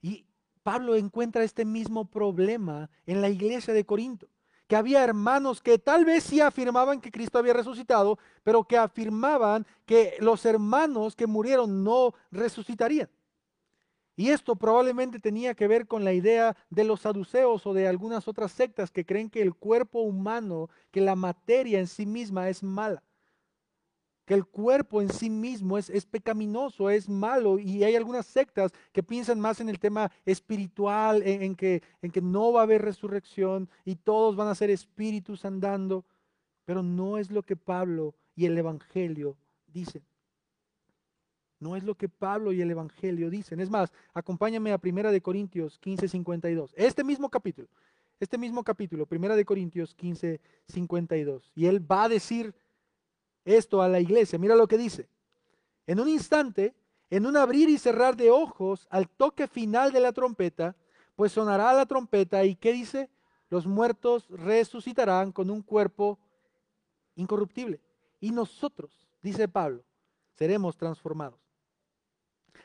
Y 0.02 0.26
Pablo 0.62 0.96
encuentra 0.96 1.44
este 1.44 1.64
mismo 1.64 2.04
problema 2.04 2.90
en 3.06 3.22
la 3.22 3.30
iglesia 3.30 3.72
de 3.72 3.86
Corinto, 3.86 4.28
que 4.68 4.76
había 4.76 5.02
hermanos 5.02 5.62
que 5.62 5.78
tal 5.78 6.04
vez 6.04 6.22
sí 6.22 6.40
afirmaban 6.40 7.00
que 7.00 7.10
Cristo 7.10 7.38
había 7.38 7.54
resucitado, 7.54 8.18
pero 8.44 8.64
que 8.64 8.76
afirmaban 8.76 9.66
que 9.86 10.16
los 10.20 10.44
hermanos 10.44 11.16
que 11.16 11.26
murieron 11.26 11.82
no 11.82 12.14
resucitarían. 12.30 13.08
Y 14.14 14.30
esto 14.30 14.56
probablemente 14.56 15.20
tenía 15.20 15.54
que 15.54 15.68
ver 15.68 15.86
con 15.86 16.04
la 16.04 16.12
idea 16.12 16.56
de 16.70 16.84
los 16.84 17.00
saduceos 17.00 17.66
o 17.66 17.72
de 17.72 17.88
algunas 17.88 18.28
otras 18.28 18.52
sectas 18.52 18.90
que 18.90 19.06
creen 19.06 19.30
que 19.30 19.40
el 19.40 19.54
cuerpo 19.54 20.00
humano, 20.00 20.68
que 20.90 21.00
la 21.00 21.16
materia 21.16 21.78
en 21.78 21.86
sí 21.86 22.04
misma 22.04 22.48
es 22.48 22.62
mala, 22.62 23.02
que 24.28 24.34
el 24.34 24.44
cuerpo 24.44 25.00
en 25.00 25.10
sí 25.10 25.30
mismo 25.30 25.78
es, 25.78 25.88
es 25.88 26.04
pecaminoso, 26.04 26.90
es 26.90 27.08
malo. 27.08 27.58
Y 27.58 27.82
hay 27.82 27.96
algunas 27.96 28.26
sectas 28.26 28.72
que 28.92 29.02
piensan 29.02 29.40
más 29.40 29.58
en 29.62 29.70
el 29.70 29.78
tema 29.78 30.12
espiritual, 30.26 31.22
en, 31.22 31.56
que, 31.56 31.82
en 32.02 32.10
que 32.10 32.20
no 32.20 32.52
va 32.52 32.60
a 32.60 32.64
haber 32.64 32.82
resurrección 32.82 33.70
y 33.86 33.94
todos 33.94 34.36
van 34.36 34.48
a 34.48 34.54
ser 34.54 34.68
espíritus 34.68 35.46
andando. 35.46 36.04
Pero 36.66 36.82
no 36.82 37.16
es 37.16 37.30
lo 37.30 37.42
que 37.42 37.56
Pablo 37.56 38.14
y 38.36 38.44
el 38.44 38.58
Evangelio 38.58 39.38
dicen. 39.66 40.02
No 41.58 41.74
es 41.74 41.82
lo 41.82 41.94
que 41.94 42.10
Pablo 42.10 42.52
y 42.52 42.60
el 42.60 42.70
Evangelio 42.70 43.30
dicen. 43.30 43.60
Es 43.60 43.70
más, 43.70 43.90
acompáñame 44.12 44.72
a 44.72 44.78
Primera 44.78 45.10
de 45.10 45.22
Corintios 45.22 45.78
15, 45.78 46.06
52. 46.06 46.74
Este 46.76 47.02
mismo 47.02 47.30
capítulo, 47.30 47.68
este 48.20 48.36
mismo 48.36 48.62
capítulo, 48.62 49.06
Primera 49.06 49.36
de 49.36 49.46
Corintios 49.46 49.94
15, 49.94 50.38
52. 50.66 51.50
Y 51.54 51.64
él 51.64 51.90
va 51.90 52.04
a 52.04 52.08
decir 52.10 52.54
esto 53.56 53.82
a 53.82 53.88
la 53.88 54.00
iglesia. 54.00 54.38
Mira 54.38 54.56
lo 54.56 54.66
que 54.66 54.78
dice. 54.78 55.08
En 55.86 56.00
un 56.00 56.08
instante, 56.08 56.74
en 57.10 57.26
un 57.26 57.36
abrir 57.36 57.68
y 57.68 57.78
cerrar 57.78 58.16
de 58.16 58.30
ojos, 58.30 58.86
al 58.90 59.08
toque 59.08 59.46
final 59.46 59.92
de 59.92 60.00
la 60.00 60.12
trompeta, 60.12 60.76
pues 61.16 61.32
sonará 61.32 61.72
la 61.72 61.86
trompeta 61.86 62.44
y 62.44 62.54
¿qué 62.54 62.72
dice? 62.72 63.08
los 63.50 63.66
muertos 63.66 64.26
resucitarán 64.28 65.32
con 65.32 65.50
un 65.50 65.62
cuerpo 65.62 66.18
incorruptible. 67.16 67.80
Y 68.20 68.30
nosotros, 68.30 68.90
dice 69.22 69.48
Pablo, 69.48 69.82
seremos 70.34 70.76
transformados. 70.76 71.40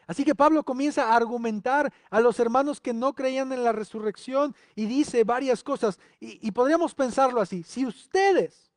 Así 0.06 0.26
que 0.26 0.36
Pablo 0.36 0.64
comienza 0.64 1.10
a 1.10 1.16
argumentar 1.16 1.94
a 2.10 2.20
los 2.20 2.40
hermanos 2.40 2.82
que 2.82 2.94
no 2.94 3.14
creían 3.14 3.54
en 3.54 3.64
la 3.64 3.72
resurrección 3.72 4.54
y 4.76 4.86
dice 4.86 5.24
varias 5.24 5.64
cosas. 5.64 6.00
Y, 6.20 6.52
podríamos 6.52 6.94
pensarlo 6.94 7.40
así, 7.40 7.64
si 7.64 7.86
ustedes 7.86 8.73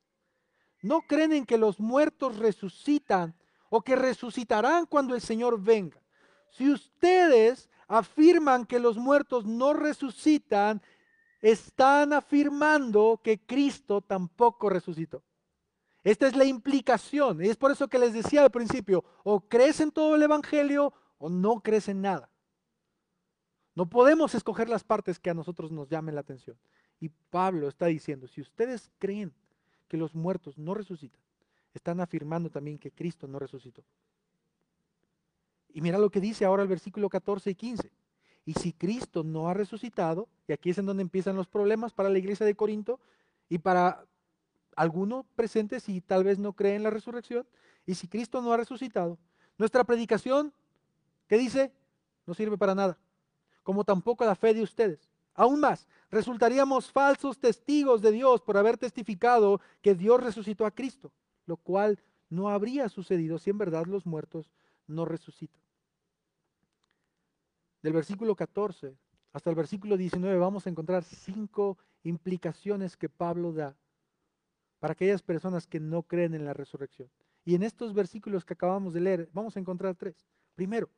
no 0.86 1.02
creen 1.02 1.32
en 1.32 1.46
que 1.46 1.58
los 1.58 1.80
muertos 1.80 2.38
resucitan 2.38 3.34
o 3.68 3.82
que 3.82 3.96
resucitarán 3.96 4.86
cuando 4.86 5.14
el 5.14 5.20
Señor 5.20 5.60
venga, 5.60 6.00
si 6.50 6.70
ustedes 6.70 7.68
afirman 7.88 8.64
que 8.64 8.78
los 8.78 8.96
muertos 8.96 9.44
no 9.44 9.74
resucitan, 9.74 10.80
están 11.40 12.12
afirmando 12.12 13.20
que 13.22 13.38
Cristo 13.38 14.00
tampoco 14.00 14.70
resucitó. 14.70 15.22
Esta 16.02 16.28
es 16.28 16.36
la 16.36 16.44
implicación. 16.44 17.44
Y 17.44 17.48
es 17.48 17.56
por 17.56 17.70
eso 17.70 17.88
que 17.88 17.98
les 17.98 18.12
decía 18.12 18.42
al 18.42 18.50
principio, 18.50 19.04
o 19.24 19.40
crees 19.40 19.80
en 19.80 19.90
todo 19.90 20.14
el 20.14 20.22
Evangelio 20.22 20.94
o 21.18 21.28
no 21.28 21.60
crees 21.60 21.88
en 21.88 22.00
nada. 22.00 22.30
No 23.74 23.88
podemos 23.88 24.34
escoger 24.34 24.68
las 24.68 24.84
partes 24.84 25.18
que 25.18 25.30
a 25.30 25.34
nosotros 25.34 25.70
nos 25.70 25.88
llamen 25.88 26.14
la 26.14 26.22
atención. 26.22 26.56
Y 27.00 27.10
Pablo 27.10 27.68
está 27.68 27.86
diciendo, 27.86 28.26
si 28.26 28.40
ustedes 28.40 28.90
creen 28.98 29.34
que 29.88 29.96
los 29.96 30.14
muertos 30.14 30.58
no 30.58 30.74
resucitan, 30.74 31.20
están 31.74 32.00
afirmando 32.00 32.50
también 32.50 32.78
que 32.78 32.90
Cristo 32.90 33.26
no 33.26 33.38
resucitó. 33.38 33.84
Y 35.68 35.80
mira 35.80 35.98
lo 35.98 36.10
que 36.10 36.20
dice 36.20 36.44
ahora 36.44 36.62
el 36.62 36.68
versículo 36.68 37.08
14 37.08 37.50
y 37.50 37.54
15. 37.54 37.92
Y 38.46 38.54
si 38.54 38.72
Cristo 38.72 39.24
no 39.24 39.48
ha 39.48 39.54
resucitado, 39.54 40.28
y 40.48 40.52
aquí 40.52 40.70
es 40.70 40.78
en 40.78 40.86
donde 40.86 41.02
empiezan 41.02 41.36
los 41.36 41.48
problemas 41.48 41.92
para 41.92 42.08
la 42.08 42.18
iglesia 42.18 42.46
de 42.46 42.54
Corinto 42.54 43.00
y 43.48 43.58
para 43.58 44.06
algunos 44.74 45.26
presentes 45.34 45.88
y 45.88 46.00
tal 46.00 46.24
vez 46.24 46.38
no 46.38 46.52
creen 46.52 46.76
en 46.76 46.82
la 46.84 46.90
resurrección, 46.90 47.46
y 47.84 47.94
si 47.94 48.08
Cristo 48.08 48.40
no 48.40 48.52
ha 48.52 48.56
resucitado, 48.56 49.18
nuestra 49.58 49.84
predicación 49.84 50.52
¿Qué 51.26 51.38
dice? 51.38 51.72
No 52.24 52.34
sirve 52.34 52.56
para 52.56 52.74
nada, 52.74 52.98
como 53.62 53.84
tampoco 53.84 54.24
la 54.24 54.34
fe 54.34 54.54
de 54.54 54.62
ustedes. 54.62 55.08
Aún 55.34 55.60
más, 55.60 55.86
resultaríamos 56.16 56.90
falsos 56.90 57.38
testigos 57.38 58.00
de 58.00 58.10
Dios 58.10 58.40
por 58.40 58.56
haber 58.56 58.78
testificado 58.78 59.60
que 59.82 59.94
Dios 59.94 60.22
resucitó 60.22 60.64
a 60.64 60.70
Cristo, 60.70 61.12
lo 61.44 61.58
cual 61.58 61.98
no 62.30 62.48
habría 62.48 62.88
sucedido 62.88 63.38
si 63.38 63.50
en 63.50 63.58
verdad 63.58 63.84
los 63.84 64.06
muertos 64.06 64.50
no 64.86 65.04
resucitan. 65.04 65.60
Del 67.82 67.92
versículo 67.92 68.34
14 68.34 68.96
hasta 69.32 69.50
el 69.50 69.56
versículo 69.56 69.98
19 69.98 70.38
vamos 70.38 70.66
a 70.66 70.70
encontrar 70.70 71.04
cinco 71.04 71.76
implicaciones 72.02 72.96
que 72.96 73.10
Pablo 73.10 73.52
da 73.52 73.76
para 74.78 74.92
aquellas 74.92 75.20
personas 75.20 75.66
que 75.66 75.80
no 75.80 76.02
creen 76.02 76.32
en 76.32 76.46
la 76.46 76.54
resurrección. 76.54 77.10
Y 77.44 77.54
en 77.54 77.62
estos 77.62 77.92
versículos 77.92 78.46
que 78.46 78.54
acabamos 78.54 78.94
de 78.94 79.00
leer 79.00 79.28
vamos 79.34 79.54
a 79.54 79.60
encontrar 79.60 79.94
tres. 79.94 80.26
Primero, 80.54 80.88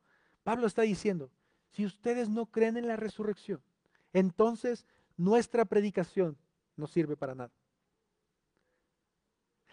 Pablo 0.44 0.68
está 0.68 0.82
diciendo, 0.82 1.32
si 1.72 1.84
ustedes 1.84 2.28
no 2.28 2.46
creen 2.46 2.76
en 2.76 2.86
la 2.86 2.94
resurrección, 2.94 3.60
entonces 4.12 4.86
nuestra 5.18 5.66
predicación 5.66 6.38
no 6.76 6.86
sirve 6.86 7.16
para 7.16 7.34
nada. 7.34 7.52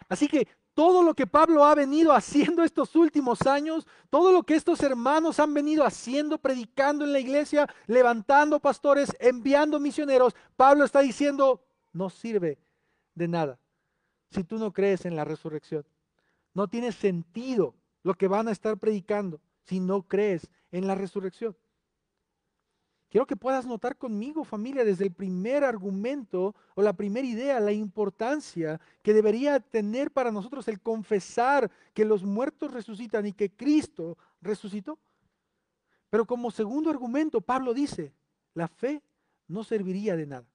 Así 0.09 0.27
que 0.27 0.47
todo 0.73 1.03
lo 1.03 1.13
que 1.13 1.25
Pablo 1.25 1.63
ha 1.63 1.73
venido 1.73 2.11
haciendo 2.11 2.61
estos 2.63 2.95
últimos 2.97 3.47
años, 3.47 3.87
todo 4.09 4.33
lo 4.33 4.43
que 4.43 4.55
estos 4.55 4.81
hermanos 4.81 5.39
han 5.39 5.53
venido 5.53 5.85
haciendo, 5.85 6.37
predicando 6.37 7.05
en 7.05 7.13
la 7.13 7.19
iglesia, 7.19 7.67
levantando 7.87 8.59
pastores, 8.59 9.15
enviando 9.19 9.79
misioneros, 9.79 10.35
Pablo 10.57 10.83
está 10.83 10.99
diciendo, 10.99 11.63
no 11.93 12.09
sirve 12.09 12.59
de 13.13 13.27
nada 13.29 13.57
si 14.31 14.43
tú 14.43 14.57
no 14.57 14.73
crees 14.73 15.05
en 15.05 15.15
la 15.15 15.23
resurrección. 15.23 15.85
No 16.53 16.67
tiene 16.67 16.91
sentido 16.91 17.73
lo 18.03 18.15
que 18.15 18.27
van 18.27 18.49
a 18.49 18.51
estar 18.51 18.77
predicando 18.77 19.39
si 19.63 19.79
no 19.79 20.03
crees 20.03 20.49
en 20.71 20.87
la 20.87 20.95
resurrección. 20.95 21.55
Quiero 23.09 23.27
que 23.27 23.35
puedas 23.35 23.65
notar 23.65 23.97
conmigo, 23.97 24.43
familia, 24.43 24.83
desde 24.83 25.05
el 25.05 25.11
primer 25.11 25.63
argumento 25.63 26.55
o 26.73 26.81
la 26.81 26.93
primera 26.93 27.25
idea, 27.25 27.59
la 27.59 27.71
importancia 27.71 28.81
que 29.01 29.13
debería 29.13 29.59
tener 29.59 30.11
para 30.11 30.31
nosotros 30.31 30.67
el 30.67 30.81
confesar 30.81 31.71
que 31.93 32.03
los 32.03 32.23
muertos 32.23 32.73
resucitan 32.73 33.25
y 33.25 33.33
que 33.33 33.51
Cristo 33.51 34.17
resucitó. 34.41 34.97
Pero 36.09 36.25
como 36.25 36.51
segundo 36.51 36.89
argumento, 36.89 37.41
Pablo 37.41 37.73
dice, 37.73 38.13
la 38.53 38.67
fe 38.67 39.01
no 39.47 39.63
serviría 39.63 40.15
de 40.15 40.25
nada. 40.25 40.47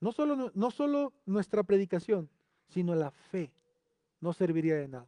No 0.00 0.10
solo, 0.10 0.50
no 0.54 0.70
solo 0.70 1.12
nuestra 1.26 1.62
predicación, 1.62 2.28
sino 2.68 2.94
la 2.94 3.10
fe 3.10 3.52
no 4.20 4.32
serviría 4.32 4.76
de 4.76 4.88
nada. 4.88 5.06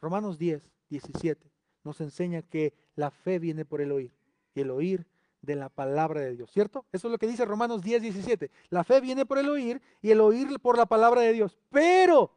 Romanos 0.00 0.38
10, 0.38 0.70
17 0.88 1.50
nos 1.84 2.00
enseña 2.00 2.42
que 2.42 2.72
la 2.94 3.10
fe 3.10 3.38
viene 3.38 3.64
por 3.64 3.80
el 3.80 3.92
oír 3.92 4.21
y 4.54 4.60
el 4.60 4.70
oír 4.70 5.06
de 5.40 5.56
la 5.56 5.68
palabra 5.68 6.20
de 6.20 6.36
Dios, 6.36 6.50
¿cierto? 6.50 6.86
Eso 6.92 7.08
es 7.08 7.12
lo 7.12 7.18
que 7.18 7.26
dice 7.26 7.44
Romanos 7.44 7.82
10, 7.82 8.02
17. 8.02 8.50
La 8.70 8.84
fe 8.84 9.00
viene 9.00 9.26
por 9.26 9.38
el 9.38 9.48
oír 9.48 9.82
y 10.00 10.10
el 10.10 10.20
oír 10.20 10.60
por 10.60 10.76
la 10.76 10.86
palabra 10.86 11.22
de 11.22 11.32
Dios. 11.32 11.58
Pero 11.70 12.32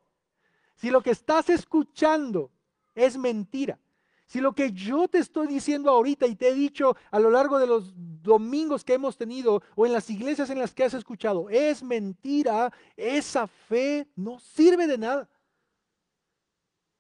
si 0.75 0.89
lo 0.89 1.01
que 1.01 1.11
estás 1.11 1.49
escuchando 1.49 2.51
es 2.95 3.17
mentira, 3.17 3.79
si 4.25 4.41
lo 4.41 4.53
que 4.53 4.71
yo 4.71 5.07
te 5.07 5.19
estoy 5.19 5.45
diciendo 5.45 5.91
ahorita 5.91 6.25
y 6.25 6.35
te 6.35 6.49
he 6.49 6.53
dicho 6.55 6.97
a 7.11 7.19
lo 7.19 7.29
largo 7.29 7.59
de 7.59 7.67
los 7.67 7.93
domingos 7.95 8.83
que 8.83 8.95
hemos 8.95 9.17
tenido 9.17 9.61
o 9.75 9.85
en 9.85 9.93
las 9.93 10.09
iglesias 10.09 10.49
en 10.49 10.57
las 10.57 10.73
que 10.73 10.83
has 10.83 10.95
escuchado 10.95 11.47
es 11.49 11.83
mentira, 11.83 12.73
esa 12.97 13.45
fe 13.45 14.07
no 14.15 14.39
sirve 14.39 14.87
de 14.87 14.97
nada. 14.97 15.29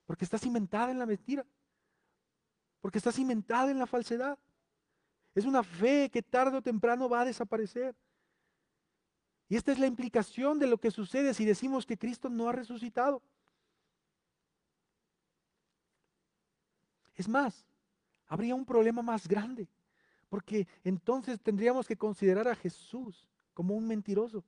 Porque 0.05 0.23
está 0.23 0.37
cimentada 0.37 0.91
en 0.91 0.99
la 0.99 1.07
mentira 1.07 1.43
porque 2.85 2.99
está 2.99 3.11
cimentada 3.11 3.71
en 3.71 3.79
la 3.79 3.87
falsedad. 3.87 4.37
Es 5.35 5.45
una 5.45 5.61
fe 5.63 6.09
que 6.09 6.23
tarde 6.23 6.57
o 6.57 6.61
temprano 6.61 7.09
va 7.09 7.21
a 7.21 7.25
desaparecer. 7.25 7.93
Y 9.47 9.57
esta 9.57 9.71
es 9.73 9.79
la 9.79 9.85
implicación 9.85 10.57
de 10.57 10.67
lo 10.67 10.77
que 10.77 10.89
sucede 10.89 11.33
si 11.33 11.45
decimos 11.45 11.85
que 11.85 11.97
Cristo 11.97 12.29
no 12.29 12.49
ha 12.49 12.53
resucitado. 12.53 13.21
Es 17.15 17.27
más, 17.27 17.65
habría 18.27 18.55
un 18.55 18.65
problema 18.65 19.01
más 19.01 19.27
grande, 19.27 19.67
porque 20.29 20.67
entonces 20.83 21.39
tendríamos 21.39 21.87
que 21.87 21.95
considerar 21.95 22.47
a 22.47 22.55
Jesús 22.55 23.29
como 23.53 23.75
un 23.75 23.87
mentiroso. 23.87 24.43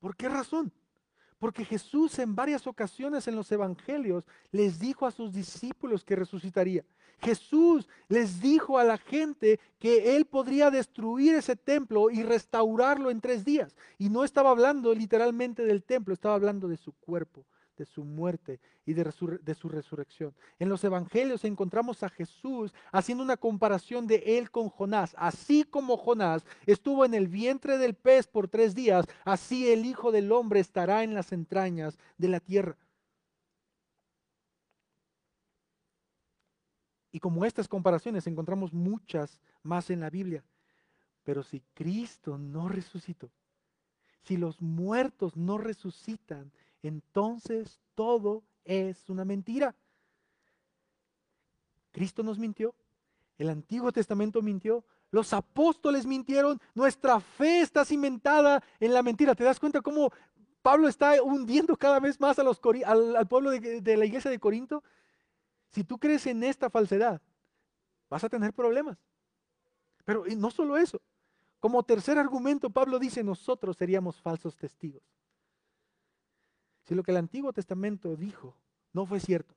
¿Por 0.00 0.16
qué 0.16 0.28
razón? 0.28 0.72
Porque 1.38 1.64
Jesús 1.64 2.18
en 2.18 2.34
varias 2.34 2.66
ocasiones 2.66 3.28
en 3.28 3.36
los 3.36 3.50
evangelios 3.52 4.24
les 4.50 4.78
dijo 4.78 5.06
a 5.06 5.10
sus 5.10 5.32
discípulos 5.32 6.04
que 6.04 6.16
resucitaría. 6.16 6.84
Jesús 7.20 7.88
les 8.08 8.40
dijo 8.40 8.78
a 8.78 8.84
la 8.84 8.96
gente 8.96 9.58
que 9.78 10.16
él 10.16 10.24
podría 10.24 10.70
destruir 10.70 11.34
ese 11.34 11.56
templo 11.56 12.10
y 12.10 12.22
restaurarlo 12.22 13.10
en 13.10 13.20
tres 13.20 13.44
días. 13.44 13.74
Y 13.98 14.08
no 14.08 14.24
estaba 14.24 14.50
hablando 14.50 14.94
literalmente 14.94 15.64
del 15.64 15.82
templo, 15.82 16.14
estaba 16.14 16.34
hablando 16.34 16.68
de 16.68 16.76
su 16.76 16.92
cuerpo, 16.92 17.44
de 17.78 17.86
su 17.86 18.04
muerte 18.04 18.60
y 18.84 18.92
de, 18.92 19.10
su 19.54 19.68
resurrección. 19.68 20.34
En 20.58 20.68
los 20.68 20.82
evangelios 20.82 21.44
encontramos 21.44 22.02
a 22.02 22.08
Jesús 22.08 22.74
haciendo 22.92 23.22
una 23.22 23.36
comparación 23.36 24.06
de 24.06 24.16
él 24.38 24.50
con 24.50 24.68
Jonás. 24.68 25.14
Así 25.16 25.64
como 25.64 25.96
Jonás 25.96 26.44
estuvo 26.66 27.04
en 27.04 27.14
el 27.14 27.28
vientre 27.28 27.78
del 27.78 27.94
pez 27.94 28.26
por 28.26 28.48
tres 28.48 28.74
días, 28.74 29.06
así 29.24 29.70
el 29.70 29.86
Hijo 29.86 30.10
del 30.10 30.32
Hombre 30.32 30.60
estará 30.60 31.04
en 31.04 31.14
las 31.14 31.32
entrañas 31.32 31.96
de 32.18 32.28
la 32.28 32.40
tierra. 32.40 32.76
Y 37.12 37.20
como 37.20 37.44
estas 37.44 37.68
comparaciones 37.68 38.26
encontramos 38.26 38.72
muchas 38.72 39.38
más 39.62 39.88
en 39.90 40.00
la 40.00 40.10
Biblia. 40.10 40.44
Pero 41.22 41.42
si 41.42 41.62
Cristo 41.74 42.38
no 42.38 42.68
resucitó, 42.68 43.30
si 44.22 44.36
los 44.36 44.60
muertos 44.60 45.36
no 45.36 45.58
resucitan, 45.58 46.52
entonces 46.82 47.80
todo 47.94 48.42
es 48.64 49.08
una 49.08 49.24
mentira. 49.24 49.74
Cristo 51.90 52.22
nos 52.22 52.38
mintió, 52.38 52.74
el 53.38 53.48
Antiguo 53.48 53.90
Testamento 53.92 54.42
mintió, 54.42 54.84
los 55.10 55.32
apóstoles 55.32 56.06
mintieron, 56.06 56.60
nuestra 56.74 57.18
fe 57.18 57.60
está 57.60 57.84
cimentada 57.84 58.62
en 58.78 58.92
la 58.92 59.02
mentira. 59.02 59.34
¿Te 59.34 59.44
das 59.44 59.58
cuenta 59.58 59.80
cómo 59.80 60.12
Pablo 60.60 60.86
está 60.86 61.22
hundiendo 61.22 61.76
cada 61.76 61.98
vez 61.98 62.20
más 62.20 62.38
a 62.38 62.42
los, 62.42 62.60
al, 62.84 63.26
pueblo 63.26 63.50
de 63.50 63.96
la 63.96 64.04
iglesia 64.04 64.30
de 64.30 64.38
Corinto? 64.38 64.84
Si 65.70 65.82
tú 65.82 65.98
crees 65.98 66.26
en 66.26 66.44
esta 66.44 66.68
falsedad, 66.68 67.20
vas 68.10 68.24
a 68.24 68.28
tener 68.28 68.52
problemas. 68.52 68.98
Pero 70.04 70.24
no 70.36 70.50
solo 70.50 70.76
eso. 70.76 71.00
Como 71.58 71.82
tercer 71.82 72.18
argumento, 72.18 72.70
Pablo 72.70 72.98
dice, 72.98 73.24
nosotros 73.24 73.76
seríamos 73.76 74.20
falsos 74.20 74.56
testigos. 74.56 75.02
Si 76.88 76.94
lo 76.94 77.02
que 77.02 77.10
el 77.10 77.18
Antiguo 77.18 77.52
Testamento 77.52 78.16
dijo 78.16 78.56
no 78.94 79.04
fue 79.04 79.20
cierto, 79.20 79.54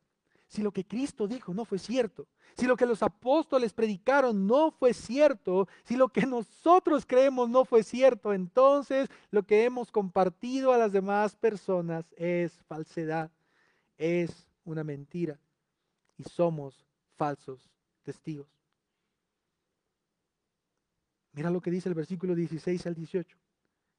si 0.49 0.61
lo 0.61 0.73
que 0.73 0.83
Cristo 0.83 1.29
dijo 1.29 1.53
no 1.53 1.63
fue 1.63 1.79
cierto, 1.79 2.27
si 2.57 2.67
lo 2.67 2.75
que 2.75 2.85
los 2.85 3.01
apóstoles 3.01 3.71
predicaron 3.71 4.45
no 4.45 4.69
fue 4.69 4.93
cierto, 4.93 5.69
si 5.85 5.95
lo 5.95 6.09
que 6.09 6.25
nosotros 6.25 7.05
creemos 7.05 7.49
no 7.49 7.63
fue 7.63 7.83
cierto, 7.83 8.33
entonces 8.33 9.07
lo 9.31 9.43
que 9.43 9.63
hemos 9.63 9.93
compartido 9.93 10.73
a 10.73 10.77
las 10.77 10.91
demás 10.91 11.37
personas 11.37 12.03
es 12.17 12.51
falsedad, 12.67 13.31
es 13.97 14.45
una 14.65 14.83
mentira 14.83 15.39
y 16.17 16.23
somos 16.23 16.85
falsos 17.15 17.71
testigos. 18.03 18.49
Mira 21.31 21.49
lo 21.49 21.61
que 21.61 21.71
dice 21.71 21.87
el 21.87 21.95
versículo 21.95 22.35
16 22.35 22.87
al 22.87 22.95
18. 22.95 23.40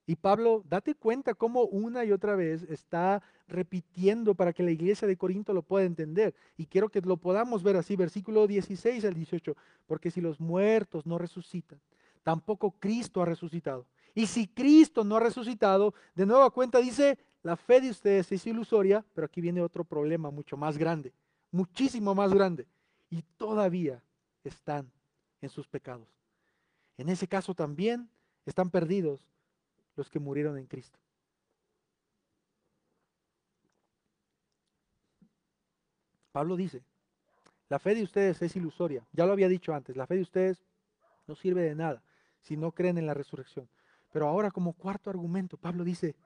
Y 0.07 0.17
Pablo, 0.17 0.65
date 0.69 0.95
cuenta 0.95 1.35
cómo 1.35 1.63
una 1.65 2.05
y 2.05 2.11
otra 2.11 2.35
vez 2.35 2.63
está 2.65 3.23
repitiendo 3.47 4.35
para 4.35 4.53
que 4.53 4.63
la 4.63 4.73
iglesia 4.73 5.07
de 5.07 5.17
Corinto 5.17 5.53
lo 5.53 5.63
pueda 5.63 5.87
entender. 5.87 6.35
Y 6.57 6.67
quiero 6.67 6.89
que 6.89 7.01
lo 7.01 7.17
podamos 7.17 7.63
ver 7.63 7.77
así, 7.77 7.95
versículo 7.95 8.47
16 8.47 9.05
al 9.05 9.15
18. 9.15 9.57
Porque 9.87 10.11
si 10.11 10.21
los 10.21 10.41
muertos 10.41 11.07
no 11.07 11.19
resucitan, 11.19 11.81
tampoco 12.25 12.73
Cristo 12.73 13.23
ha 13.23 13.27
resucitado. 13.27 13.87
Y 14.15 14.27
si 14.27 14.49
Cristo 14.49 15.05
no 15.05 15.17
ha 15.17 15.21
resucitado, 15.21 15.95
de 16.15 16.27
nueva 16.27 16.51
cuenta 16.51 16.79
dice, 16.79 17.19
la 17.43 17.57
fe 17.57 17.81
de 17.81 17.91
ustedes 17.91 18.31
es 18.33 18.47
ilusoria, 18.47 19.05
pero 19.15 19.25
aquí 19.25 19.41
viene 19.41 19.63
otro 19.63 19.85
problema 19.85 20.31
mucho 20.31 20.57
más 20.57 20.77
grande, 20.77 21.13
muchísimo 21.51 22.15
más 22.15 22.35
grande. 22.35 22.67
Y 23.09 23.23
todavía 23.37 24.03
están 24.43 24.91
en 25.41 25.49
sus 25.49 25.69
pecados. 25.69 26.09
En 26.99 27.09
ese 27.09 27.29
caso 27.29 27.55
también 27.55 28.09
están 28.47 28.71
perdidos 28.71 29.32
los 29.97 30.11
que 30.11 30.19
murieron 30.19 30.59
en 30.59 30.67
Cristo. 30.67 30.99
Pablo 36.33 36.57
dice, 36.57 36.83
la 37.69 37.79
fe 37.79 37.95
de 37.95 38.03
ustedes 38.03 38.41
es 38.43 38.57
ilusoria. 38.57 39.07
Ya 39.13 39.27
lo 39.27 39.33
había 39.33 39.49
dicho 39.49 39.75
antes, 39.75 39.97
la 39.97 40.07
fe 40.07 40.17
de 40.17 40.23
ustedes 40.23 40.65
no 41.27 41.35
sirve 41.35 41.63
de 41.63 41.75
nada 41.75 42.03
si 42.41 42.57
no 42.57 42.73
creen 42.73 42.99
en 42.99 43.07
la 43.07 43.15
resurrección. 43.15 43.69
Pero 44.13 44.29
ahora 44.29 44.51
como 44.51 44.73
cuarto 44.73 45.11
argumento, 45.11 45.57
Pablo 45.57 45.85
dice, 45.85 46.17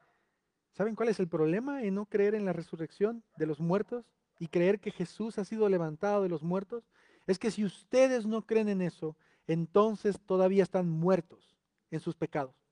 ¿saben 0.73 0.95
cuál 0.95 1.09
es 1.09 1.21
el 1.21 1.29
problema 1.29 1.83
en 1.83 1.95
no 1.95 2.07
creer 2.07 2.35
en 2.35 2.45
la 2.45 2.53
resurrección 2.53 3.23
de 3.37 3.47
los 3.47 3.61
muertos 3.61 4.11
y 4.39 4.49
creer 4.49 4.81
que 4.81 4.91
Jesús 4.91 5.39
ha 5.39 5.45
sido 5.45 5.69
levantado 5.69 6.23
de 6.23 6.29
los 6.29 6.43
muertos? 6.43 6.89
Es 7.27 7.39
que 7.39 7.51
si 7.51 7.65
ustedes 7.65 8.27
no 8.27 8.43
creen 8.43 8.69
en 8.69 8.81
eso, 8.81 9.17
entonces 9.47 10.19
todavía 10.27 10.63
están 10.63 10.89
muertos 10.89 11.57
en 11.91 12.01
sus 12.01 12.15
pecados. 12.15 12.66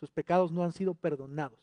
Sus 0.00 0.10
pecados 0.10 0.50
no 0.50 0.64
han 0.64 0.72
sido 0.72 0.94
perdonados. 0.94 1.60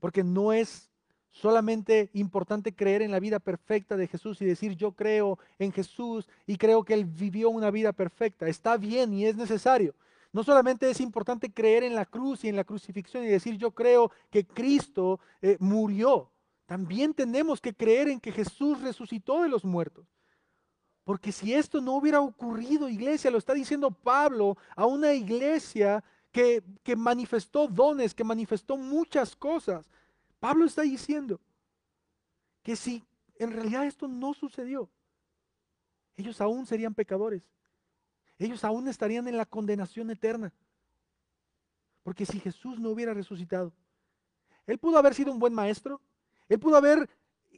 Porque 0.00 0.24
no 0.24 0.52
es 0.52 0.90
solamente 1.30 2.10
importante 2.12 2.74
creer 2.74 3.00
en 3.00 3.12
la 3.12 3.20
vida 3.20 3.38
perfecta 3.38 3.96
de 3.96 4.08
Jesús 4.08 4.42
y 4.42 4.44
decir 4.44 4.76
yo 4.76 4.92
creo 4.92 5.38
en 5.58 5.72
Jesús 5.72 6.28
y 6.46 6.56
creo 6.58 6.84
que 6.84 6.94
Él 6.94 7.04
vivió 7.04 7.48
una 7.48 7.70
vida 7.70 7.92
perfecta. 7.92 8.48
Está 8.48 8.76
bien 8.76 9.14
y 9.14 9.24
es 9.24 9.36
necesario. 9.36 9.94
No 10.32 10.42
solamente 10.42 10.90
es 10.90 11.00
importante 11.00 11.52
creer 11.52 11.84
en 11.84 11.94
la 11.94 12.06
cruz 12.06 12.44
y 12.44 12.48
en 12.48 12.56
la 12.56 12.64
crucifixión 12.64 13.22
y 13.24 13.28
decir 13.28 13.56
yo 13.56 13.70
creo 13.70 14.10
que 14.30 14.44
Cristo 14.44 15.20
eh, 15.40 15.56
murió. 15.60 16.30
También 16.66 17.14
tenemos 17.14 17.60
que 17.60 17.74
creer 17.74 18.08
en 18.08 18.18
que 18.18 18.32
Jesús 18.32 18.80
resucitó 18.80 19.42
de 19.42 19.48
los 19.48 19.64
muertos. 19.64 20.06
Porque 21.04 21.32
si 21.32 21.52
esto 21.52 21.80
no 21.80 21.94
hubiera 21.94 22.20
ocurrido, 22.20 22.88
iglesia, 22.88 23.30
lo 23.30 23.38
está 23.38 23.54
diciendo 23.54 23.90
Pablo 23.90 24.56
a 24.76 24.86
una 24.86 25.12
iglesia 25.12 26.02
que, 26.30 26.62
que 26.82 26.94
manifestó 26.94 27.66
dones, 27.66 28.14
que 28.14 28.24
manifestó 28.24 28.76
muchas 28.76 29.34
cosas. 29.34 29.90
Pablo 30.38 30.64
está 30.64 30.82
diciendo 30.82 31.40
que 32.62 32.76
si 32.76 33.04
en 33.36 33.52
realidad 33.52 33.86
esto 33.86 34.06
no 34.06 34.32
sucedió, 34.32 34.88
ellos 36.16 36.40
aún 36.40 36.66
serían 36.66 36.94
pecadores. 36.94 37.42
Ellos 38.38 38.64
aún 38.64 38.88
estarían 38.88 39.26
en 39.28 39.36
la 39.36 39.46
condenación 39.46 40.10
eterna. 40.10 40.52
Porque 42.02 42.26
si 42.26 42.40
Jesús 42.40 42.78
no 42.78 42.90
hubiera 42.90 43.14
resucitado, 43.14 43.72
él 44.66 44.78
pudo 44.78 44.98
haber 44.98 45.14
sido 45.14 45.32
un 45.32 45.38
buen 45.38 45.54
maestro, 45.54 46.00
él 46.48 46.58
pudo 46.58 46.76
haber 46.76 47.08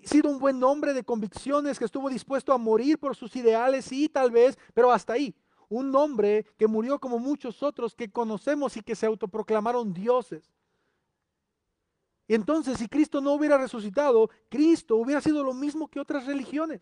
sido 0.06 0.30
un 0.30 0.38
buen 0.38 0.62
hombre 0.62 0.92
de 0.92 1.04
convicciones, 1.04 1.78
que 1.78 1.84
estuvo 1.84 2.08
dispuesto 2.08 2.52
a 2.52 2.58
morir 2.58 2.98
por 2.98 3.16
sus 3.16 3.34
ideales, 3.36 3.84
sí, 3.84 4.08
tal 4.08 4.30
vez, 4.30 4.58
pero 4.72 4.92
hasta 4.92 5.14
ahí. 5.14 5.34
Un 5.68 5.94
hombre 5.96 6.46
que 6.56 6.66
murió 6.66 6.98
como 6.98 7.18
muchos 7.18 7.62
otros 7.62 7.94
que 7.94 8.10
conocemos 8.10 8.76
y 8.76 8.82
que 8.82 8.94
se 8.94 9.06
autoproclamaron 9.06 9.92
dioses. 9.92 10.50
Y 12.26 12.34
entonces, 12.34 12.78
si 12.78 12.88
Cristo 12.88 13.20
no 13.20 13.32
hubiera 13.32 13.58
resucitado, 13.58 14.30
Cristo 14.48 14.96
hubiera 14.96 15.20
sido 15.20 15.42
lo 15.42 15.52
mismo 15.52 15.88
que 15.88 16.00
otras 16.00 16.26
religiones, 16.26 16.80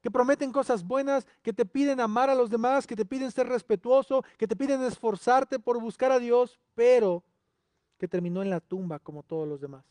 que 0.00 0.10
prometen 0.10 0.52
cosas 0.52 0.84
buenas, 0.84 1.26
que 1.42 1.52
te 1.52 1.64
piden 1.64 2.00
amar 2.00 2.28
a 2.28 2.34
los 2.34 2.50
demás, 2.50 2.86
que 2.86 2.96
te 2.96 3.04
piden 3.04 3.30
ser 3.30 3.48
respetuoso, 3.48 4.24
que 4.36 4.46
te 4.46 4.56
piden 4.56 4.82
esforzarte 4.82 5.58
por 5.58 5.80
buscar 5.80 6.12
a 6.12 6.18
Dios, 6.18 6.58
pero 6.74 7.22
que 7.98 8.08
terminó 8.08 8.42
en 8.42 8.50
la 8.50 8.60
tumba 8.60 8.98
como 8.98 9.22
todos 9.22 9.48
los 9.48 9.60
demás. 9.60 9.84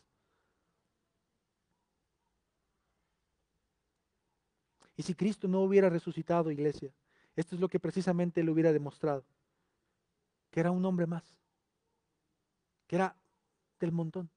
Y 5.02 5.04
si 5.04 5.16
Cristo 5.16 5.48
no 5.48 5.62
hubiera 5.62 5.90
resucitado, 5.90 6.52
iglesia, 6.52 6.92
esto 7.36 7.56
es 7.56 7.60
lo 7.60 7.70
que 7.70 7.80
precisamente 7.80 8.44
le 8.44 8.52
hubiera 8.52 8.72
demostrado, 8.72 9.26
que 10.52 10.60
era 10.60 10.70
un 10.70 10.86
hombre 10.86 11.08
más, 11.08 11.24
que 12.86 12.98
era 12.98 13.16
del 13.80 13.92
montón. 13.92 14.30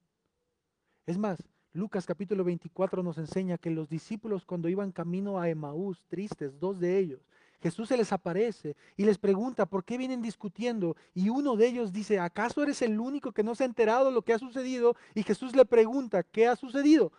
Es 1.05 1.19
más, 1.19 1.37
Lucas 1.71 2.07
capítulo 2.07 2.43
24 2.43 3.03
nos 3.03 3.19
enseña 3.19 3.59
que 3.59 3.69
los 3.69 3.89
discípulos 3.89 4.43
cuando 4.43 4.67
iban 4.67 4.91
camino 4.91 5.39
a 5.39 5.49
Emaús, 5.49 6.01
tristes, 6.07 6.59
dos 6.59 6.79
de 6.79 6.97
ellos, 6.97 7.21
Jesús 7.61 7.87
se 7.87 7.97
les 7.97 8.11
aparece 8.11 8.75
y 8.97 9.05
les 9.05 9.19
pregunta 9.19 9.67
por 9.67 9.83
qué 9.83 9.99
vienen 9.99 10.23
discutiendo 10.23 10.97
y 11.13 11.29
uno 11.29 11.55
de 11.57 11.67
ellos 11.67 11.93
dice, 11.93 12.17
¿acaso 12.17 12.63
eres 12.63 12.81
el 12.81 12.99
único 12.99 13.31
que 13.33 13.43
no 13.43 13.53
se 13.53 13.65
ha 13.65 13.67
enterado 13.67 14.09
lo 14.09 14.23
que 14.23 14.33
ha 14.33 14.39
sucedido? 14.39 14.95
Y 15.13 15.21
Jesús 15.21 15.55
le 15.55 15.63
pregunta, 15.63 16.23
¿qué 16.23 16.47
ha 16.47 16.55
sucedido? 16.55 17.11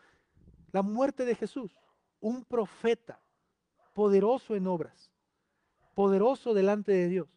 La 0.73 0.83
muerte 0.83 1.25
de 1.25 1.37
Jesús, 1.37 1.71
un 2.19 2.45
profeta 2.45 3.21
poderoso 3.97 4.55
en 4.55 4.67
obras, 4.67 5.11
poderoso 5.95 6.53
delante 6.53 6.93
de 6.93 7.09
Dios, 7.09 7.29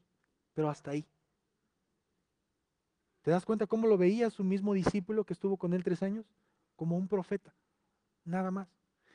pero 0.53 0.69
hasta 0.69 0.91
ahí. 0.91 1.07
¿Te 3.21 3.31
das 3.31 3.45
cuenta 3.45 3.65
cómo 3.65 3.87
lo 3.87 3.97
veía 3.97 4.29
su 4.29 4.43
mismo 4.43 4.73
discípulo 4.73 5.23
que 5.23 5.31
estuvo 5.31 5.55
con 5.55 5.73
él 5.73 5.85
tres 5.85 6.03
años? 6.03 6.25
Como 6.75 6.97
un 6.97 7.07
profeta, 7.07 7.55
nada 8.25 8.51
más. 8.51 8.67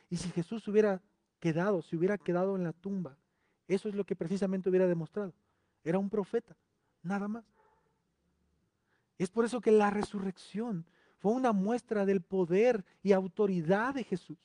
Y 0.09 0.17
si 0.17 0.31
Jesús 0.31 0.67
hubiera 0.69 1.03
quedado, 1.39 1.83
si 1.83 1.97
hubiera 1.97 2.17
quedado 2.17 2.57
en 2.57 2.65
la 2.65 2.73
tumba, 2.73 3.19
eso 3.69 3.91
es 3.91 3.95
lo 3.95 4.05
que 4.05 4.17
precisamente 4.17 4.71
hubiera 4.71 4.87
demostrado. 4.87 5.35
Era 5.85 5.99
un 5.99 6.09
profeta, 6.09 6.57
nada 7.03 7.29
más. 7.29 7.45
Es 9.19 9.29
por 9.29 9.45
eso 9.45 9.61
que 9.61 9.71
la 9.71 9.91
resurrección 9.91 10.87
fue 11.19 11.33
una 11.33 11.53
muestra 11.53 12.07
del 12.07 12.23
poder 12.23 12.87
y 13.03 13.13
autoridad 13.13 13.93
de 13.93 14.05
Jesús. 14.05 14.39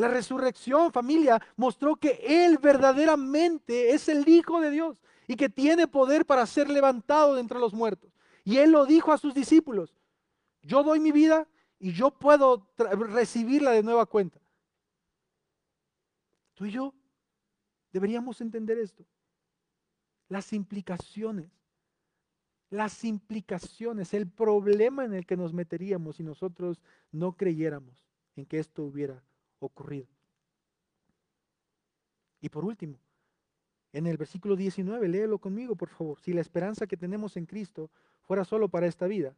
La 0.00 0.08
resurrección, 0.08 0.90
familia, 0.92 1.42
mostró 1.56 1.94
que 1.94 2.22
Él 2.26 2.56
verdaderamente 2.56 3.90
es 3.90 4.08
el 4.08 4.26
Hijo 4.26 4.58
de 4.58 4.70
Dios 4.70 4.98
y 5.26 5.36
que 5.36 5.50
tiene 5.50 5.86
poder 5.86 6.24
para 6.24 6.46
ser 6.46 6.70
levantado 6.70 7.34
de 7.34 7.42
entre 7.42 7.58
los 7.58 7.74
muertos. 7.74 8.10
Y 8.42 8.56
Él 8.56 8.70
lo 8.72 8.86
dijo 8.86 9.12
a 9.12 9.18
sus 9.18 9.34
discípulos, 9.34 9.94
yo 10.62 10.82
doy 10.82 11.00
mi 11.00 11.12
vida 11.12 11.46
y 11.78 11.92
yo 11.92 12.12
puedo 12.12 12.66
recibirla 12.78 13.72
de 13.72 13.82
nueva 13.82 14.06
cuenta. 14.06 14.40
Tú 16.54 16.64
y 16.64 16.70
yo 16.70 16.94
deberíamos 17.92 18.40
entender 18.40 18.78
esto. 18.78 19.04
Las 20.30 20.54
implicaciones, 20.54 21.50
las 22.70 23.04
implicaciones, 23.04 24.14
el 24.14 24.26
problema 24.26 25.04
en 25.04 25.12
el 25.12 25.26
que 25.26 25.36
nos 25.36 25.52
meteríamos 25.52 26.16
si 26.16 26.22
nosotros 26.22 26.80
no 27.12 27.36
creyéramos 27.36 28.08
en 28.36 28.46
que 28.46 28.58
esto 28.58 28.84
hubiera 28.84 29.22
ocurrido. 29.60 30.08
Y 32.40 32.48
por 32.48 32.64
último, 32.64 32.98
en 33.92 34.06
el 34.06 34.16
versículo 34.16 34.56
19, 34.56 35.08
léelo 35.08 35.38
conmigo, 35.38 35.76
por 35.76 35.88
favor. 35.88 36.18
Si 36.20 36.32
la 36.32 36.40
esperanza 36.40 36.86
que 36.86 36.96
tenemos 36.96 37.36
en 37.36 37.46
Cristo 37.46 37.90
fuera 38.22 38.44
solo 38.44 38.68
para 38.68 38.86
esta 38.86 39.06
vida, 39.06 39.34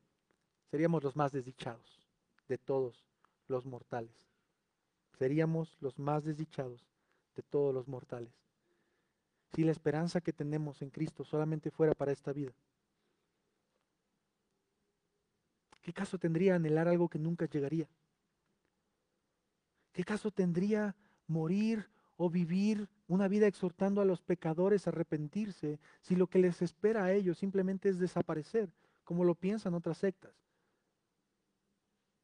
seríamos 0.70 1.02
los 1.02 1.16
más 1.16 1.32
desdichados 1.32 2.08
de 2.48 2.58
todos 2.58 3.04
los 3.48 3.66
mortales. 3.66 4.14
Seríamos 5.18 5.76
los 5.80 5.98
más 5.98 6.24
desdichados 6.24 6.86
de 7.34 7.42
todos 7.42 7.74
los 7.74 7.88
mortales. 7.88 8.32
Si 9.54 9.64
la 9.64 9.72
esperanza 9.72 10.20
que 10.20 10.32
tenemos 10.32 10.80
en 10.82 10.90
Cristo 10.90 11.24
solamente 11.24 11.70
fuera 11.70 11.94
para 11.94 12.12
esta 12.12 12.32
vida, 12.32 12.52
¿qué 15.80 15.92
caso 15.92 16.18
tendría 16.18 16.54
anhelar 16.54 16.88
algo 16.88 17.08
que 17.08 17.18
nunca 17.18 17.46
llegaría? 17.46 17.88
¿Qué 19.92 20.04
caso 20.04 20.30
tendría 20.30 20.96
morir 21.26 21.88
o 22.16 22.30
vivir 22.30 22.88
una 23.08 23.28
vida 23.28 23.46
exhortando 23.46 24.00
a 24.00 24.04
los 24.04 24.22
pecadores 24.22 24.86
a 24.86 24.90
arrepentirse 24.90 25.78
si 26.00 26.16
lo 26.16 26.26
que 26.26 26.38
les 26.38 26.62
espera 26.62 27.04
a 27.04 27.12
ellos 27.12 27.38
simplemente 27.38 27.88
es 27.88 27.98
desaparecer, 27.98 28.72
como 29.04 29.24
lo 29.24 29.34
piensan 29.34 29.74
otras 29.74 29.98
sectas? 29.98 30.32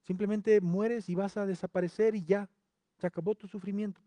Simplemente 0.02 0.60
mueres 0.60 1.08
y 1.08 1.14
vas 1.14 1.36
a 1.36 1.46
desaparecer 1.46 2.14
y 2.14 2.24
ya, 2.24 2.48
se 2.96 3.06
acabó 3.06 3.34
tu 3.34 3.46
sufrimiento. 3.46 4.00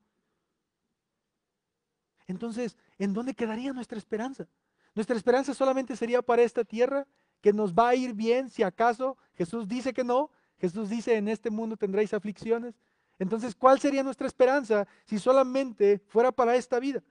Entonces, 2.28 2.78
¿en 2.98 3.14
dónde 3.14 3.34
quedaría 3.34 3.74
nuestra 3.74 3.98
esperanza? 3.98 4.48
Nuestra 4.96 5.16
esperanza 5.16 5.54
solamente 5.54 5.96
sería 5.96 6.22
para 6.22 6.42
esta 6.42 6.64
tierra, 6.64 7.08
que 7.42 7.54
nos 7.54 7.74
va 7.74 7.90
a 7.90 7.96
ir 7.96 8.14
bien 8.14 8.50
si 8.50 8.64
acaso 8.64 9.18
Jesús 9.34 9.68
dice 9.68 9.94
que 9.94 10.04
no. 10.04 10.30
Jesús 10.60 10.90
dice, 10.90 11.18
en 11.18 11.28
este 11.28 11.50
mundo 11.50 11.76
tendréis 11.76 12.14
aflicciones. 12.14 12.76
Entonces, 13.22 13.54
¿cuál 13.54 13.80
sería 13.80 14.02
nuestra 14.02 14.26
esperanza 14.26 14.88
si 15.06 15.20
solamente 15.20 16.00
fuera 16.08 16.32
para 16.32 16.56
esta 16.56 16.80
vida? 16.80 17.04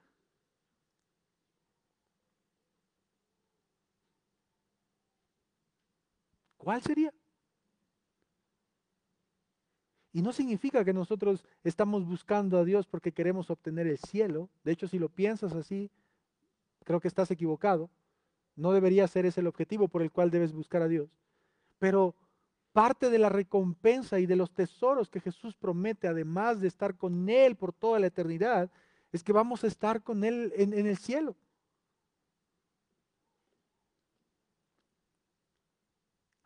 ¿Cuál 6.57 6.83
sería? 6.83 7.15
Y 10.13 10.21
no 10.23 10.33
significa 10.33 10.85
que 10.85 10.93
nosotros 10.93 11.47
estamos 11.63 12.05
buscando 12.05 12.59
a 12.59 12.65
Dios 12.65 12.89
porque 12.89 13.13
queremos 13.13 13.49
obtener 13.49 13.87
el 13.87 13.99
cielo. 13.99 14.49
De 14.65 14.73
hecho, 14.73 14.89
si 14.89 14.99
lo 14.99 15.11
piensas 15.11 15.53
así, 15.53 15.93
creo 16.83 16.99
que 16.99 17.07
estás 17.07 17.31
equivocado. 17.31 17.89
No 18.57 18.73
debería 18.73 19.07
ser 19.07 19.27
ese 19.27 19.43
el 19.43 19.47
objetivo 19.47 19.87
por 19.87 20.03
el 20.03 20.11
cual 20.11 20.33
debes 20.33 20.53
buscar 20.53 20.83
a 20.83 20.89
Dios. 20.89 21.09
Pero 21.79 22.17
parte 22.73 23.11
de 23.11 23.19
la 23.19 23.29
recompensa 23.29 24.21
y 24.21 24.27
de 24.27 24.37
los 24.37 24.51
tesoros 24.53 25.11
que 25.11 25.21
Jesús 25.21 25.57
promete, 25.57 26.09
además 26.09 26.61
de 26.61 26.69
estar 26.69 26.97
con 26.97 27.29
Él 27.29 27.57
por 27.57 27.73
toda 27.73 27.99
la 27.99 28.07
eternidad, 28.07 28.71
es 29.13 29.25
que 29.25 29.33
vamos 29.33 29.65
a 29.65 29.67
estar 29.67 30.03
con 30.03 30.25
Él 30.25 30.53
en, 30.57 30.73
el 30.87 30.97
cielo. 30.97 31.37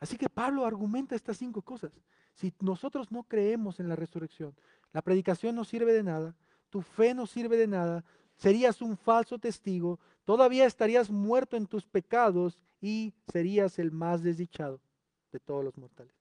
Así 0.00 0.16
que 0.16 0.28
Pablo 0.28 0.64
argumenta 0.64 1.14
estas 1.14 1.36
cinco 1.36 1.62
cosas. 1.62 1.92
Si 2.34 2.52
nosotros 2.60 3.12
no 3.12 3.22
creemos 3.24 3.80
en 3.80 3.88
la 3.88 3.96
resurrección, 3.96 4.54
la 4.92 5.02
predicación 5.02 5.54
no 5.54 5.64
sirve 5.64 5.92
de 5.92 6.02
nada, 6.02 6.34
tu 6.70 6.82
fe 6.82 7.14
no 7.14 7.26
sirve 7.26 7.56
de 7.56 7.66
nada, 7.66 8.04
serías 8.36 8.82
un 8.82 8.96
falso 8.96 9.38
testigo, 9.38 10.00
todavía 10.24 10.66
estarías 10.66 11.10
muerto 11.10 11.56
en 11.56 11.66
tus 11.66 11.86
pecados 11.86 12.58
y 12.80 13.14
serías 13.30 13.78
el 13.78 13.92
más 13.92 14.22
desdichado 14.22 14.80
de 15.35 15.41
todos 15.41 15.64
los 15.64 15.76
mortales. 15.76 16.14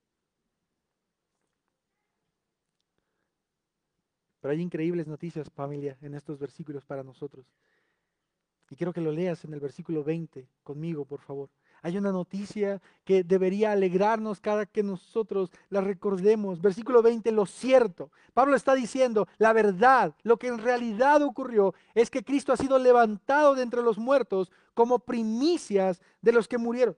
Pero 4.40 4.52
hay 4.52 4.60
increíbles 4.60 5.06
noticias, 5.06 5.48
familia, 5.50 5.96
en 6.02 6.14
estos 6.14 6.38
versículos 6.38 6.84
para 6.84 7.02
nosotros. 7.02 7.46
Y 8.70 8.76
quiero 8.76 8.92
que 8.92 9.00
lo 9.00 9.12
leas 9.12 9.44
en 9.44 9.54
el 9.54 9.60
versículo 9.60 10.02
20 10.02 10.48
conmigo, 10.62 11.04
por 11.04 11.20
favor. 11.20 11.48
Hay 11.82 11.96
una 11.96 12.10
noticia 12.10 12.82
que 13.04 13.22
debería 13.22 13.72
alegrarnos 13.72 14.40
cada 14.40 14.66
que 14.66 14.82
nosotros 14.82 15.50
la 15.68 15.80
recordemos. 15.80 16.60
Versículo 16.60 17.02
20, 17.02 17.30
lo 17.30 17.46
cierto. 17.46 18.10
Pablo 18.32 18.56
está 18.56 18.74
diciendo, 18.74 19.28
la 19.38 19.52
verdad, 19.52 20.14
lo 20.22 20.38
que 20.38 20.48
en 20.48 20.58
realidad 20.58 21.22
ocurrió 21.22 21.74
es 21.94 22.10
que 22.10 22.24
Cristo 22.24 22.52
ha 22.52 22.56
sido 22.56 22.78
levantado 22.78 23.54
de 23.54 23.62
entre 23.62 23.82
los 23.82 23.96
muertos 23.96 24.50
como 24.72 24.98
primicias 24.98 26.02
de 26.20 26.32
los 26.32 26.48
que 26.48 26.58
murieron. 26.58 26.96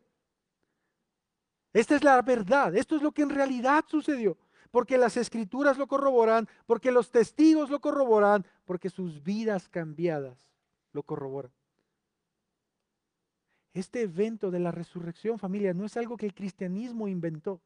Esta 1.76 1.94
es 1.94 2.02
la 2.02 2.22
verdad, 2.22 2.74
esto 2.74 2.96
es 2.96 3.02
lo 3.02 3.12
que 3.12 3.20
en 3.20 3.28
realidad 3.28 3.84
sucedió, 3.86 4.38
porque 4.70 4.96
las 4.96 5.18
escrituras 5.18 5.76
lo 5.76 5.86
corroboran, 5.86 6.48
porque 6.64 6.90
los 6.90 7.10
testigos 7.10 7.68
lo 7.68 7.82
corroboran, 7.82 8.46
porque 8.64 8.88
sus 8.88 9.22
vidas 9.22 9.68
cambiadas 9.68 10.38
lo 10.94 11.02
corroboran. 11.02 11.52
Este 13.74 14.00
evento 14.00 14.50
de 14.50 14.58
la 14.58 14.70
resurrección, 14.70 15.38
familia, 15.38 15.74
no 15.74 15.84
es 15.84 15.98
algo 15.98 16.16
que 16.16 16.24
el 16.24 16.32
cristianismo 16.32 17.08
inventó. 17.08 17.60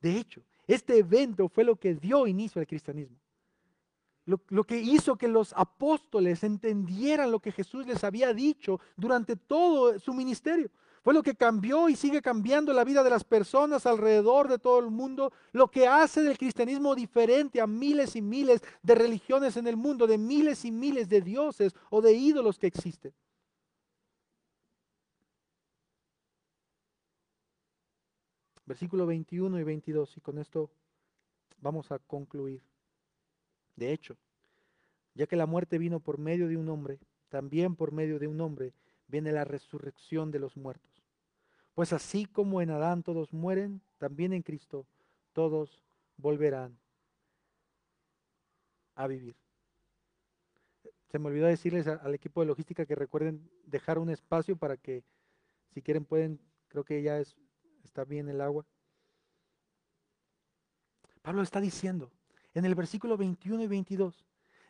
De 0.00 0.16
hecho, 0.16 0.42
este 0.66 0.98
evento 0.98 1.48
fue 1.48 1.62
lo 1.62 1.76
que 1.76 1.94
dio 1.94 2.26
inicio 2.26 2.58
al 2.58 2.66
cristianismo. 2.66 3.18
Lo, 4.24 4.64
que 4.64 4.80
hizo 4.80 5.14
que 5.14 5.28
los 5.28 5.52
apóstoles 5.52 6.42
entendieran 6.42 7.30
lo 7.30 7.38
que 7.38 7.52
Jesús 7.52 7.86
les 7.86 8.02
había 8.02 8.34
dicho 8.34 8.80
durante 8.96 9.36
todo 9.36 9.96
su 10.00 10.12
ministerio. 10.12 10.72
Fue 11.02 11.12
lo 11.12 11.22
que 11.22 11.34
cambió 11.34 11.88
y 11.88 11.96
sigue 11.96 12.22
cambiando 12.22 12.72
la 12.72 12.84
vida 12.84 13.02
de 13.02 13.10
las 13.10 13.24
personas 13.24 13.86
alrededor 13.86 14.48
de 14.48 14.58
todo 14.58 14.78
el 14.78 14.90
mundo, 14.90 15.32
lo 15.50 15.68
que 15.68 15.88
hace 15.88 16.22
del 16.22 16.38
cristianismo 16.38 16.94
diferente 16.94 17.60
a 17.60 17.66
miles 17.66 18.14
y 18.14 18.22
miles 18.22 18.62
de 18.82 18.94
religiones 18.94 19.56
en 19.56 19.66
el 19.66 19.76
mundo, 19.76 20.06
de 20.06 20.16
miles 20.16 20.64
y 20.64 20.70
miles 20.70 21.08
de 21.08 21.20
dioses 21.20 21.74
o 21.90 22.00
de 22.00 22.12
ídolos 22.12 22.56
que 22.56 22.68
existen. 22.68 23.12
Versículo 28.64 29.04
21 29.04 29.58
y 29.58 29.64
22, 29.64 30.16
y 30.16 30.20
con 30.20 30.38
esto 30.38 30.70
vamos 31.60 31.90
a 31.90 31.98
concluir. 31.98 32.62
De 33.74 33.92
hecho, 33.92 34.16
ya 35.14 35.26
que 35.26 35.34
la 35.34 35.46
muerte 35.46 35.78
vino 35.78 35.98
por 35.98 36.18
medio 36.18 36.46
de 36.46 36.56
un 36.56 36.68
hombre, 36.68 37.00
también 37.28 37.74
por 37.74 37.90
medio 37.90 38.20
de 38.20 38.28
un 38.28 38.40
hombre 38.40 38.72
viene 39.08 39.32
la 39.32 39.44
resurrección 39.44 40.30
de 40.30 40.38
los 40.38 40.56
muertos. 40.56 40.91
Pues 41.74 41.92
así 41.92 42.26
como 42.26 42.60
en 42.60 42.70
Adán 42.70 43.02
todos 43.02 43.32
mueren, 43.32 43.80
también 43.98 44.32
en 44.32 44.42
Cristo 44.42 44.86
todos 45.32 45.82
volverán 46.16 46.78
a 48.94 49.06
vivir. 49.06 49.36
Se 51.10 51.18
me 51.18 51.28
olvidó 51.28 51.46
decirles 51.46 51.86
al 51.86 52.14
equipo 52.14 52.40
de 52.40 52.46
logística 52.46 52.86
que 52.86 52.94
recuerden 52.94 53.50
dejar 53.64 53.98
un 53.98 54.10
espacio 54.10 54.56
para 54.56 54.76
que, 54.76 55.04
si 55.74 55.82
quieren, 55.82 56.04
pueden, 56.04 56.40
creo 56.68 56.84
que 56.84 57.02
ya 57.02 57.18
es, 57.18 57.36
está 57.84 58.04
bien 58.04 58.28
el 58.28 58.40
agua. 58.40 58.66
Pablo 61.22 61.42
está 61.42 61.60
diciendo 61.60 62.10
en 62.54 62.64
el 62.64 62.74
versículo 62.74 63.16
21 63.16 63.62
y 63.62 63.66
22, 63.66 64.24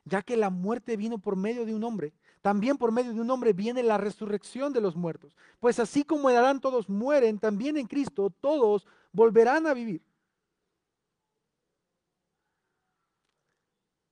ya 0.05 0.23
que 0.23 0.37
la 0.37 0.51
muerte 0.51 0.97
vino 0.97 1.19
por 1.19 1.37
medio 1.37 1.65
de 1.65 1.75
un 1.75 1.85
hombre, 1.85 2.13
también 2.43 2.77
por 2.77 2.91
medio 2.91 3.15
de 3.15 3.21
un 3.21 3.31
hombre 3.31 3.53
viene 3.53 3.83
la 3.83 3.99
resurrección 3.99 4.73
de 4.73 4.81
los 4.81 4.97
muertos. 4.97 5.37
Pues 5.61 5.79
así 5.79 6.05
como 6.05 6.29
en 6.29 6.37
Adán 6.37 6.61
todos 6.61 6.89
mueren, 6.89 7.39
también 7.39 7.77
en 7.77 7.87
Cristo 7.87 8.31
todos 8.41 8.87
volverán 9.13 9.67
a 9.67 9.75
vivir. 9.75 10.03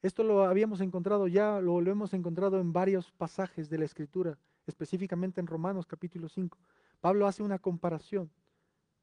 Esto 0.00 0.22
lo 0.22 0.44
habíamos 0.44 0.80
encontrado 0.80 1.26
ya, 1.28 1.60
lo, 1.60 1.80
lo 1.80 1.90
hemos 1.90 2.14
encontrado 2.14 2.58
en 2.58 2.72
varios 2.72 3.10
pasajes 3.12 3.68
de 3.68 3.78
la 3.78 3.84
Escritura, 3.84 4.38
específicamente 4.66 5.40
en 5.40 5.46
Romanos 5.46 5.84
capítulo 5.84 6.28
5. 6.28 6.56
Pablo 7.00 7.26
hace 7.26 7.42
una 7.42 7.58
comparación 7.58 8.30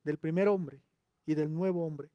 del 0.03 0.17
primer 0.17 0.47
hombre 0.47 0.81
y 1.25 1.35
del 1.35 1.53
nuevo 1.53 1.85
hombre. 1.85 2.09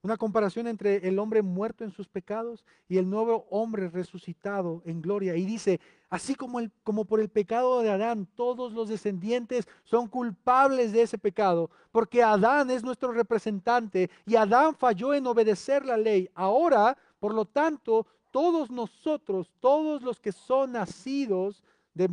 Una 0.00 0.16
comparación 0.16 0.68
entre 0.68 1.08
el 1.08 1.18
hombre 1.18 1.42
muerto 1.42 1.82
en 1.82 1.90
sus 1.90 2.06
pecados 2.06 2.64
y 2.88 2.98
el 2.98 3.10
nuevo 3.10 3.48
hombre 3.50 3.88
resucitado 3.88 4.80
en 4.84 5.02
gloria. 5.02 5.34
Y 5.34 5.44
dice, 5.44 5.80
así 6.08 6.36
como, 6.36 6.60
el, 6.60 6.70
como 6.84 7.04
por 7.04 7.20
el 7.20 7.28
pecado 7.28 7.82
de 7.82 7.90
Adán, 7.90 8.28
todos 8.36 8.72
los 8.72 8.88
descendientes 8.88 9.66
son 9.82 10.06
culpables 10.06 10.92
de 10.92 11.02
ese 11.02 11.18
pecado, 11.18 11.68
porque 11.90 12.22
Adán 12.22 12.70
es 12.70 12.84
nuestro 12.84 13.10
representante 13.10 14.08
y 14.24 14.36
Adán 14.36 14.76
falló 14.76 15.14
en 15.14 15.26
obedecer 15.26 15.84
la 15.84 15.96
ley. 15.96 16.30
Ahora, 16.32 16.96
por 17.18 17.34
lo 17.34 17.44
tanto, 17.44 18.06
todos 18.30 18.70
nosotros, 18.70 19.50
todos 19.58 20.02
los 20.02 20.20
que 20.20 20.30
son 20.30 20.72
nacidos 20.72 21.64
de 21.92 22.08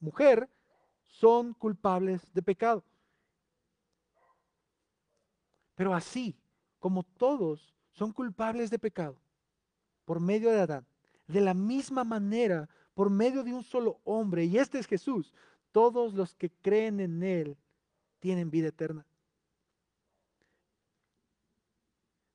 mujer, 0.00 0.48
son 1.02 1.52
culpables 1.52 2.22
de 2.32 2.42
pecado. 2.42 2.82
Pero 5.74 5.92
así 5.92 6.34
como 6.78 7.02
todos 7.02 7.74
son 7.92 8.12
culpables 8.12 8.70
de 8.70 8.78
pecado 8.78 9.20
por 10.04 10.20
medio 10.20 10.50
de 10.50 10.60
Adán, 10.60 10.86
de 11.26 11.42
la 11.42 11.52
misma 11.52 12.02
manera, 12.02 12.68
por 12.94 13.10
medio 13.10 13.44
de 13.44 13.52
un 13.52 13.62
solo 13.62 14.00
hombre, 14.04 14.46
y 14.46 14.56
este 14.56 14.78
es 14.78 14.86
Jesús, 14.86 15.34
todos 15.70 16.14
los 16.14 16.34
que 16.34 16.50
creen 16.50 16.98
en 17.00 17.22
Él 17.22 17.58
tienen 18.18 18.50
vida 18.50 18.68
eterna. 18.68 19.04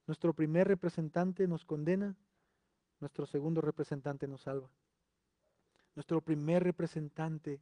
Nuestro 0.06 0.34
primer 0.34 0.68
representante 0.68 1.48
nos 1.48 1.66
condena, 1.66 2.16
nuestro 3.00 3.26
segundo 3.26 3.62
representante 3.62 4.28
nos 4.28 4.42
salva. 4.42 4.70
Nuestro 5.96 6.22
primer 6.22 6.64
representante 6.64 7.60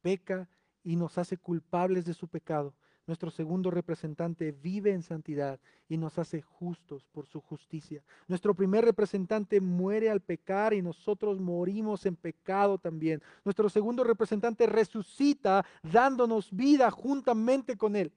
peca 0.00 0.48
y 0.82 0.96
nos 0.96 1.18
hace 1.18 1.36
culpables 1.36 2.04
de 2.04 2.14
su 2.14 2.28
pecado. 2.28 2.74
Nuestro 3.10 3.32
segundo 3.32 3.72
representante 3.72 4.52
vive 4.52 4.92
en 4.92 5.02
santidad 5.02 5.58
y 5.88 5.96
nos 5.96 6.16
hace 6.20 6.42
justos 6.42 7.08
por 7.10 7.26
su 7.26 7.40
justicia. 7.40 8.04
Nuestro 8.28 8.54
primer 8.54 8.84
representante 8.84 9.60
muere 9.60 10.08
al 10.08 10.20
pecar 10.20 10.74
y 10.74 10.80
nosotros 10.80 11.40
morimos 11.40 12.06
en 12.06 12.14
pecado 12.14 12.78
también. 12.78 13.20
Nuestro 13.44 13.68
segundo 13.68 14.04
representante 14.04 14.64
resucita 14.64 15.66
dándonos 15.82 16.54
vida 16.54 16.88
juntamente 16.92 17.76
con 17.76 17.96
él. 17.96 18.12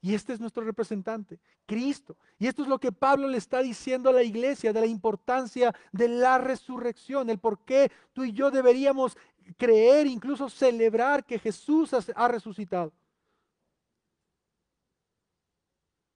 Y 0.00 0.14
este 0.14 0.32
es 0.32 0.38
nuestro 0.38 0.62
representante, 0.62 1.40
Cristo. 1.66 2.16
Y 2.38 2.46
esto 2.46 2.62
es 2.62 2.68
lo 2.68 2.78
que 2.78 2.92
Pablo 2.92 3.26
le 3.26 3.38
está 3.38 3.62
diciendo 3.62 4.10
a 4.10 4.12
la 4.12 4.22
iglesia 4.22 4.72
de 4.72 4.78
la 4.78 4.86
importancia 4.86 5.74
de 5.90 6.06
la 6.06 6.38
resurrección, 6.38 7.30
el 7.30 7.40
por 7.40 7.64
qué 7.64 7.90
tú 8.12 8.22
y 8.22 8.30
yo 8.30 8.52
deberíamos 8.52 9.16
creer, 9.56 10.06
incluso 10.06 10.48
celebrar 10.48 11.24
que 11.24 11.40
Jesús 11.40 11.90
ha 12.14 12.28
resucitado. 12.28 12.92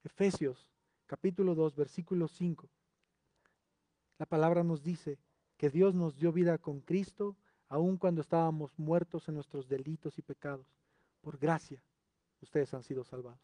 Efesios 0.04 0.70
capítulo 1.06 1.54
2, 1.54 1.74
versículo 1.74 2.28
5. 2.28 2.68
La 4.18 4.26
palabra 4.26 4.62
nos 4.62 4.82
dice 4.82 5.18
que 5.56 5.70
Dios 5.70 5.94
nos 5.94 6.16
dio 6.16 6.32
vida 6.32 6.58
con 6.58 6.80
Cristo, 6.80 7.36
aun 7.68 7.96
cuando 7.96 8.20
estábamos 8.20 8.78
muertos 8.78 9.28
en 9.28 9.34
nuestros 9.34 9.68
delitos 9.68 10.18
y 10.18 10.22
pecados. 10.22 10.66
Por 11.20 11.38
gracia, 11.38 11.82
ustedes 12.40 12.72
han 12.74 12.82
sido 12.82 13.04
salvados. 13.04 13.40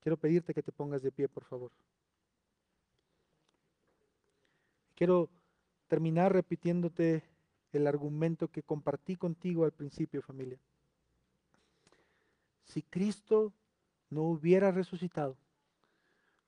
Quiero 0.00 0.16
pedirte 0.16 0.54
que 0.54 0.62
te 0.62 0.72
pongas 0.72 1.02
de 1.02 1.12
pie, 1.12 1.28
por 1.28 1.44
favor. 1.44 1.72
Quiero 4.94 5.28
terminar 5.88 6.32
repitiéndote 6.32 7.24
el 7.72 7.86
argumento 7.86 8.48
que 8.48 8.62
compartí 8.62 9.16
contigo 9.16 9.64
al 9.64 9.72
principio, 9.72 10.22
familia. 10.22 10.58
Si 12.64 12.82
Cristo 12.82 13.52
no 14.10 14.22
hubiera 14.22 14.70
resucitado, 14.70 15.36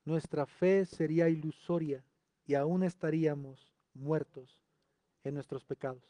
nuestra 0.04 0.46
fe 0.46 0.86
sería 0.86 1.28
ilusoria 1.28 2.04
y 2.46 2.54
aún 2.54 2.82
estaríamos 2.82 3.72
muertos 3.94 4.60
en 5.24 5.34
nuestros 5.34 5.64
pecados. 5.64 6.02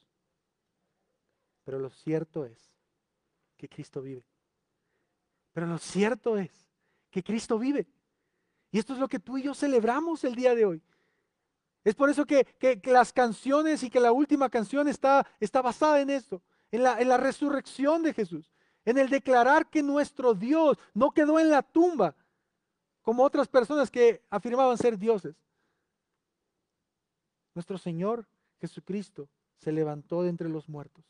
Pero 1.65 1.79
lo 1.79 1.91
cierto 1.91 2.45
es 2.45 2.75
que 3.57 3.69
Cristo 3.69 4.01
vive. 4.01 4.25
Pero 5.53 5.67
lo 5.67 5.79
cierto 5.79 6.39
es 6.39 6.51
que 7.11 7.23
Cristo 7.23 7.59
vive. 7.59 7.87
Y 8.71 8.79
esto 8.79 8.95
es 8.95 9.01
lo 9.01 9.09
que 9.09 9.19
tú 9.19 9.37
y 9.37 9.43
yo 9.43 9.55
celebramos 9.55 10.25
el 10.25 10.35
día 10.35 10.55
de 10.55 10.65
hoy. 10.65 10.83
Es 11.83 11.95
por 11.95 12.11
eso 12.11 12.27
que, 12.27 12.47
las 12.85 13.13
canciones 13.13 13.83
y 13.83 13.91
que 13.91 14.01
la 14.01 14.13
última 14.13 14.49
canción 14.49 14.87
está, 14.87 15.27
está 15.41 15.63
basada 15.63 16.01
en 16.01 16.11
esto, 16.11 16.43
en 16.71 16.83
la, 16.83 17.01
en 17.01 17.09
la 17.09 17.17
resurrección 17.17 18.03
de 18.03 18.15
Jesús, 18.15 18.53
en 18.85 18.99
el 18.99 19.09
declarar 19.09 19.69
que 19.69 19.83
nuestro 19.83 20.35
Dios 20.35 20.79
no 20.95 21.11
quedó 21.11 21.39
en 21.39 21.51
la 21.51 21.63
tumba, 21.63 22.15
como 23.03 23.25
otras 23.25 23.49
personas 23.49 23.91
que 23.91 24.23
afirmaban 24.31 24.77
ser 24.79 24.99
dioses. 24.99 25.35
Nuestro 27.55 27.79
Señor 27.79 28.27
Jesucristo 28.61 29.29
se 29.57 29.73
levantó 29.73 30.23
de 30.23 30.31
entre 30.31 30.49
los 30.49 30.69
muertos. 30.69 31.05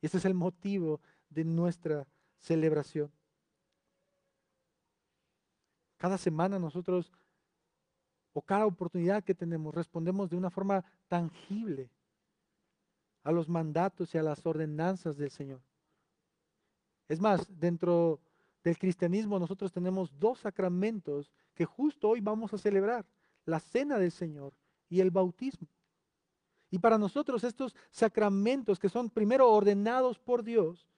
Y 0.00 0.06
ese 0.06 0.18
es 0.18 0.24
el 0.24 0.34
motivo 0.34 1.00
de 1.28 1.44
nuestra 1.44 2.06
celebración. 2.40 3.10
Cada 5.96 6.18
semana 6.18 6.58
nosotros, 6.58 7.12
o 8.32 8.42
cada 8.42 8.66
oportunidad 8.66 9.22
que 9.22 9.34
tenemos, 9.34 9.74
respondemos 9.74 10.30
de 10.30 10.36
una 10.36 10.50
forma 10.50 10.84
tangible 11.08 11.88
a 13.22 13.30
los 13.30 13.48
mandatos 13.48 14.14
y 14.14 14.18
a 14.18 14.22
las 14.22 14.44
ordenanzas 14.44 15.16
del 15.16 15.30
Señor. 15.30 15.60
Es 17.08 17.20
más, 17.20 17.46
dentro 17.58 18.20
del 18.64 18.78
cristianismo 18.78 19.38
nosotros 19.38 19.72
tenemos 19.72 20.10
dos 20.18 20.40
sacramentos 20.40 21.32
que 21.54 21.64
justo 21.64 22.08
hoy 22.08 22.20
vamos 22.20 22.52
a 22.54 22.58
celebrar, 22.58 23.04
la 23.44 23.60
cena 23.60 23.98
del 23.98 24.12
Señor 24.12 24.52
y 24.88 25.00
el 25.00 25.10
bautismo. 25.10 25.68
Y 26.70 26.78
para 26.78 26.96
nosotros 26.96 27.44
estos 27.44 27.74
sacramentos 27.90 28.78
que 28.78 28.88
son 28.88 29.10
primero 29.10 29.50
ordenados 29.50 30.18
por 30.18 30.42
Dios, 30.42 30.88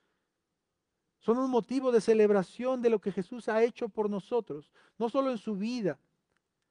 son 1.18 1.38
un 1.38 1.50
motivo 1.50 1.90
de 1.90 2.00
celebración 2.00 2.82
de 2.82 2.90
lo 2.90 3.00
que 3.00 3.10
Jesús 3.10 3.48
ha 3.48 3.62
hecho 3.62 3.88
por 3.88 4.10
nosotros, 4.10 4.70
no 4.98 5.08
solo 5.08 5.30
en 5.30 5.38
su 5.38 5.56
vida, 5.56 5.98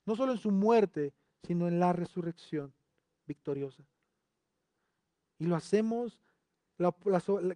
no 0.06 0.16
solo 0.16 0.32
en 0.32 0.38
su 0.38 0.52
muerte, 0.52 1.12
sino 1.42 1.68
en 1.68 1.80
la 1.80 1.92
resurrección 1.92 2.72
victoriosa. 3.26 3.84
Y 5.40 5.48
lo 5.48 5.56
hacemos 5.56 6.20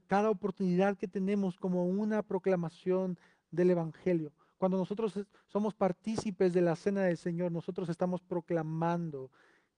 cada 0.08 0.30
oportunidad 0.30 0.98
que 0.98 1.08
tenemos 1.08 1.58
como 1.58 1.86
una 1.86 2.22
proclamación 2.22 3.18
del 3.52 3.72
Evangelio. 3.72 4.32
Cuando 4.58 4.78
nosotros 4.78 5.20
somos 5.48 5.74
partícipes 5.74 6.54
de 6.54 6.62
la 6.62 6.76
cena 6.76 7.04
del 7.04 7.18
Señor, 7.18 7.52
nosotros 7.52 7.90
estamos 7.90 8.22
proclamando 8.22 9.32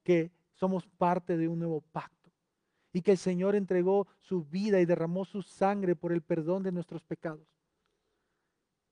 que 0.04 0.32
somos 0.54 0.88
parte 0.88 1.38
de 1.38 1.48
un 1.48 1.60
nuevo 1.60 1.82
pacto 1.92 2.32
y 2.92 3.02
que 3.02 3.12
el 3.12 3.18
Señor 3.18 3.56
entregó 3.56 4.08
su 4.20 4.44
vida 4.44 4.80
y 4.80 4.86
derramó 4.86 5.26
su 5.26 5.42
sangre 5.42 5.96
por 5.96 6.12
el 6.12 6.22
perdón 6.22 6.64
de 6.64 6.72
nuestros 6.72 7.04
pecados. 7.04 7.48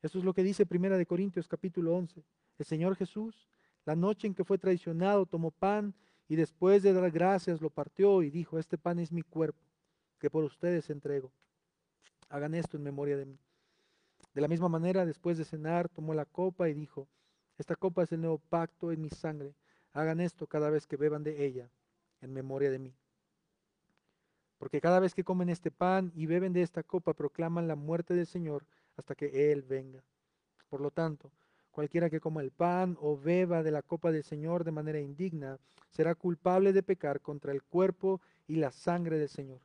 Eso 0.01 0.19
es 0.19 0.25
lo 0.25 0.33
que 0.33 0.43
dice 0.43 0.65
Primera 0.65 0.97
de 0.97 1.05
Corintios 1.05 1.47
capítulo 1.47 1.95
11. 1.95 2.23
El 2.59 2.65
Señor 2.65 2.95
Jesús, 2.95 3.49
la 3.85 3.95
noche 3.95 4.27
en 4.27 4.35
que 4.35 4.43
fue 4.43 4.57
traicionado, 4.57 5.25
tomó 5.25 5.51
pan 5.51 5.95
y 6.27 6.35
después 6.35 6.83
de 6.83 6.93
dar 6.93 7.09
gracias 7.11 7.61
lo 7.61 7.69
partió 7.69 8.21
y 8.21 8.29
dijo, 8.29 8.59
este 8.59 8.77
pan 8.77 8.99
es 8.99 9.11
mi 9.11 9.21
cuerpo 9.21 9.61
que 10.19 10.29
por 10.29 10.43
ustedes 10.43 10.89
entrego. 10.89 11.31
Hagan 12.29 12.53
esto 12.53 12.77
en 12.77 12.83
memoria 12.83 13.17
de 13.17 13.25
mí. 13.25 13.39
De 14.33 14.41
la 14.41 14.47
misma 14.47 14.69
manera, 14.69 15.05
después 15.05 15.37
de 15.37 15.45
cenar, 15.45 15.89
tomó 15.89 16.13
la 16.13 16.25
copa 16.25 16.69
y 16.69 16.73
dijo, 16.73 17.07
esta 17.57 17.75
copa 17.75 18.03
es 18.03 18.11
el 18.11 18.21
nuevo 18.21 18.37
pacto 18.37 18.91
en 18.91 19.01
mi 19.01 19.09
sangre. 19.09 19.55
Hagan 19.93 20.19
esto 20.19 20.45
cada 20.47 20.69
vez 20.69 20.85
que 20.85 20.97
beban 20.97 21.23
de 21.23 21.45
ella 21.45 21.69
en 22.21 22.33
memoria 22.33 22.69
de 22.69 22.79
mí. 22.79 22.93
Porque 24.57 24.81
cada 24.81 24.99
vez 24.99 25.13
que 25.13 25.23
comen 25.23 25.49
este 25.49 25.71
pan 25.71 26.11
y 26.15 26.25
beben 26.25 26.53
de 26.53 26.61
esta 26.61 26.83
copa, 26.83 27.13
proclaman 27.13 27.67
la 27.67 27.75
muerte 27.75 28.13
del 28.13 28.27
Señor 28.27 28.65
hasta 28.95 29.15
que 29.15 29.51
Él 29.51 29.61
venga. 29.61 30.03
Por 30.69 30.81
lo 30.81 30.91
tanto, 30.91 31.31
cualquiera 31.71 32.09
que 32.09 32.19
coma 32.19 32.41
el 32.41 32.51
pan 32.51 32.97
o 32.99 33.17
beba 33.17 33.63
de 33.63 33.71
la 33.71 33.81
copa 33.81 34.11
del 34.11 34.23
Señor 34.23 34.63
de 34.63 34.71
manera 34.71 34.99
indigna, 34.99 35.59
será 35.89 36.15
culpable 36.15 36.73
de 36.73 36.83
pecar 36.83 37.21
contra 37.21 37.51
el 37.51 37.63
cuerpo 37.63 38.21
y 38.47 38.55
la 38.55 38.71
sangre 38.71 39.17
del 39.17 39.29
Señor. 39.29 39.61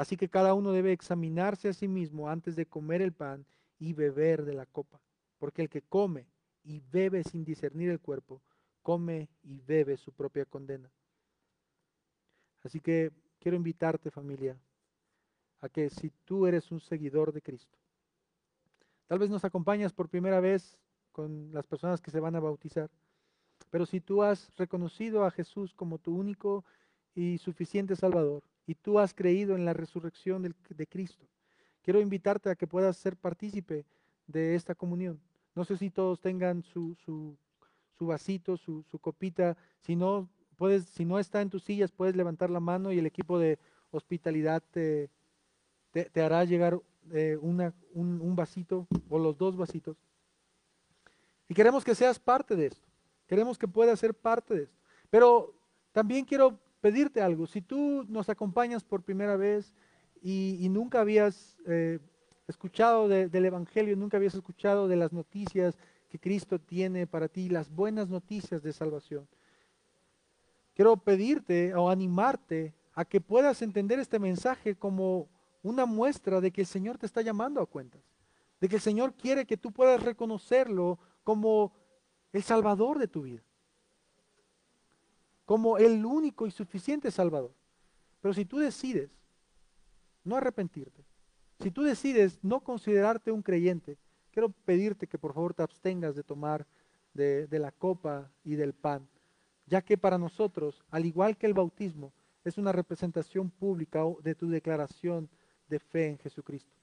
Así 0.00 0.16
que 0.16 0.30
cada 0.30 0.54
uno 0.54 0.72
debe 0.72 0.92
examinarse 0.92 1.68
a 1.68 1.74
sí 1.74 1.86
mismo 1.86 2.30
antes 2.30 2.56
de 2.56 2.64
comer 2.64 3.02
el 3.02 3.12
pan 3.12 3.44
y 3.78 3.92
beber 3.92 4.46
de 4.46 4.54
la 4.54 4.64
copa. 4.64 4.98
Porque 5.36 5.60
el 5.60 5.68
que 5.68 5.82
come 5.82 6.26
y 6.64 6.80
bebe 6.90 7.22
sin 7.22 7.44
discernir 7.44 7.90
el 7.90 8.00
cuerpo, 8.00 8.40
come 8.80 9.28
y 9.42 9.60
bebe 9.60 9.98
su 9.98 10.10
propia 10.10 10.46
condena. 10.46 10.90
Así 12.62 12.80
que 12.80 13.12
quiero 13.40 13.58
invitarte 13.58 14.10
familia 14.10 14.58
a 15.60 15.68
que 15.68 15.90
si 15.90 16.08
tú 16.24 16.46
eres 16.46 16.70
un 16.70 16.80
seguidor 16.80 17.30
de 17.30 17.42
Cristo, 17.42 17.76
tal 19.06 19.18
vez 19.18 19.28
nos 19.28 19.44
acompañas 19.44 19.92
por 19.92 20.08
primera 20.08 20.40
vez 20.40 20.78
con 21.12 21.52
las 21.52 21.66
personas 21.66 22.00
que 22.00 22.10
se 22.10 22.20
van 22.20 22.36
a 22.36 22.40
bautizar, 22.40 22.88
pero 23.68 23.84
si 23.84 24.00
tú 24.00 24.22
has 24.22 24.50
reconocido 24.56 25.26
a 25.26 25.30
Jesús 25.30 25.74
como 25.74 25.98
tu 25.98 26.16
único 26.16 26.64
y 27.14 27.36
suficiente 27.36 27.96
Salvador, 27.96 28.42
y 28.70 28.76
tú 28.76 29.00
has 29.00 29.12
creído 29.12 29.56
en 29.56 29.64
la 29.64 29.72
resurrección 29.72 30.42
de, 30.68 30.86
Cristo, 30.86 31.26
quiero 31.82 32.00
invitarte 32.00 32.50
a 32.50 32.54
que 32.54 32.68
puedas 32.68 32.96
ser 32.96 33.16
partícipe 33.16 33.84
de 34.28 34.54
esta 34.54 34.76
comunión. 34.76 35.20
No 35.56 35.64
sé 35.64 35.76
si 35.76 35.90
todos 35.90 36.20
tengan 36.20 36.62
su, 36.62 36.94
su, 37.04 37.36
su 37.98 38.06
vasito, 38.06 38.56
su, 38.56 38.84
su, 38.88 39.00
copita. 39.00 39.56
Si 39.80 39.96
no, 39.96 40.28
puedes, 40.54 40.84
si 40.84 41.04
no 41.04 41.18
está 41.18 41.42
en 41.42 41.50
tus 41.50 41.64
sillas, 41.64 41.90
puedes 41.90 42.14
levantar 42.14 42.48
la 42.48 42.60
mano 42.60 42.92
y 42.92 43.00
el 43.00 43.06
equipo 43.06 43.40
de 43.40 43.58
hospitalidad 43.90 44.62
te, 44.70 45.10
te, 45.90 46.22
hará 46.22 46.44
llegar 46.44 46.80
eh, 47.10 47.36
una, 47.40 47.74
un, 47.92 48.20
un 48.20 48.36
vasito 48.36 48.86
o 49.08 49.18
los 49.18 49.36
dos 49.36 49.56
vasitos. 49.56 49.96
Y 51.48 51.54
queremos 51.54 51.82
que 51.84 51.96
seas 51.96 52.20
parte 52.20 52.54
de 52.54 52.66
esto. 52.66 52.86
Queremos 53.26 53.58
que 53.58 53.66
puedas 53.66 53.98
ser 53.98 54.14
parte 54.14 54.54
de 54.54 54.62
esto. 54.62 54.78
Pero 55.10 55.56
también 55.90 56.24
quiero 56.24 56.56
pedirte 56.80 57.22
algo. 57.22 57.46
Si 57.46 57.60
tú 57.60 58.04
nos 58.08 58.28
acompañas 58.28 58.84
por 58.84 59.02
primera 59.02 59.36
vez 59.36 59.72
y, 60.22 60.68
nunca 60.70 61.00
habías 61.00 61.56
eh, 61.66 61.98
escuchado 62.48 63.08
del 63.08 63.44
Evangelio, 63.44 63.96
nunca 63.96 64.16
habías 64.16 64.34
escuchado 64.34 64.88
de 64.88 64.96
las 64.96 65.12
noticias 65.12 65.76
que 66.08 66.18
Cristo 66.18 66.58
tiene 66.58 67.06
para 67.06 67.28
ti, 67.28 67.48
las 67.48 67.70
buenas 67.70 68.08
noticias 68.08 68.62
de 68.62 68.72
salvación, 68.72 69.28
quiero 70.74 70.96
pedirte 70.96 71.74
o 71.74 71.88
animarte 71.88 72.74
a 72.94 73.04
que 73.04 73.20
puedas 73.20 73.62
entender 73.62 74.00
este 74.00 74.18
mensaje 74.18 74.74
como 74.74 75.28
una 75.62 75.86
muestra 75.86 76.40
de 76.40 76.50
que 76.50 76.62
el 76.62 76.66
Señor 76.66 76.98
te 76.98 77.06
está 77.06 77.22
llamando 77.22 77.60
a 77.60 77.66
cuentas, 77.66 78.02
de 78.60 78.68
que 78.68 78.76
el 78.76 78.82
Señor 78.82 79.14
quiere 79.14 79.46
que 79.46 79.56
tú 79.56 79.72
puedas 79.72 80.02
reconocerlo 80.02 80.98
como 81.22 81.72
el 82.32 82.42
Salvador 82.42 82.98
de 82.98 83.06
tu 83.08 83.22
vida 83.22 83.42
como 85.50 85.78
el 85.78 86.06
único 86.06 86.46
y 86.46 86.52
suficiente 86.52 87.10
Salvador. 87.10 87.52
Pero 88.20 88.32
si 88.32 88.44
tú 88.44 88.58
decides 88.58 89.10
no 90.22 90.36
arrepentirte, 90.36 91.04
si 91.58 91.72
tú 91.72 91.82
decides 91.82 92.38
no 92.40 92.60
considerarte 92.60 93.32
un 93.32 93.42
creyente, 93.42 93.98
quiero 94.30 94.50
pedirte 94.50 95.08
que 95.08 95.18
por 95.18 95.34
favor 95.34 95.52
te 95.52 95.64
abstengas 95.64 96.14
de 96.14 96.22
tomar 96.22 96.68
de, 97.14 97.48
la 97.50 97.72
copa 97.72 98.30
y 98.44 98.54
del 98.54 98.74
pan, 98.74 99.08
ya 99.66 99.82
que 99.82 99.98
para 99.98 100.18
nosotros, 100.18 100.84
al 100.88 101.04
igual 101.04 101.36
que 101.36 101.46
el 101.46 101.54
bautismo, 101.54 102.12
es 102.44 102.56
una 102.56 102.70
representación 102.70 103.50
pública 103.50 104.04
de 104.22 104.36
tu 104.36 104.48
declaración 104.50 105.28
de 105.66 105.80
fe 105.80 106.10
en 106.10 106.18
Jesucristo. 106.18 106.76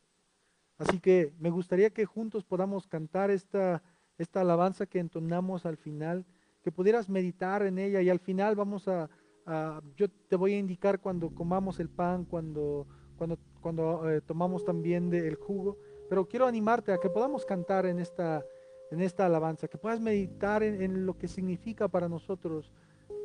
Así 0.77 0.99
que 0.99 1.31
me 1.39 1.51
gustaría 1.51 1.89
que 1.89 2.03
juntos 2.03 2.43
podamos 2.43 2.85
cantar 2.85 3.31
esta, 3.31 3.81
esta 4.17 4.41
alabanza 4.41 4.85
que 4.85 4.99
entonamos 4.99 5.65
al 5.65 5.77
final 5.77 6.25
que 6.67 6.71
pudieras 6.73 7.07
meditar 7.07 7.63
en 7.63 7.79
ella 7.79 8.01
y 8.01 8.09
al 8.09 8.19
final 8.19 8.53
vamos 8.53 8.89
a, 8.89 9.09
yo 9.95 10.09
te 10.27 10.35
voy 10.35 10.51
a 10.51 10.59
indicar 10.59 10.99
cuando 10.99 11.33
comamos 11.33 11.79
el 11.79 11.87
pan, 11.87 12.25
cuando, 12.25 12.85
cuando, 13.17 13.39
cuando 13.61 14.11
eh, 14.11 14.19
tomamos 14.19 14.65
también 14.65 15.13
el 15.13 15.35
jugo, 15.35 15.77
pero 16.09 16.27
quiero 16.27 16.45
animarte 16.45 16.91
a 16.91 16.97
que 16.97 17.09
podamos 17.09 17.45
cantar 17.45 17.85
en 17.85 17.99
esta, 17.99 18.43
en 18.91 18.99
esta 18.99 19.27
alabanza, 19.27 19.69
que 19.69 19.77
puedas 19.77 20.01
meditar 20.01 20.61
en, 20.61 20.81
en 20.81 21.05
lo 21.05 21.17
que 21.17 21.29
significa 21.29 21.87
para 21.87 22.09
nosotros 22.09 22.69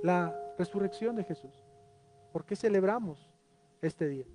la 0.05 0.33
resurrección 0.57 1.17
de 1.17 1.25
Jesús. 1.25 1.65
¿Por 2.33 2.45
qué 2.45 2.55
celebramos 2.55 3.29
este 3.81 4.07
día? 4.07 4.27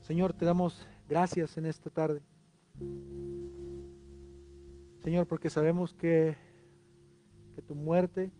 Señor, 0.00 0.32
te 0.32 0.46
damos 0.46 0.88
gracias 1.08 1.56
en 1.58 1.66
esta 1.66 1.90
tarde. 1.90 2.22
Señor, 5.02 5.26
porque 5.26 5.50
sabemos 5.50 5.94
que, 5.94 6.36
que 7.54 7.62
tu 7.62 7.74
muerte 7.74 8.30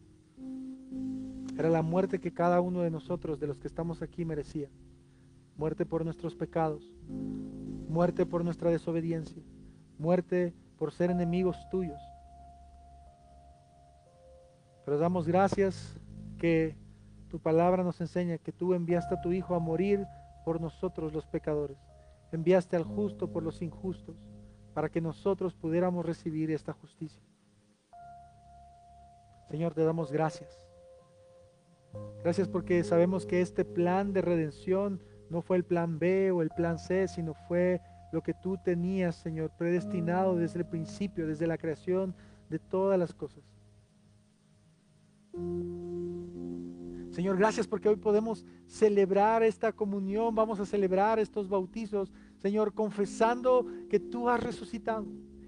era 1.58 1.70
la 1.70 1.82
muerte 1.82 2.20
que 2.20 2.34
cada 2.34 2.60
uno 2.60 2.82
de 2.82 2.90
nosotros, 2.90 3.40
de 3.40 3.46
los 3.46 3.58
que 3.58 3.68
estamos 3.68 4.02
aquí, 4.02 4.24
merecía. 4.24 4.68
Muerte 5.56 5.86
por 5.86 6.04
nuestros 6.04 6.34
pecados, 6.34 6.92
muerte 7.88 8.26
por 8.26 8.44
nuestra 8.44 8.70
desobediencia, 8.70 9.42
muerte 9.98 10.54
por 10.76 10.92
ser 10.92 11.10
enemigos 11.10 11.56
tuyos. 11.70 12.00
Pero 14.84 14.98
damos 14.98 15.26
gracias 15.26 15.98
que 16.38 16.76
tu 17.28 17.40
palabra 17.40 17.82
nos 17.82 18.00
enseña 18.00 18.38
que 18.38 18.52
tú 18.52 18.74
enviaste 18.74 19.14
a 19.14 19.20
tu 19.20 19.32
Hijo 19.32 19.54
a 19.54 19.58
morir 19.58 20.06
por 20.44 20.60
nosotros 20.60 21.12
los 21.12 21.26
pecadores. 21.26 21.78
Enviaste 22.32 22.76
al 22.76 22.84
justo 22.84 23.30
por 23.30 23.42
los 23.42 23.62
injustos 23.62 24.16
para 24.74 24.88
que 24.88 25.00
nosotros 25.00 25.54
pudiéramos 25.54 26.04
recibir 26.04 26.50
esta 26.50 26.72
justicia. 26.72 27.22
Señor, 29.48 29.74
te 29.74 29.84
damos 29.84 30.10
gracias. 30.12 30.66
Gracias 32.22 32.48
porque 32.48 32.82
sabemos 32.84 33.24
que 33.24 33.40
este 33.40 33.64
plan 33.64 34.12
de 34.12 34.20
redención 34.20 35.00
no 35.30 35.42
fue 35.42 35.56
el 35.56 35.64
plan 35.64 35.98
B 35.98 36.30
o 36.30 36.42
el 36.42 36.50
plan 36.50 36.78
C, 36.78 37.08
sino 37.08 37.34
fue 37.48 37.80
lo 38.12 38.22
que 38.22 38.34
tú 38.34 38.58
tenías, 38.64 39.16
Señor, 39.16 39.50
predestinado 39.56 40.36
desde 40.36 40.60
el 40.60 40.66
principio, 40.66 41.26
desde 41.26 41.46
la 41.46 41.58
creación 41.58 42.14
de 42.48 42.58
todas 42.58 42.98
las 42.98 43.14
cosas. 43.14 43.44
Señor, 47.16 47.38
gracias 47.38 47.66
porque 47.66 47.88
hoy 47.88 47.96
podemos 47.96 48.44
celebrar 48.66 49.42
esta 49.42 49.72
comunión, 49.72 50.34
vamos 50.34 50.60
a 50.60 50.66
celebrar 50.66 51.18
estos 51.18 51.48
bautizos, 51.48 52.12
Señor, 52.42 52.74
confesando 52.74 53.66
que 53.88 53.98
tú 53.98 54.28
has 54.28 54.38
resucitado, 54.42 55.06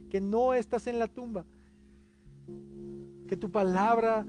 que 0.08 0.18
no 0.18 0.54
estás 0.54 0.86
en 0.86 0.98
la 0.98 1.08
tumba, 1.08 1.44
que 3.28 3.36
tu 3.36 3.50
palabra 3.50 4.24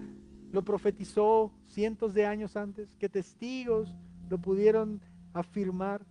lo 0.51 0.65
profetizó 0.65 1.53
cientos 1.63 2.13
de 2.13 2.25
años 2.25 2.57
antes, 2.57 2.93
que 2.97 3.07
testigos 3.07 3.95
lo 4.29 4.37
pudieron 4.37 4.99
afirmar, 5.31 6.05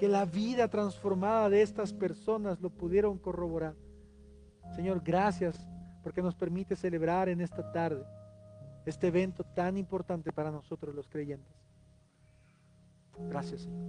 que 0.00 0.08
la 0.08 0.24
vida 0.24 0.66
transformada 0.66 1.48
de 1.48 1.62
estas 1.62 1.92
personas 1.92 2.60
lo 2.60 2.70
pudieron 2.70 3.18
corroborar. 3.18 3.76
Señor, 4.74 5.00
gracias 5.04 5.64
porque 6.02 6.22
nos 6.22 6.34
permite 6.34 6.74
celebrar 6.74 7.28
en 7.28 7.40
esta 7.40 7.70
tarde 7.70 8.04
este 8.86 9.08
evento 9.08 9.44
tan 9.44 9.76
importante 9.76 10.32
para 10.32 10.50
nosotros 10.50 10.94
los 10.94 11.08
creyentes. 11.08 11.54
Gracias, 13.28 13.62
Señor. 13.62 13.84